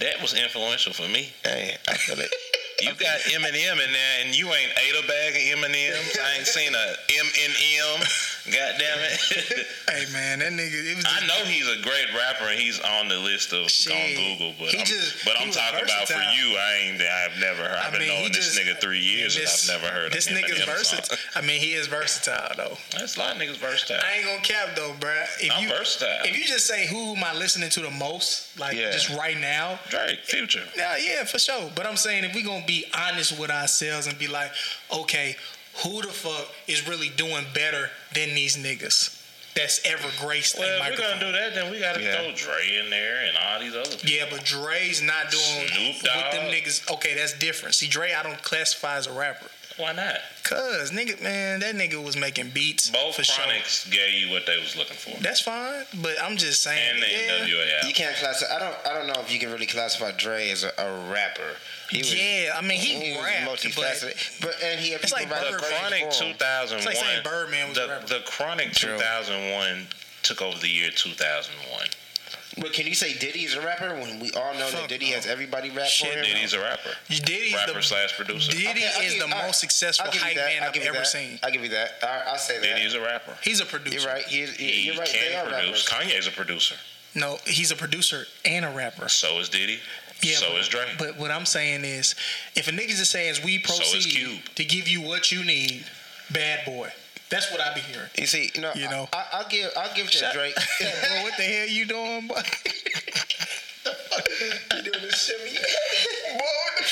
That 0.00 0.20
was 0.20 0.34
influential 0.34 0.92
for 0.92 1.08
me. 1.08 1.32
Hey, 1.44 1.76
I 1.88 1.94
feel 1.94 2.18
it. 2.18 2.32
You 2.80 2.94
got 2.94 3.18
Eminem 3.34 3.72
in 3.72 3.92
there, 3.92 4.24
and 4.24 4.38
you 4.38 4.46
ain't 4.46 4.70
ate 4.78 4.94
a 4.94 5.08
bag 5.08 5.34
of 5.34 5.64
M&Ms. 5.64 6.16
I 6.22 6.38
ain't 6.38 6.46
seen 6.46 6.72
a 6.72 6.94
M&M. 7.10 8.06
God 8.50 8.74
damn 8.78 8.98
it. 9.00 9.66
Hey 9.88 10.04
man, 10.12 10.40
that 10.40 10.52
nigga. 10.52 10.76
It 10.92 10.96
was. 10.96 11.06
I 11.08 11.26
know 11.26 11.44
he's 11.48 11.66
a 11.66 11.80
great 11.82 12.06
rapper, 12.14 12.44
and 12.50 12.60
he's 12.60 12.78
on 12.78 13.08
the 13.08 13.16
list 13.16 13.54
of 13.54 13.70
Shit. 13.70 13.90
on 13.90 14.36
Google. 14.36 14.54
But 14.58 14.68
He 14.68 14.80
I'm, 14.80 14.84
just- 14.84 15.24
but 15.24 15.34
I'm 15.40 15.50
talking 15.50 15.82
about 15.82 16.06
for 16.06 16.12
you. 16.36 16.56
I 16.58 16.74
ain't. 16.84 17.00
I've 17.00 17.40
never 17.40 17.62
heard. 17.62 17.78
I've 17.82 17.94
I 17.94 17.98
mean, 17.98 18.02
he 18.02 18.08
knowing 18.08 18.32
this 18.32 18.54
just- 18.54 18.58
nigga 18.60 18.78
three 18.78 18.98
years, 19.00 19.34
this, 19.34 19.66
and 19.66 19.74
I've 19.76 19.82
never 19.82 19.92
heard 19.94 20.12
This 20.12 20.28
nigga's 20.28 20.62
versatile. 20.64 21.16
I 21.34 21.40
mean, 21.40 21.58
he 21.60 21.72
is 21.72 21.86
versatile 21.86 22.52
though. 22.56 22.76
That's 22.92 23.16
a 23.16 23.18
lot 23.20 23.34
of 23.36 23.40
niggas 23.42 23.56
versatile. 23.56 23.96
I 24.04 24.16
ain't 24.18 24.26
gonna 24.26 24.40
cap 24.42 24.76
though, 24.76 24.92
bruh. 25.00 25.24
If 25.40 25.52
I'm 25.56 25.62
you 25.62 25.68
versatile. 25.70 26.26
if 26.26 26.36
you 26.38 26.44
just 26.44 26.66
say 26.66 26.86
who 26.86 27.16
am 27.16 27.24
I 27.24 27.34
listening 27.34 27.70
to 27.70 27.80
the 27.80 27.90
most, 27.90 28.58
like 28.58 28.76
Yeah. 28.76 28.92
just 28.92 29.08
right 29.08 29.38
now, 29.40 29.80
Drake, 29.88 30.20
Future. 30.24 30.64
Yeah, 30.76 30.96
yeah, 30.98 31.24
for 31.24 31.38
sure. 31.38 31.70
But 31.74 31.86
I'm 31.86 31.96
saying 31.96 32.24
if 32.24 32.34
we 32.34 32.42
gonna 32.42 32.64
be 32.66 32.84
honest 32.94 33.38
with 33.38 33.50
ourselves 33.50 34.06
and 34.06 34.18
be 34.18 34.26
like, 34.28 34.52
okay, 34.92 35.34
who 35.84 36.02
the 36.02 36.08
fuck 36.08 36.48
is 36.66 36.86
really 36.88 37.08
doing 37.10 37.44
better 37.54 37.90
than 38.14 38.34
these 38.34 38.56
niggas 38.56 39.14
that's 39.54 39.80
ever 39.84 40.08
graced 40.20 40.56
Well, 40.58 40.68
a 40.68 40.84
if 40.86 40.90
we're 40.90 40.96
gonna 41.04 41.20
do 41.20 41.32
that, 41.32 41.54
then 41.54 41.70
we 41.72 41.80
gotta 41.80 42.00
Yeah. 42.02 42.14
throw 42.16 42.32
Dre 42.32 42.76
in 42.78 42.90
there 42.90 43.24
and 43.24 43.36
all 43.36 43.58
these 43.60 43.74
other. 43.74 43.90
people. 43.96 44.10
yeah, 44.10 44.26
but 44.30 44.44
Dre's 44.44 45.00
not 45.02 45.30
doing 45.30 45.68
Snoop 45.68 46.14
what 46.14 46.30
them 46.32 46.50
niggas. 46.52 46.88
Okay, 46.94 47.14
that's 47.14 47.32
different. 47.34 47.74
See, 47.74 47.88
Dre, 47.88 48.12
I 48.12 48.22
don't 48.22 48.40
classify 48.42 48.96
as 48.96 49.06
a 49.08 49.12
rapper. 49.12 49.46
Why 49.76 49.92
not? 49.92 50.16
Cause 50.42 50.90
nigga, 50.90 51.20
man, 51.22 51.60
that 51.60 51.76
nigga 51.76 52.02
was 52.02 52.16
making 52.16 52.50
beats 52.50 52.90
Both 52.90 53.14
for 53.16 53.22
sure. 53.24 53.44
Chronics 53.44 53.86
gave 53.88 54.12
you 54.14 54.28
what 54.30 54.44
they 54.44 54.58
was 54.58 54.74
looking 54.76 54.96
for, 54.96 55.16
That's 55.22 55.40
fine, 55.40 55.84
but 55.94 56.20
I'm 56.20 56.36
just 56.36 56.62
saying. 56.62 56.94
and 56.94 57.02
the 57.02 57.06
yeah, 57.06 57.44
NWA 57.46 57.86
You 57.86 57.94
can't 57.94 58.16
classify. 58.16 58.56
I 58.56 58.58
don't. 58.58 58.76
I 58.86 58.94
don't 58.94 59.06
know 59.06 59.20
if 59.20 59.32
you 59.32 59.38
can 59.38 59.52
really 59.52 59.66
classify 59.66 60.10
Dre 60.12 60.50
as 60.50 60.64
a, 60.64 60.72
a 60.78 61.10
rapper. 61.12 61.54
He 61.90 61.98
was, 61.98 62.14
yeah. 62.14 62.52
I 62.56 62.60
mean, 62.60 62.78
he, 62.78 63.00
he 63.00 63.12
was 63.16 63.24
multifaceted, 63.48 64.40
but 64.42 64.54
and 64.62 64.78
he 64.78 64.90
had 64.92 65.00
It's 65.02 65.12
like 65.12 65.30
write 65.30 65.40
Bird 65.42 65.54
a 65.60 65.62
Chronic 65.64 66.10
2001. 66.10 66.76
It's 66.78 66.86
like 66.86 66.96
saying 66.96 67.22
Birdman 67.24 67.68
was 67.70 67.78
the, 67.78 67.88
rapper. 67.88 68.06
the 68.06 68.20
Chronic 68.26 68.72
2001 68.72 69.86
took 70.22 70.42
over 70.42 70.58
the 70.58 70.68
year 70.68 70.90
2001. 70.90 71.86
But 72.60 72.72
can 72.72 72.86
you 72.86 72.94
say 72.94 73.16
Diddy 73.16 73.44
is 73.44 73.54
a 73.54 73.60
rapper 73.60 73.94
when 73.94 74.18
we 74.18 74.32
all 74.32 74.52
know 74.54 74.66
Fuck 74.66 74.80
that 74.82 74.88
Diddy 74.88 75.10
no. 75.10 75.16
has 75.16 75.26
everybody 75.26 75.70
rap 75.70 75.86
Shit, 75.86 76.12
for 76.12 76.18
him? 76.18 76.24
Diddy's 76.24 76.54
a 76.54 76.58
rapper, 76.60 76.90
Diddy's 77.08 77.54
rapper 77.54 77.74
the 77.74 77.82
slash 77.82 78.16
producer. 78.16 78.50
Diddy 78.50 78.68
Okay, 78.70 79.06
is 79.06 79.12
give- 79.14 79.28
the 79.28 79.34
I- 79.36 79.46
most 79.46 79.60
successful 79.60 80.06
I'll 80.06 80.12
give 80.12 80.20
you 80.22 80.26
hype 80.26 80.36
that. 80.36 80.46
man 80.48 80.62
I'll 80.64 80.68
I've 80.70 80.76
ever 80.76 80.98
that. 80.98 81.06
seen. 81.06 81.38
I'll 81.42 81.50
give 81.52 81.62
you 81.62 81.68
that. 81.70 81.92
I, 82.02 82.32
I'll 82.32 82.38
say 82.38 82.58
that. 82.58 82.64
Diddy's 82.64 82.94
a 82.94 83.00
rapper. 83.00 83.36
He's 83.42 83.60
a 83.60 83.64
producer. 83.66 83.98
You're 84.00 84.08
right. 84.08 84.24
He 84.24 84.40
is, 84.40 84.56
he, 84.56 84.66
He 84.66 84.86
you're 84.88 84.96
right. 84.96 85.06
Can 85.08 85.46
are 85.46 85.50
produce. 85.50 85.90
rappers. 85.92 86.08
Kanye's 86.10 86.26
a 86.26 86.32
producer. 86.32 86.74
No, 87.14 87.38
he's 87.46 87.70
a 87.70 87.76
producer 87.76 88.24
and 88.44 88.64
a 88.64 88.70
rapper. 88.70 89.08
So 89.08 89.38
is 89.38 89.48
Diddy. 89.48 89.78
So 90.22 90.50
but, 90.52 90.60
is 90.60 90.68
Dre. 90.68 90.84
But 90.98 91.18
what 91.18 91.30
I'm 91.30 91.46
saying 91.46 91.84
is, 91.84 92.14
if 92.54 92.68
a 92.68 92.72
niggas 92.72 92.98
just 92.98 93.10
says 93.10 93.42
we 93.42 93.58
proceed 93.58 94.10
Cube. 94.10 94.44
to 94.56 94.64
give 94.64 94.88
you 94.88 95.00
what 95.00 95.30
you 95.30 95.44
need, 95.44 95.84
bad 96.32 96.64
boy. 96.64 96.90
That's 97.30 97.52
what 97.52 97.60
I 97.60 97.74
be 97.74 97.80
hearing. 97.80 98.08
You 98.16 98.26
see, 98.26 98.50
you 98.54 98.62
know, 98.62 98.72
You 98.74 98.88
know. 98.88 99.08
I, 99.12 99.24
I, 99.32 99.42
will 99.42 99.48
give, 99.50 99.70
I'll 99.76 99.94
give 99.94 100.06
to 100.10 100.16
Shut- 100.16 100.32
Drake. 100.32 100.54
bro, 100.80 101.22
what 101.22 101.36
the 101.36 101.42
hell 101.42 101.68
you 101.68 101.84
doing, 101.84 102.26
boy? 102.26 102.40
you 104.76 104.82
doing 104.82 105.02
this 105.02 105.26
shimmy? 105.26 105.50
Boy? 106.38 106.84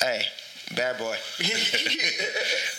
Hey, 0.00 0.22
bad 0.74 0.98
boy. 0.98 1.16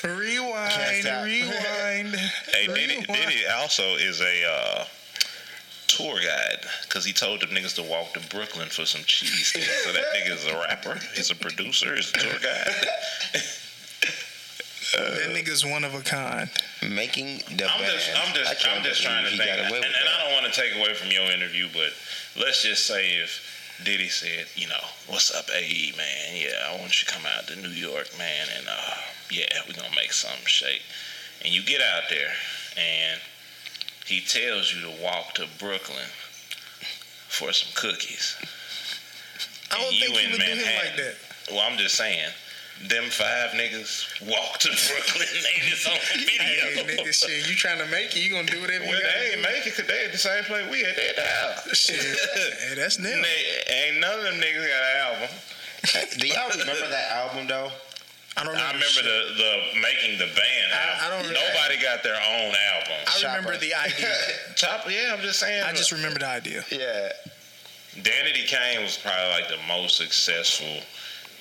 rewind, 0.04 1.04
Can't 1.04 1.26
rewind. 1.26 2.16
Hey, 2.52 2.68
Diddy, 2.68 3.00
rewind. 3.00 3.08
Diddy 3.08 3.46
also 3.48 3.96
is 3.96 4.22
a 4.22 4.44
uh, 4.50 4.86
tour 5.98 6.20
guide 6.20 6.60
because 6.84 7.04
he 7.06 7.14
told 7.14 7.42
them 7.42 7.50
niggas 7.50 7.76
to 7.76 7.84
walk 7.84 8.14
to 8.14 8.20
Brooklyn 8.30 8.70
for 8.70 8.86
some 8.86 9.02
cheese. 9.06 9.48
sticks. 9.48 9.84
So 9.84 9.92
that 9.94 10.04
nigga 10.16 10.36
is 10.36 10.46
a 10.46 10.54
rapper. 10.54 11.00
He's 11.16 11.32
a 11.32 11.36
producer. 11.36 11.96
He's 11.96 12.10
a 12.10 12.14
tour 12.20 12.40
guide. 12.42 12.74
That 14.96 15.36
nigga's 15.36 15.66
one 15.66 15.84
of 15.84 15.94
a 15.94 16.02
kind. 16.02 16.50
Making 16.82 17.40
the 17.58 17.68
I'm 17.70 17.82
band. 17.82 17.92
just, 17.92 18.10
I'm 18.16 18.34
just, 18.36 18.68
I'm 18.68 18.84
just 18.84 19.02
trying 19.04 19.26
to 19.26 19.32
believe 19.32 19.44
think. 19.48 19.70
he 19.70 19.76
And, 19.76 19.86
and. 19.86 20.10
I 20.10 20.24
don't 20.24 20.34
want 20.42 20.54
to 20.54 20.60
take 20.60 20.76
away 20.76 20.94
from 20.94 21.12
your 21.12 21.30
interview, 21.32 21.68
but 21.74 21.92
let's 22.40 22.64
just 22.64 22.88
say 22.88 23.10
if 23.18 23.44
Diddy 23.84 24.08
said, 24.10 24.46
you 24.56 24.68
know, 24.68 24.80
what's 25.08 25.34
up, 25.36 25.46
AE 25.54 25.94
man? 25.98 26.36
Yeah, 26.36 26.72
I 26.72 26.80
want 26.80 27.02
you 27.02 27.06
to 27.06 27.14
come 27.14 27.24
out 27.38 27.48
to 27.48 27.56
New 27.58 27.70
York, 27.76 28.08
man, 28.18 28.48
and 28.58 28.68
uh, 28.68 28.96
yeah, 29.30 29.46
we're 29.68 29.74
gonna 29.76 29.94
make 29.96 30.14
something 30.14 30.46
shake. 30.46 30.82
And 31.44 31.54
you 31.54 31.62
get 31.64 31.82
out 31.82 32.04
there, 32.10 32.32
and 32.78 33.20
he 34.08 34.22
tells 34.22 34.74
you 34.74 34.82
to 34.82 35.04
walk 35.04 35.34
to 35.36 35.46
Brooklyn 35.60 36.08
for 37.30 37.52
some 37.54 37.72
cookies. 37.76 38.36
I 39.72 39.76
don't 39.78 39.88
And 39.88 39.96
you 39.96 40.08
think 40.08 40.18
he 40.18 40.26
in 40.26 40.32
would 40.32 40.40
do 40.40 40.46
him 40.48 40.76
like 40.80 40.96
that. 40.98 41.16
Well, 41.52 41.60
I'm 41.70 41.78
just 41.78 41.96
saying, 41.96 42.32
them 42.88 43.04
five 43.10 43.52
niggas 43.52 44.22
walk 44.28 44.60
to 44.64 44.70
Brooklyn. 44.70 45.28
They 45.44 45.70
just 45.70 45.88
on 45.88 45.96
Hey, 45.96 46.24
video. 46.24 46.84
nigga, 47.04 47.12
shit, 47.14 47.50
you 47.50 47.56
trying 47.56 47.80
to 47.80 47.86
make 47.88 48.16
it? 48.16 48.22
You 48.24 48.32
gonna 48.32 48.48
do 48.48 48.62
whatever 48.62 48.86
Well, 48.86 48.96
you 48.96 49.02
gotta 49.02 49.20
they 49.20 49.26
ain't 49.34 49.36
do. 49.36 49.42
make 49.44 49.68
it 49.68 49.76
because 49.76 49.88
they 49.88 50.06
at 50.06 50.12
the 50.12 50.18
same 50.18 50.44
place 50.46 50.70
we 50.72 50.86
at. 50.86 50.96
They 50.96 51.12
now. 51.18 51.74
Shit, 51.74 52.00
hey, 52.00 52.76
that's 52.76 52.98
them. 52.98 53.22
They, 53.22 53.74
ain't 53.74 54.00
none 54.00 54.18
of 54.20 54.24
them 54.24 54.36
niggas 54.40 54.68
got 54.68 54.84
an 54.84 54.98
album. 55.04 55.30
Do 56.20 56.28
y'all 56.28 56.50
remember 56.52 56.88
that 56.90 57.12
album 57.12 57.48
though? 57.48 57.72
I 58.38 58.44
don't 58.44 58.56
I 58.56 58.72
remember. 58.72 58.86
remember 58.86 59.02
shit. 59.02 59.04
the, 59.04 59.34
the 59.74 59.82
making 59.82 60.18
the 60.20 60.28
band. 60.34 60.70
I- 60.74 61.08
I 61.08 61.10
don't 61.10 61.26
remember- 61.28 61.40
Nobody 61.54 61.82
got 61.82 62.04
their 62.04 62.16
own 62.16 62.54
album. 62.74 62.98
I 63.08 63.36
remember 63.36 63.58
the 63.58 63.74
idea. 63.74 64.14
Chopper, 64.56 64.92
yeah, 64.92 65.14
I'm 65.14 65.22
just 65.22 65.40
saying. 65.40 65.64
I 65.64 65.74
just 65.74 65.92
remember 65.92 66.20
the 66.20 66.28
idea. 66.28 66.64
Yeah. 66.72 67.12
Danity 67.98 68.46
Kane 68.46 68.84
was 68.84 68.98
probably 68.98 69.32
like 69.32 69.48
the 69.50 69.58
most 69.68 69.98
successful, 69.98 70.82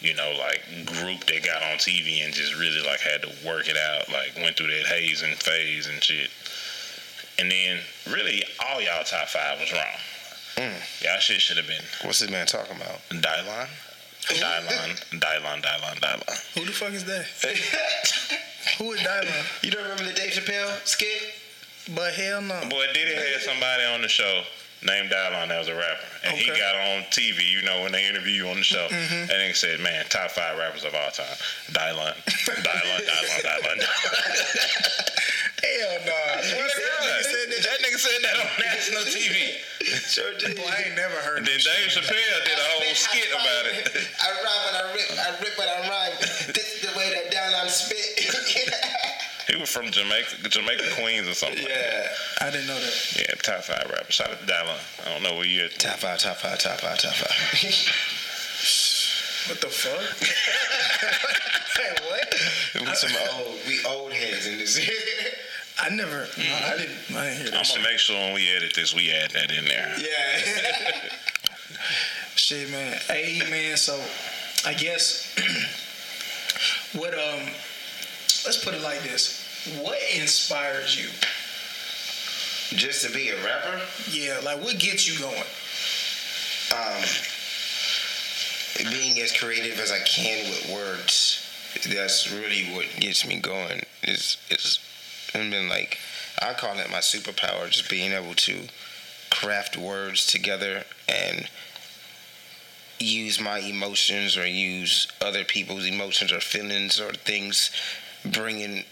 you 0.00 0.14
know, 0.14 0.32
like 0.38 0.62
group 0.86 1.24
that 1.26 1.44
got 1.44 1.62
on 1.62 1.76
TV 1.78 2.24
and 2.24 2.32
just 2.32 2.54
really 2.58 2.80
like 2.86 3.00
had 3.00 3.20
to 3.22 3.28
work 3.46 3.68
it 3.68 3.76
out, 3.76 4.08
like 4.08 4.32
went 4.36 4.56
through 4.56 4.68
that 4.68 4.86
haze 4.86 5.22
and 5.22 5.34
phase 5.34 5.86
and 5.86 6.02
shit. 6.02 6.30
And 7.38 7.50
then 7.50 7.80
really 8.10 8.42
all 8.64 8.80
y'all 8.80 9.04
top 9.04 9.28
five 9.28 9.60
was 9.60 9.70
wrong. 9.72 10.00
Mm. 10.56 11.02
Y'all 11.04 11.18
shit 11.18 11.42
should 11.42 11.58
have 11.58 11.66
been 11.66 11.82
What's 12.02 12.20
this 12.20 12.30
man 12.30 12.46
talking 12.46 12.76
about? 12.76 13.00
Dylon. 13.10 13.68
Dylon, 14.28 15.20
Dylon, 15.20 15.62
Dylon, 15.62 16.00
Dylon. 16.00 16.54
Who 16.54 16.64
the 16.64 16.72
fuck 16.72 16.92
is 16.92 17.04
that? 17.04 17.26
Who 18.78 18.92
is 18.92 19.00
Dylan? 19.00 19.64
You 19.64 19.70
don't 19.70 19.82
remember 19.82 20.04
the 20.04 20.12
Dave 20.12 20.32
Chappelle 20.32 20.84
skit? 20.86 21.34
But 21.94 22.14
hell 22.14 22.42
no. 22.42 22.60
Boy, 22.68 22.86
Diddy 22.92 23.14
had 23.14 23.40
somebody 23.40 23.84
on 23.84 24.02
the 24.02 24.08
show 24.08 24.42
named 24.82 25.10
Dylon 25.10 25.48
that 25.48 25.58
was 25.58 25.68
a 25.68 25.74
rapper. 25.74 26.04
And 26.24 26.36
he 26.36 26.46
got 26.48 26.74
on 26.74 27.02
TV, 27.14 27.50
you 27.50 27.62
know, 27.62 27.82
when 27.82 27.92
they 27.92 28.06
interview 28.08 28.44
you 28.44 28.48
on 28.48 28.56
the 28.56 28.64
show. 28.64 28.88
Mm-hmm. 28.90 29.30
And 29.30 29.30
they 29.30 29.52
said, 29.52 29.80
man, 29.80 30.04
top 30.08 30.30
five 30.32 30.58
rappers 30.58 30.84
of 30.84 30.94
all 30.94 31.10
time. 31.10 31.26
Dylon. 31.70 32.14
Dylon, 32.26 33.00
Dylon, 33.06 33.40
Dylon. 33.42 33.78
Hell 35.62 35.98
no. 36.04 36.42
Swear 36.42 36.68
to 36.68 36.82
God. 36.82 37.24
said 37.24 37.46
that. 37.50 37.62
That 37.64 37.80
nigga 37.96 38.00
said 38.00 38.22
that 38.22 38.36
on 38.36 38.50
national 38.60 39.02
TV. 39.16 39.56
Sure 40.04 40.34
did. 40.38 40.56
Boy, 40.56 40.62
I 40.68 40.88
ain't 40.88 40.96
never 40.96 41.14
heard 41.16 41.38
And 41.38 41.46
then 41.46 41.56
that 41.56 41.64
Dave 41.64 41.90
shit. 41.90 42.04
Chappelle 42.04 42.44
did 42.44 42.58
a 42.58 42.66
whole 42.76 42.94
skit 42.94 43.28
about 43.32 43.66
it. 43.66 44.08
I 44.20 44.28
rhyme 44.44 44.62
when 44.66 44.74
I 44.74 44.92
rip, 44.92 45.08
I 45.18 45.30
rip 45.42 45.58
when 45.58 45.68
I 45.68 45.88
rhyme. 45.88 46.16
This 46.52 46.76
is 46.76 46.90
the 46.92 46.98
way 46.98 47.10
that 47.14 47.30
down 47.32 47.52
I'm 47.54 47.68
spit. 47.68 47.96
He 49.46 49.54
was 49.54 49.70
from 49.70 49.92
Jamaica, 49.92 50.48
Jamaica 50.48 50.82
Queens 50.98 51.28
or 51.28 51.34
something. 51.34 51.62
like 51.62 51.68
that. 51.72 52.10
yeah. 52.42 52.46
I 52.48 52.50
didn't 52.50 52.66
know 52.66 52.74
that. 52.80 53.16
Yeah, 53.16 53.32
top 53.42 53.62
five 53.62 53.88
rappers. 53.88 54.12
Shout 54.12 54.30
out 54.30 54.40
to 54.40 54.44
Dylon. 54.44 55.06
I 55.06 55.08
don't 55.14 55.22
know 55.22 55.36
where 55.36 55.46
you 55.46 55.66
at. 55.66 55.78
Top 55.78 55.98
five, 55.98 56.18
top 56.18 56.38
five, 56.38 56.58
top 56.58 56.80
five, 56.80 56.98
top 56.98 57.14
five. 57.14 57.30
What 59.46 59.60
the 59.60 59.68
fuck? 59.68 60.02
hey, 61.78 61.94
what? 62.10 62.34
We 62.74 62.94
some 62.96 63.12
old, 63.38 63.54
we 63.68 63.78
old 63.86 64.12
heads 64.12 64.48
in 64.48 64.58
this. 64.58 64.76
I 65.78 65.90
never. 65.90 66.26
No, 66.38 66.58
I 66.64 66.76
didn't. 66.78 67.16
I 67.16 67.24
didn't 67.24 67.36
hear 67.38 67.50
that. 67.50 67.58
I'm 67.58 67.64
shit. 67.64 67.76
gonna 67.76 67.88
make 67.88 67.98
sure 67.98 68.16
when 68.16 68.34
we 68.34 68.48
edit 68.56 68.74
this, 68.74 68.94
we 68.94 69.12
add 69.12 69.30
that 69.32 69.50
in 69.50 69.64
there. 69.66 69.94
yeah. 69.98 71.00
Shit, 72.34 72.70
man. 72.70 72.98
Hey, 73.08 73.40
man. 73.50 73.76
So, 73.76 74.00
I 74.64 74.74
guess 74.74 75.34
what 76.98 77.12
um, 77.14 77.46
let's 78.44 78.62
put 78.64 78.74
it 78.74 78.82
like 78.82 79.02
this: 79.02 79.42
What 79.82 79.98
inspires 80.14 80.96
you? 80.98 81.08
Just 82.76 83.06
to 83.06 83.12
be 83.12 83.28
a 83.30 83.36
rapper, 83.44 83.80
Yeah, 84.10 84.40
like 84.44 84.60
what 84.62 84.78
gets 84.78 85.06
you 85.06 85.18
going? 85.22 85.42
um, 86.74 87.02
being 88.90 89.18
as 89.20 89.32
creative 89.32 89.78
as 89.78 89.92
I 89.92 90.00
can 90.00 90.48
with 90.50 90.70
words. 90.72 91.42
That's 91.88 92.32
really 92.32 92.64
what 92.74 92.86
gets 92.98 93.26
me 93.26 93.38
going. 93.40 93.82
Is 94.02 94.36
is 94.50 94.78
and 95.40 95.50
been 95.50 95.68
like 95.68 95.98
I 96.40 96.52
call 96.52 96.78
it 96.78 96.90
my 96.90 96.98
superpower, 96.98 97.70
just 97.70 97.88
being 97.88 98.12
able 98.12 98.34
to 98.34 98.68
craft 99.30 99.76
words 99.76 100.26
together 100.26 100.84
and 101.08 101.48
use 102.98 103.40
my 103.40 103.58
emotions 103.58 104.36
or 104.36 104.46
use 104.46 105.06
other 105.20 105.44
people's 105.44 105.86
emotions 105.86 106.32
or 106.32 106.40
feelings 106.40 107.00
or 107.00 107.12
things 107.12 107.70
bringing 108.24 108.84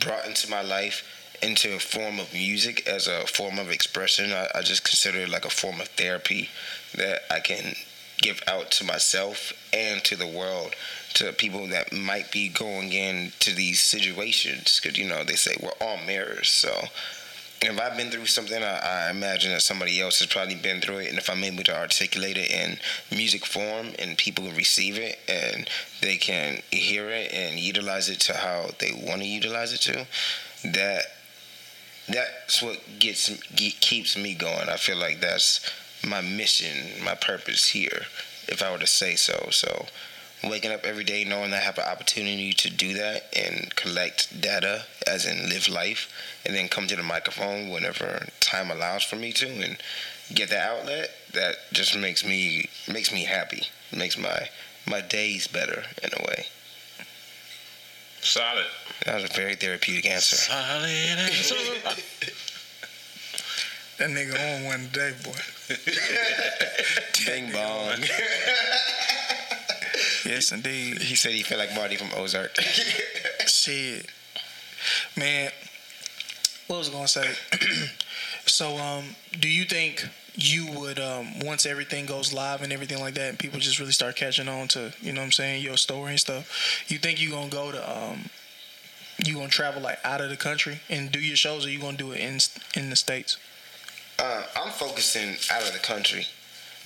brought 0.00 0.26
into 0.26 0.50
my 0.50 0.62
life 0.62 1.02
into 1.42 1.74
a 1.74 1.78
form 1.78 2.18
of 2.18 2.32
music 2.32 2.86
as 2.88 3.06
a 3.06 3.26
form 3.26 3.58
of 3.58 3.70
expression. 3.70 4.32
I, 4.32 4.48
I 4.56 4.62
just 4.62 4.84
consider 4.84 5.20
it 5.20 5.28
like 5.28 5.44
a 5.44 5.50
form 5.50 5.80
of 5.80 5.88
therapy 5.88 6.50
that 6.96 7.22
I 7.30 7.40
can 7.40 7.74
give 8.20 8.42
out 8.46 8.70
to 8.72 8.84
myself 8.84 9.52
and 9.72 10.02
to 10.04 10.16
the 10.16 10.26
world, 10.26 10.74
to 11.14 11.32
people 11.32 11.66
that 11.68 11.92
might 11.92 12.30
be 12.32 12.48
going 12.48 12.92
into 12.92 13.54
these 13.54 13.80
situations. 13.80 14.80
Because, 14.80 14.98
you 14.98 15.08
know, 15.08 15.24
they 15.24 15.34
say 15.34 15.56
we're 15.60 15.70
all 15.80 15.98
mirrors. 16.06 16.48
So 16.48 16.88
if 17.60 17.80
I've 17.80 17.96
been 17.96 18.10
through 18.10 18.26
something, 18.26 18.62
I, 18.62 19.06
I 19.06 19.10
imagine 19.10 19.52
that 19.52 19.62
somebody 19.62 20.00
else 20.00 20.18
has 20.20 20.28
probably 20.28 20.54
been 20.54 20.80
through 20.80 20.98
it. 20.98 21.08
And 21.08 21.18
if 21.18 21.28
I'm 21.28 21.42
able 21.42 21.64
to 21.64 21.78
articulate 21.78 22.36
it 22.36 22.50
in 22.50 22.78
music 23.16 23.44
form 23.44 23.88
and 23.98 24.16
people 24.16 24.44
can 24.44 24.56
receive 24.56 24.98
it 24.98 25.18
and 25.28 25.68
they 26.00 26.16
can 26.16 26.62
hear 26.70 27.08
it 27.08 27.32
and 27.32 27.58
utilize 27.58 28.08
it 28.08 28.20
to 28.20 28.34
how 28.34 28.70
they 28.78 28.92
want 28.92 29.22
to 29.22 29.28
utilize 29.28 29.72
it 29.72 29.80
to, 29.82 30.06
that 30.72 31.02
that's 32.08 32.62
what 32.62 32.78
gets 32.98 33.28
keeps 33.80 34.16
me 34.16 34.34
going. 34.34 34.68
I 34.68 34.76
feel 34.76 34.96
like 34.96 35.20
that's 35.20 35.60
my 36.06 36.20
mission, 36.20 37.02
my 37.04 37.14
purpose 37.14 37.68
here, 37.68 38.06
if 38.46 38.62
I 38.62 38.70
were 38.70 38.78
to 38.78 38.86
say 38.86 39.14
so. 39.14 39.48
So, 39.50 39.86
waking 40.44 40.72
up 40.72 40.84
every 40.84 41.04
day 41.04 41.24
knowing 41.24 41.52
I 41.52 41.58
have 41.58 41.78
an 41.78 41.84
opportunity 41.84 42.52
to 42.52 42.70
do 42.70 42.94
that 42.94 43.24
and 43.36 43.74
collect 43.74 44.40
data, 44.40 44.84
as 45.06 45.26
in 45.26 45.48
live 45.48 45.68
life, 45.68 46.10
and 46.46 46.54
then 46.54 46.68
come 46.68 46.86
to 46.86 46.96
the 46.96 47.02
microphone 47.02 47.70
whenever 47.70 48.26
time 48.40 48.70
allows 48.70 49.02
for 49.02 49.16
me 49.16 49.32
to, 49.32 49.48
and 49.48 49.76
get 50.34 50.50
that 50.50 50.68
outlet. 50.68 51.10
That 51.34 51.56
just 51.72 51.96
makes 51.96 52.24
me 52.24 52.68
makes 52.90 53.12
me 53.12 53.24
happy. 53.24 53.64
Makes 53.94 54.18
my 54.18 54.48
my 54.86 55.00
days 55.00 55.46
better 55.46 55.84
in 56.02 56.10
a 56.12 56.22
way. 56.22 56.46
Solid. 58.20 58.66
That 59.04 59.14
was 59.14 59.24
a 59.24 59.28
very 59.28 59.54
therapeutic 59.54 60.06
answer. 60.06 60.36
Solid 60.36 60.90
answer. 61.18 61.54
That 63.98 64.10
nigga 64.10 64.58
on 64.58 64.64
one 64.64 64.88
day, 64.92 65.12
boy. 65.24 65.32
Bing 67.26 67.52
bong. 67.52 68.04
Yes, 70.24 70.52
indeed. 70.52 71.02
He 71.02 71.16
said 71.16 71.32
he 71.32 71.42
felt 71.42 71.58
like 71.58 71.74
Marty 71.74 71.96
from 71.96 72.10
Ozark. 72.16 72.54
Shit, 73.46 74.06
man. 75.16 75.50
What 76.68 76.78
was 76.78 76.90
I 76.90 76.92
gonna 76.92 77.08
say? 77.08 77.34
so, 78.46 78.76
um, 78.76 79.16
do 79.40 79.48
you 79.48 79.64
think 79.64 80.06
you 80.34 80.70
would 80.78 81.00
um, 81.00 81.40
once 81.40 81.66
everything 81.66 82.06
goes 82.06 82.32
live 82.32 82.62
and 82.62 82.72
everything 82.72 83.00
like 83.00 83.14
that, 83.14 83.30
and 83.30 83.38
people 83.38 83.58
just 83.58 83.80
really 83.80 83.92
start 83.92 84.14
catching 84.16 84.48
on 84.48 84.68
to 84.68 84.92
you 85.00 85.12
know 85.12 85.22
what 85.22 85.26
I'm 85.26 85.32
saying 85.32 85.62
your 85.64 85.76
story 85.76 86.10
and 86.10 86.20
stuff? 86.20 86.84
You 86.88 86.98
think 86.98 87.20
you 87.20 87.30
gonna 87.30 87.48
go 87.48 87.72
to 87.72 87.90
um, 87.90 88.30
you 89.24 89.34
gonna 89.34 89.48
travel 89.48 89.82
like 89.82 89.98
out 90.04 90.20
of 90.20 90.30
the 90.30 90.36
country 90.36 90.80
and 90.88 91.10
do 91.10 91.18
your 91.18 91.36
shows, 91.36 91.66
or 91.66 91.70
you 91.70 91.80
gonna 91.80 91.96
do 91.96 92.12
it 92.12 92.20
in 92.20 92.38
in 92.76 92.90
the 92.90 92.96
states? 92.96 93.38
Uh, 94.18 94.42
I'm 94.56 94.72
focusing 94.72 95.36
out 95.52 95.66
of 95.66 95.72
the 95.72 95.78
country. 95.78 96.26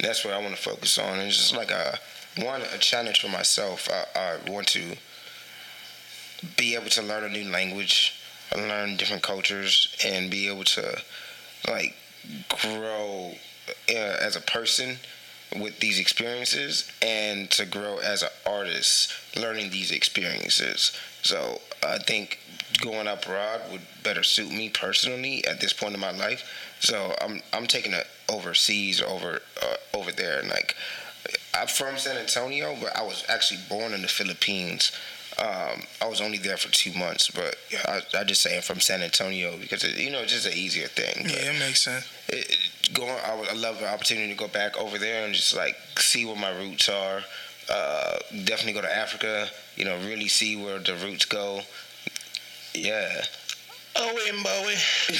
That's 0.00 0.24
what 0.24 0.34
I 0.34 0.38
want 0.38 0.54
to 0.54 0.60
focus 0.60 0.98
on. 0.98 1.18
It's 1.20 1.36
just 1.36 1.56
like 1.56 1.70
a 1.70 1.98
one 2.38 2.62
a 2.62 2.78
challenge 2.78 3.20
for 3.20 3.28
myself. 3.28 3.88
I, 3.90 4.18
I 4.18 4.50
want 4.50 4.68
to 4.68 4.96
be 6.56 6.74
able 6.74 6.90
to 6.90 7.02
learn 7.02 7.24
a 7.24 7.28
new 7.28 7.50
language, 7.50 8.20
learn 8.54 8.96
different 8.96 9.22
cultures, 9.22 9.94
and 10.04 10.30
be 10.30 10.48
able 10.48 10.64
to 10.64 11.00
like 11.68 11.94
grow 12.48 13.32
uh, 13.88 13.92
as 13.94 14.36
a 14.36 14.40
person 14.40 14.96
with 15.58 15.78
these 15.80 15.98
experiences 15.98 16.90
and 17.02 17.50
to 17.50 17.66
grow 17.66 17.98
as 17.98 18.22
an 18.22 18.30
artist 18.46 19.12
learning 19.36 19.70
these 19.70 19.90
experiences. 19.90 20.92
So 21.22 21.60
I 21.82 21.98
think 21.98 22.38
going 22.80 23.06
abroad 23.06 23.60
would 23.70 23.82
better 24.02 24.22
suit 24.22 24.50
me 24.50 24.70
personally 24.70 25.44
at 25.46 25.60
this 25.60 25.72
point 25.72 25.94
in 25.94 26.00
my 26.00 26.10
life. 26.10 26.42
So 26.82 27.14
I'm 27.20 27.40
I'm 27.52 27.66
taking 27.66 27.92
it 27.92 28.06
overseas 28.28 29.00
or 29.00 29.06
over 29.08 29.40
uh, 29.62 29.76
over 29.98 30.10
there 30.12 30.40
and 30.40 30.48
like 30.48 30.74
I'm 31.54 31.68
from 31.68 31.96
San 31.96 32.16
Antonio, 32.16 32.76
but 32.80 32.96
I 32.96 33.02
was 33.02 33.24
actually 33.28 33.60
born 33.68 33.92
in 33.94 34.02
the 34.02 34.08
Philippines. 34.08 34.90
Um, 35.38 35.82
I 36.02 36.08
was 36.08 36.20
only 36.20 36.38
there 36.38 36.56
for 36.56 36.70
two 36.72 36.92
months, 36.98 37.30
but 37.30 37.54
I, 37.88 38.00
I 38.18 38.24
just 38.24 38.42
say 38.42 38.56
I'm 38.56 38.62
from 38.62 38.80
San 38.80 39.00
Antonio 39.02 39.56
because 39.58 39.84
it, 39.84 39.96
you 39.96 40.10
know 40.10 40.20
it's 40.22 40.32
just 40.32 40.46
an 40.46 40.52
easier 40.54 40.88
thing. 40.88 41.22
But 41.22 41.32
Yeah, 41.32 41.52
it 41.52 41.58
makes 41.60 41.82
sense. 41.82 42.06
it, 42.28 42.50
it- 42.50 42.58
going, 42.94 43.08
I 43.26 43.34
would 43.38 43.48
I 43.48 43.54
love 43.54 43.78
the 43.78 43.88
opportunity 43.88 44.28
to 44.32 44.36
go 44.36 44.48
back 44.48 44.76
over 44.76 44.98
there 44.98 45.24
and 45.24 45.32
just 45.32 45.56
like 45.56 45.76
see 45.98 46.26
where 46.26 46.36
my 46.36 46.50
roots 46.50 46.88
are. 46.88 47.22
Uh, 47.70 48.18
definitely 48.44 48.72
go 48.74 48.82
to 48.82 48.94
Africa. 48.94 49.46
You 49.76 49.84
know, 49.86 49.96
really 50.04 50.28
see 50.28 50.56
where 50.62 50.78
the 50.80 50.94
roots 50.96 51.24
go. 51.24 51.60
Yeah. 52.74 53.22
Oh, 53.96 54.10
Owen 54.10 54.42
Bowie. 54.42 54.74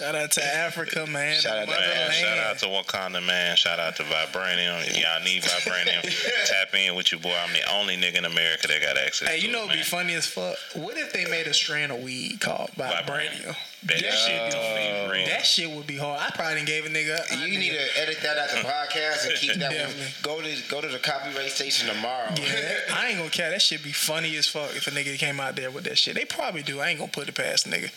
Shout 0.00 0.14
out 0.14 0.30
to 0.30 0.42
Africa, 0.42 1.06
man. 1.06 1.38
Shout 1.38 1.58
out 1.58 1.68
to 1.68 1.74
the 1.74 1.78
Man, 1.78 2.10
shout 2.10 2.38
out 2.38 2.58
to 2.60 2.66
Wakanda, 2.68 3.22
man. 3.22 3.54
Shout 3.54 3.78
out 3.78 3.96
to 3.96 4.02
Vibranium. 4.04 4.80
If 4.88 4.96
y'all 4.96 5.22
need 5.22 5.42
Vibranium, 5.42 6.00
tap 6.46 6.74
in 6.74 6.94
with 6.94 7.12
your 7.12 7.20
boy. 7.20 7.34
I'm 7.38 7.52
the 7.52 7.70
only 7.70 7.98
nigga 7.98 8.16
in 8.16 8.24
America 8.24 8.66
that 8.68 8.80
got 8.80 8.96
access 8.96 9.28
Hey, 9.28 9.40
to 9.40 9.46
you 9.46 9.52
know 9.52 9.64
it, 9.64 9.72
it'd 9.72 9.76
be 9.76 9.82
funny 9.82 10.14
as 10.14 10.26
fuck. 10.26 10.56
What 10.74 10.96
if 10.96 11.12
they 11.12 11.26
made 11.26 11.46
a 11.48 11.52
strand 11.52 11.92
of 11.92 12.02
weed 12.02 12.40
called 12.40 12.70
Vibranium? 12.78 13.54
That, 13.84 14.00
That 14.02 14.12
shit 14.12 14.52
be 14.52 15.12
real. 15.12 15.26
That 15.26 15.44
shit 15.46 15.70
would 15.70 15.86
be 15.86 15.96
hard. 15.98 16.20
I 16.20 16.30
probably 16.34 16.54
didn't 16.56 16.68
gave 16.68 16.86
a 16.86 16.88
nigga. 16.88 17.46
You 17.46 17.58
need 17.58 17.72
to 17.72 18.00
edit 18.00 18.18
that 18.22 18.38
out 18.38 18.48
the 18.50 18.56
podcast 18.68 19.28
and 19.28 19.36
keep 19.38 19.54
that 19.56 19.70
one. 19.72 20.06
Go 20.22 20.40
to 20.40 20.56
go 20.70 20.80
to 20.80 20.88
the 20.88 20.98
copyright 20.98 21.50
station 21.50 21.88
tomorrow. 21.88 22.30
Yeah, 22.36 22.52
that- 22.60 22.94
I 22.94 23.08
ain't 23.08 23.18
gonna 23.18 23.28
care. 23.30 23.50
That 23.50 23.60
shit 23.60 23.82
be 23.84 23.92
funny 23.92 24.34
as 24.36 24.46
fuck 24.46 24.74
if 24.76 24.86
a 24.86 24.90
nigga 24.90 25.18
came 25.18 25.40
out 25.40 25.56
there 25.56 25.70
with 25.70 25.84
that 25.84 25.98
shit. 25.98 26.14
They 26.14 26.24
probably 26.24 26.62
do. 26.62 26.80
I 26.80 26.88
ain't 26.88 26.98
gonna 27.00 27.10
put 27.12 27.28
it 27.28 27.34
past 27.34 27.68
nigga. 27.68 27.90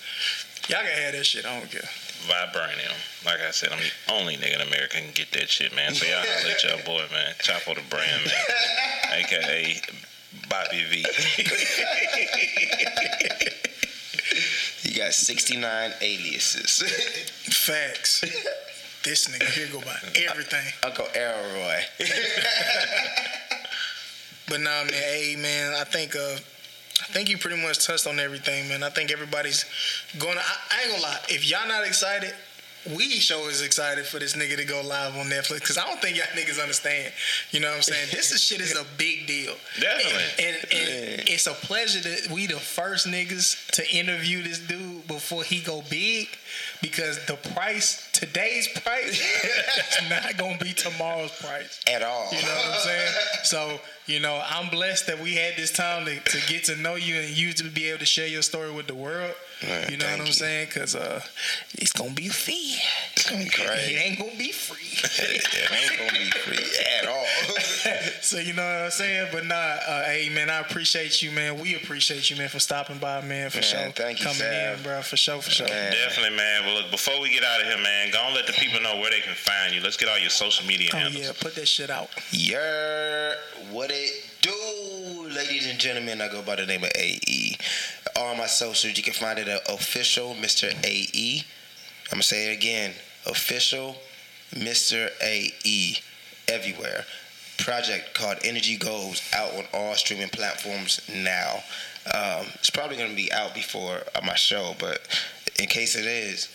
Y'all 0.70 0.80
can 0.80 0.88
have 1.04 1.14
that 1.14 1.26
shit. 1.26 1.46
I 1.46 1.60
don't 1.60 1.70
care. 1.70 1.82
Vibranium. 2.28 3.26
Like 3.26 3.40
I 3.42 3.52
said, 3.52 3.72
I'm 3.72 3.80
the 3.80 4.14
only 4.14 4.38
nigga 4.38 4.56
in 4.56 4.62
America 4.68 4.98
can 4.98 5.12
get 5.14 5.32
that 5.34 5.50
shit, 5.50 5.76
man. 5.76 5.94
So 5.94 6.06
y'all 6.06 6.24
let 6.46 6.56
at 6.56 6.64
your 6.64 6.78
boy, 6.86 7.04
man. 7.12 7.34
Chapo 7.40 7.76
the 7.76 7.82
brand, 7.90 8.22
man. 8.26 9.26
AKA 9.26 9.82
Bobby 10.50 10.84
V. 10.90 11.06
You 14.84 15.00
got 15.00 15.14
69 15.14 15.92
aliases. 16.02 16.84
Facts. 17.66 18.22
this 19.04 19.28
nigga 19.28 19.50
here 19.52 19.68
go 19.72 19.80
by 19.82 19.96
everything. 20.28 20.66
Uncle 20.84 21.08
Elroy. 21.16 21.80
But 24.50 24.60
nah, 24.62 24.84
man. 24.84 24.94
Hey, 24.94 25.36
man. 25.40 25.74
I 25.74 25.84
think 25.86 26.16
uh, 26.16 26.38
I 27.02 27.06
think 27.06 27.30
you 27.30 27.38
pretty 27.38 27.62
much 27.62 27.86
touched 27.86 28.08
on 28.08 28.20
everything, 28.20 28.70
man. 28.70 28.84
I 28.84 28.90
think 28.90 29.12
everybody's 29.12 29.66
going. 30.20 30.36
to 30.36 30.40
I, 30.40 30.56
I 30.72 30.82
ain't 30.84 30.92
gonna 30.92 31.04
lie. 31.04 31.20
If 31.30 31.50
y'all 31.50 31.68
not 31.68 31.86
excited. 31.86 32.34
We 32.98 33.08
show 33.12 33.48
is 33.48 33.62
excited 33.62 34.06
for 34.06 34.20
this 34.20 34.34
nigga 34.36 34.58
to 34.58 34.66
go 34.66 34.82
live 34.82 35.16
on 35.16 35.28
Netflix 35.28 35.62
because 35.62 35.78
I 35.78 35.86
don't 35.86 36.02
think 36.02 36.18
y'all 36.18 36.26
niggas 36.36 36.62
understand. 36.62 37.14
You 37.52 37.62
know 37.62 37.70
what 37.70 37.78
I'm 37.78 37.82
saying? 37.82 38.10
This 38.12 38.34
is, 38.34 38.44
shit 38.44 38.60
is 38.60 38.76
a 38.76 38.84
big 38.98 39.26
deal. 39.26 39.54
Definitely. 39.80 40.46
And, 40.46 40.56
and 40.58 41.30
it's 41.30 41.48
a 41.48 41.54
pleasure 41.54 42.02
that 42.02 42.30
we 42.30 42.46
the 42.46 42.60
first 42.60 43.08
niggas 43.08 43.72
to 43.72 43.90
interview 43.96 44.44
this 44.44 44.60
dude 44.60 45.08
before 45.08 45.44
he 45.44 45.62
go 45.62 45.82
big 45.90 46.28
because 46.82 47.26
the 47.26 47.36
price 47.54 48.06
today's 48.26 48.68
price, 48.68 49.20
it's 49.44 50.10
not 50.10 50.38
gonna 50.38 50.58
be 50.58 50.74
tomorrow's 50.74 51.32
price. 51.42 51.82
At 51.92 52.02
all. 52.04 52.28
You 52.32 52.42
know 52.42 52.48
what 52.48 52.68
I'm 52.68 52.80
saying? 52.80 53.12
So, 53.44 53.80
you 54.06 54.20
know, 54.20 54.42
I'm 54.50 54.70
blessed 54.70 55.08
that 55.08 55.20
we 55.20 55.36
had 55.36 55.56
this 55.58 55.72
time 55.72 56.06
to, 56.06 56.20
to 56.20 56.38
get 56.48 56.64
to 56.66 56.76
know 56.78 56.96
you 56.96 57.16
and 57.16 57.30
you 57.30 57.52
to 57.54 57.66
be 57.66 57.90
able 57.90 58.00
to 58.00 58.06
share 58.06 58.28
your 58.28 58.42
story 58.42 58.72
with 58.72 58.88
the 58.88 58.96
world. 58.96 59.34
Man, 59.62 59.92
you 59.92 59.98
know 59.98 60.06
what 60.06 60.22
I'm 60.22 60.26
you. 60.28 60.34
saying? 60.34 60.68
Because 60.68 60.96
uh, 60.96 61.22
it's 61.74 61.92
gonna 61.92 62.12
be 62.14 62.30
fee. 62.30 62.78
It's 63.16 63.30
gonna 63.30 63.44
be 63.44 63.50
crazy. 63.50 63.96
It 63.96 64.06
ain't 64.06 64.20
gonna 64.20 64.38
be 64.38 64.52
free. 64.52 64.78
it 65.04 65.72
ain't 65.72 66.00
gonna 66.00 66.20
be 66.20 66.32
free 66.32 66.66
at 67.00 67.08
all. 67.08 67.26
So 68.34 68.40
you 68.40 68.54
know 68.54 68.64
what 68.66 68.86
I'm 68.86 68.90
saying? 68.90 69.28
But 69.32 69.46
nah, 69.46 69.54
uh, 69.54 70.06
hey 70.06 70.28
man, 70.34 70.50
I 70.50 70.58
appreciate 70.62 71.22
you, 71.22 71.30
man. 71.30 71.60
We 71.60 71.76
appreciate 71.76 72.32
you, 72.32 72.36
man, 72.36 72.50
for 72.50 72.58
stopping 72.58 72.98
by, 72.98 73.22
man, 73.22 73.52
for 73.52 73.58
Man, 73.58 73.64
sure. 73.64 73.80
thank 73.92 74.22
you, 74.22 74.26
Coming 74.26 74.40
Sav. 74.40 74.78
in, 74.80 74.84
bro, 74.84 75.02
for 75.04 75.18
sure, 75.18 75.40
for 75.40 75.52
sure. 75.52 75.68
Man. 75.68 75.92
Definitely, 75.92 76.36
man. 76.36 76.66
Well, 76.66 76.82
look, 76.82 76.90
before 76.90 77.22
we 77.22 77.30
get 77.30 77.44
out 77.44 77.62
of 77.62 77.68
here, 77.68 77.78
man, 77.78 78.10
go 78.12 78.18
and 78.26 78.34
let 78.34 78.48
the 78.48 78.54
people 78.54 78.82
know 78.82 78.98
where 78.98 79.12
they 79.12 79.20
can 79.20 79.36
find 79.36 79.72
you. 79.76 79.82
Let's 79.82 79.98
get 79.98 80.10
all 80.10 80.18
your 80.18 80.32
social 80.32 80.66
media 80.66 80.90
Oh 80.94 80.98
handles. 80.98 81.24
yeah, 81.24 81.32
put 81.40 81.54
that 81.54 81.68
shit 81.68 81.92
out. 81.92 82.10
Yer, 82.32 83.36
what 83.70 83.92
it 83.94 84.10
do, 84.42 85.30
ladies 85.30 85.70
and 85.70 85.78
gentlemen? 85.78 86.20
I 86.20 86.28
go 86.28 86.42
by 86.42 86.56
the 86.56 86.66
name 86.66 86.84
of 86.84 86.90
AE. 86.98 87.56
All 88.16 88.34
my 88.34 88.48
socials, 88.48 88.98
you 88.98 89.04
can 89.04 89.14
find 89.14 89.38
it 89.38 89.48
at 89.48 89.62
official 89.72 90.34
Mr. 90.34 90.74
AE. 90.84 91.44
I'm 92.12 92.16
gonna 92.16 92.24
say 92.24 92.52
it 92.52 92.58
again, 92.58 92.94
official 93.28 93.96
Mr. 94.56 95.12
AE, 95.22 95.98
everywhere. 96.48 97.06
Project 97.64 98.14
called 98.14 98.40
Energy 98.44 98.76
Goals 98.76 99.22
out 99.34 99.54
on 99.56 99.64
all 99.74 99.96
streaming 99.96 100.28
platforms 100.28 101.00
now. 101.14 101.64
Um, 102.14 102.48
it's 102.56 102.70
probably 102.70 102.98
gonna 102.98 103.14
be 103.14 103.32
out 103.32 103.56
before 103.56 104.02
uh, 104.16 104.22
my 104.26 104.36
show, 104.36 104.76
but 104.80 105.08
in 105.58 105.68
case 105.68 105.96
it 105.96 106.06
is, 106.06 106.50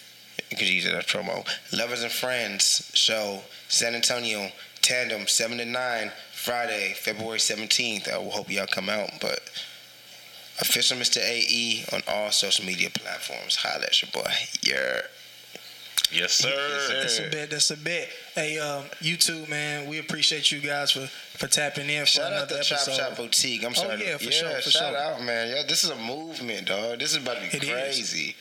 you 0.51 0.57
could 0.59 0.69
use 0.69 0.85
it 0.85 0.93
as 0.93 1.05
promo. 1.05 1.47
Lovers 1.73 2.03
and 2.03 2.13
Friends 2.13 2.91
show, 2.93 3.41
San 3.69 3.95
Antonio, 3.95 4.51
Tandem, 4.83 5.27
7 5.27 5.57
to 5.57 5.65
9, 5.65 6.13
Friday, 6.33 6.95
February 6.95 7.39
17th. 7.39 8.13
I 8.13 8.19
will 8.19 8.31
hope 8.31 8.51
y'all 8.51 8.67
come 8.67 8.91
out. 8.91 9.11
But 9.19 9.41
official 10.61 10.99
Mr. 10.99 11.23
AE 11.23 11.85
on 11.93 12.03
all 12.07 12.31
social 12.33 12.67
media 12.67 12.91
platforms. 12.91 13.57
Holla 13.57 13.85
at 13.85 14.03
your 14.03 14.11
boy. 14.13 14.31
Yeah. 14.63 15.01
Yes. 16.11 16.13
Yes, 16.13 16.33
sir. 16.33 17.01
That's 17.01 17.19
a 17.19 17.31
bit. 17.31 17.51
That's 17.51 17.71
a 17.71 17.77
bit. 17.77 18.09
Hey, 18.39 18.57
um, 18.61 18.85
YouTube, 19.03 19.49
man, 19.49 19.89
we 19.89 19.99
appreciate 19.99 20.53
you 20.53 20.61
guys 20.61 20.93
for 20.93 21.09
for 21.39 21.49
tapping 21.49 21.91
in 21.91 22.03
for 22.03 22.07
Shout 22.07 22.27
out 22.33 22.33
another 22.49 22.59
to 22.59 22.63
Chop 22.63 22.79
episode. 22.87 23.17
Boutique. 23.17 23.65
I'm 23.65 23.73
Oh, 23.77 23.95
yeah, 23.97 24.17
for 24.17 24.23
yeah, 24.23 24.31
sure, 24.31 24.51
for 24.61 24.71
shout 24.71 24.93
sure. 24.93 24.97
out, 24.97 25.23
man. 25.25 25.49
Yeah, 25.49 25.65
this 25.67 25.83
is 25.83 25.91
a 25.91 25.97
movement, 25.97 26.69
dog. 26.69 27.01
This 27.01 27.11
is 27.11 27.17
about 27.17 27.43
to 27.43 27.51
be 27.51 27.57
It 27.57 27.65
is. 27.65 27.69
crazy. 27.71 28.37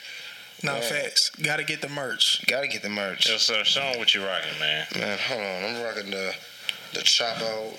No 0.61 0.75
Yeah. 0.75 0.81
facts. 0.81 1.31
Got 1.41 1.57
to 1.57 1.63
get 1.63 1.81
the 1.81 1.89
merch. 1.89 2.45
Gotta 2.45 2.67
get 2.67 2.83
the 2.83 2.89
merch. 2.89 3.27
Yes, 3.27 3.41
sir. 3.41 3.63
Show 3.63 3.81
'em 3.81 3.97
what 3.97 4.13
you 4.13 4.23
rocking, 4.23 4.59
man. 4.59 4.85
Man, 4.95 5.17
hold 5.17 5.41
on. 5.41 5.63
I'm 5.65 5.81
rocking 5.81 6.11
the 6.11 6.35
the 6.93 6.99
Chapo 7.01 7.75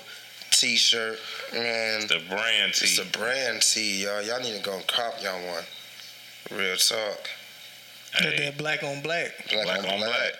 t-shirt. 0.51 1.19
Man, 1.53 2.07
The 2.07 2.19
brand 2.19 2.73
tee. 2.73 2.85
it's 2.85 2.97
the 2.97 3.05
brand 3.05 3.61
tee, 3.61 4.03
y'all. 4.03 4.21
Y'all 4.21 4.41
need 4.41 4.57
to 4.57 4.59
go 4.61 4.75
and 4.75 4.85
cop 4.87 5.23
y'all 5.23 5.41
one. 5.47 5.65
Real 6.51 6.75
talk. 6.75 7.29
Got 8.11 8.23
Hey, 8.23 8.37
that 8.39 8.57
black 8.57 8.83
on 8.83 8.99
black. 9.01 9.47
Black, 9.49 9.63
black 9.65 9.85
on 9.87 9.99
black. 9.99 10.33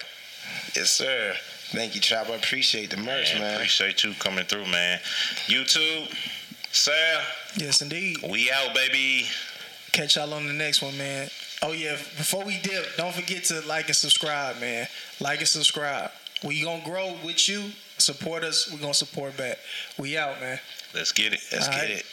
Yes, 0.76 0.90
sir. 0.90 1.38
Thank 1.72 1.96
you, 1.96 2.02
Chop. 2.02 2.30
I 2.30 2.36
appreciate 2.36 2.90
the 2.90 2.98
merch, 2.98 3.34
Man, 3.34 3.42
man. 3.42 3.54
appreciate 3.56 4.04
you 4.04 4.14
coming 4.16 4.46
through, 4.46 4.66
man. 4.68 5.00
YouTube, 5.48 6.08
Sav, 6.72 6.94
Yes, 7.56 7.82
indeed. 7.82 8.18
we 8.30 8.50
out, 8.52 8.74
baby. 8.74 9.26
Catch 9.92 10.16
y'all 10.16 10.34
on 10.34 10.48
the 10.48 10.54
next 10.54 10.82
one, 10.82 10.98
man. 10.98 11.30
Oh 11.62 11.72
yeah, 11.74 11.92
before 12.18 12.44
we 12.46 12.58
dip, 12.62 12.96
don't 12.98 13.14
forget 13.14 13.44
to 13.46 13.62
like 13.68 13.88
and 13.88 13.96
subscribe, 13.96 14.60
man. 14.60 14.88
Like 15.20 15.40
and 15.40 15.48
subscribe. 15.48 16.12
We 16.44 16.64
gonna 16.64 16.84
grow 16.86 17.16
with 17.26 17.50
you. 17.50 17.72
Support 17.98 18.44
us. 18.44 18.72
We 18.72 18.78
gonna 18.78 18.94
support 18.94 19.36
back. 19.36 19.58
We 19.98 20.18
out, 20.18 20.40
man. 20.40 20.60
Let's 20.96 21.12
get 21.12 21.34
it. 21.34 21.42
Let's 21.52 21.68
All 21.68 21.74
get 21.74 21.82
right. 21.82 21.90
it. 21.92 22.06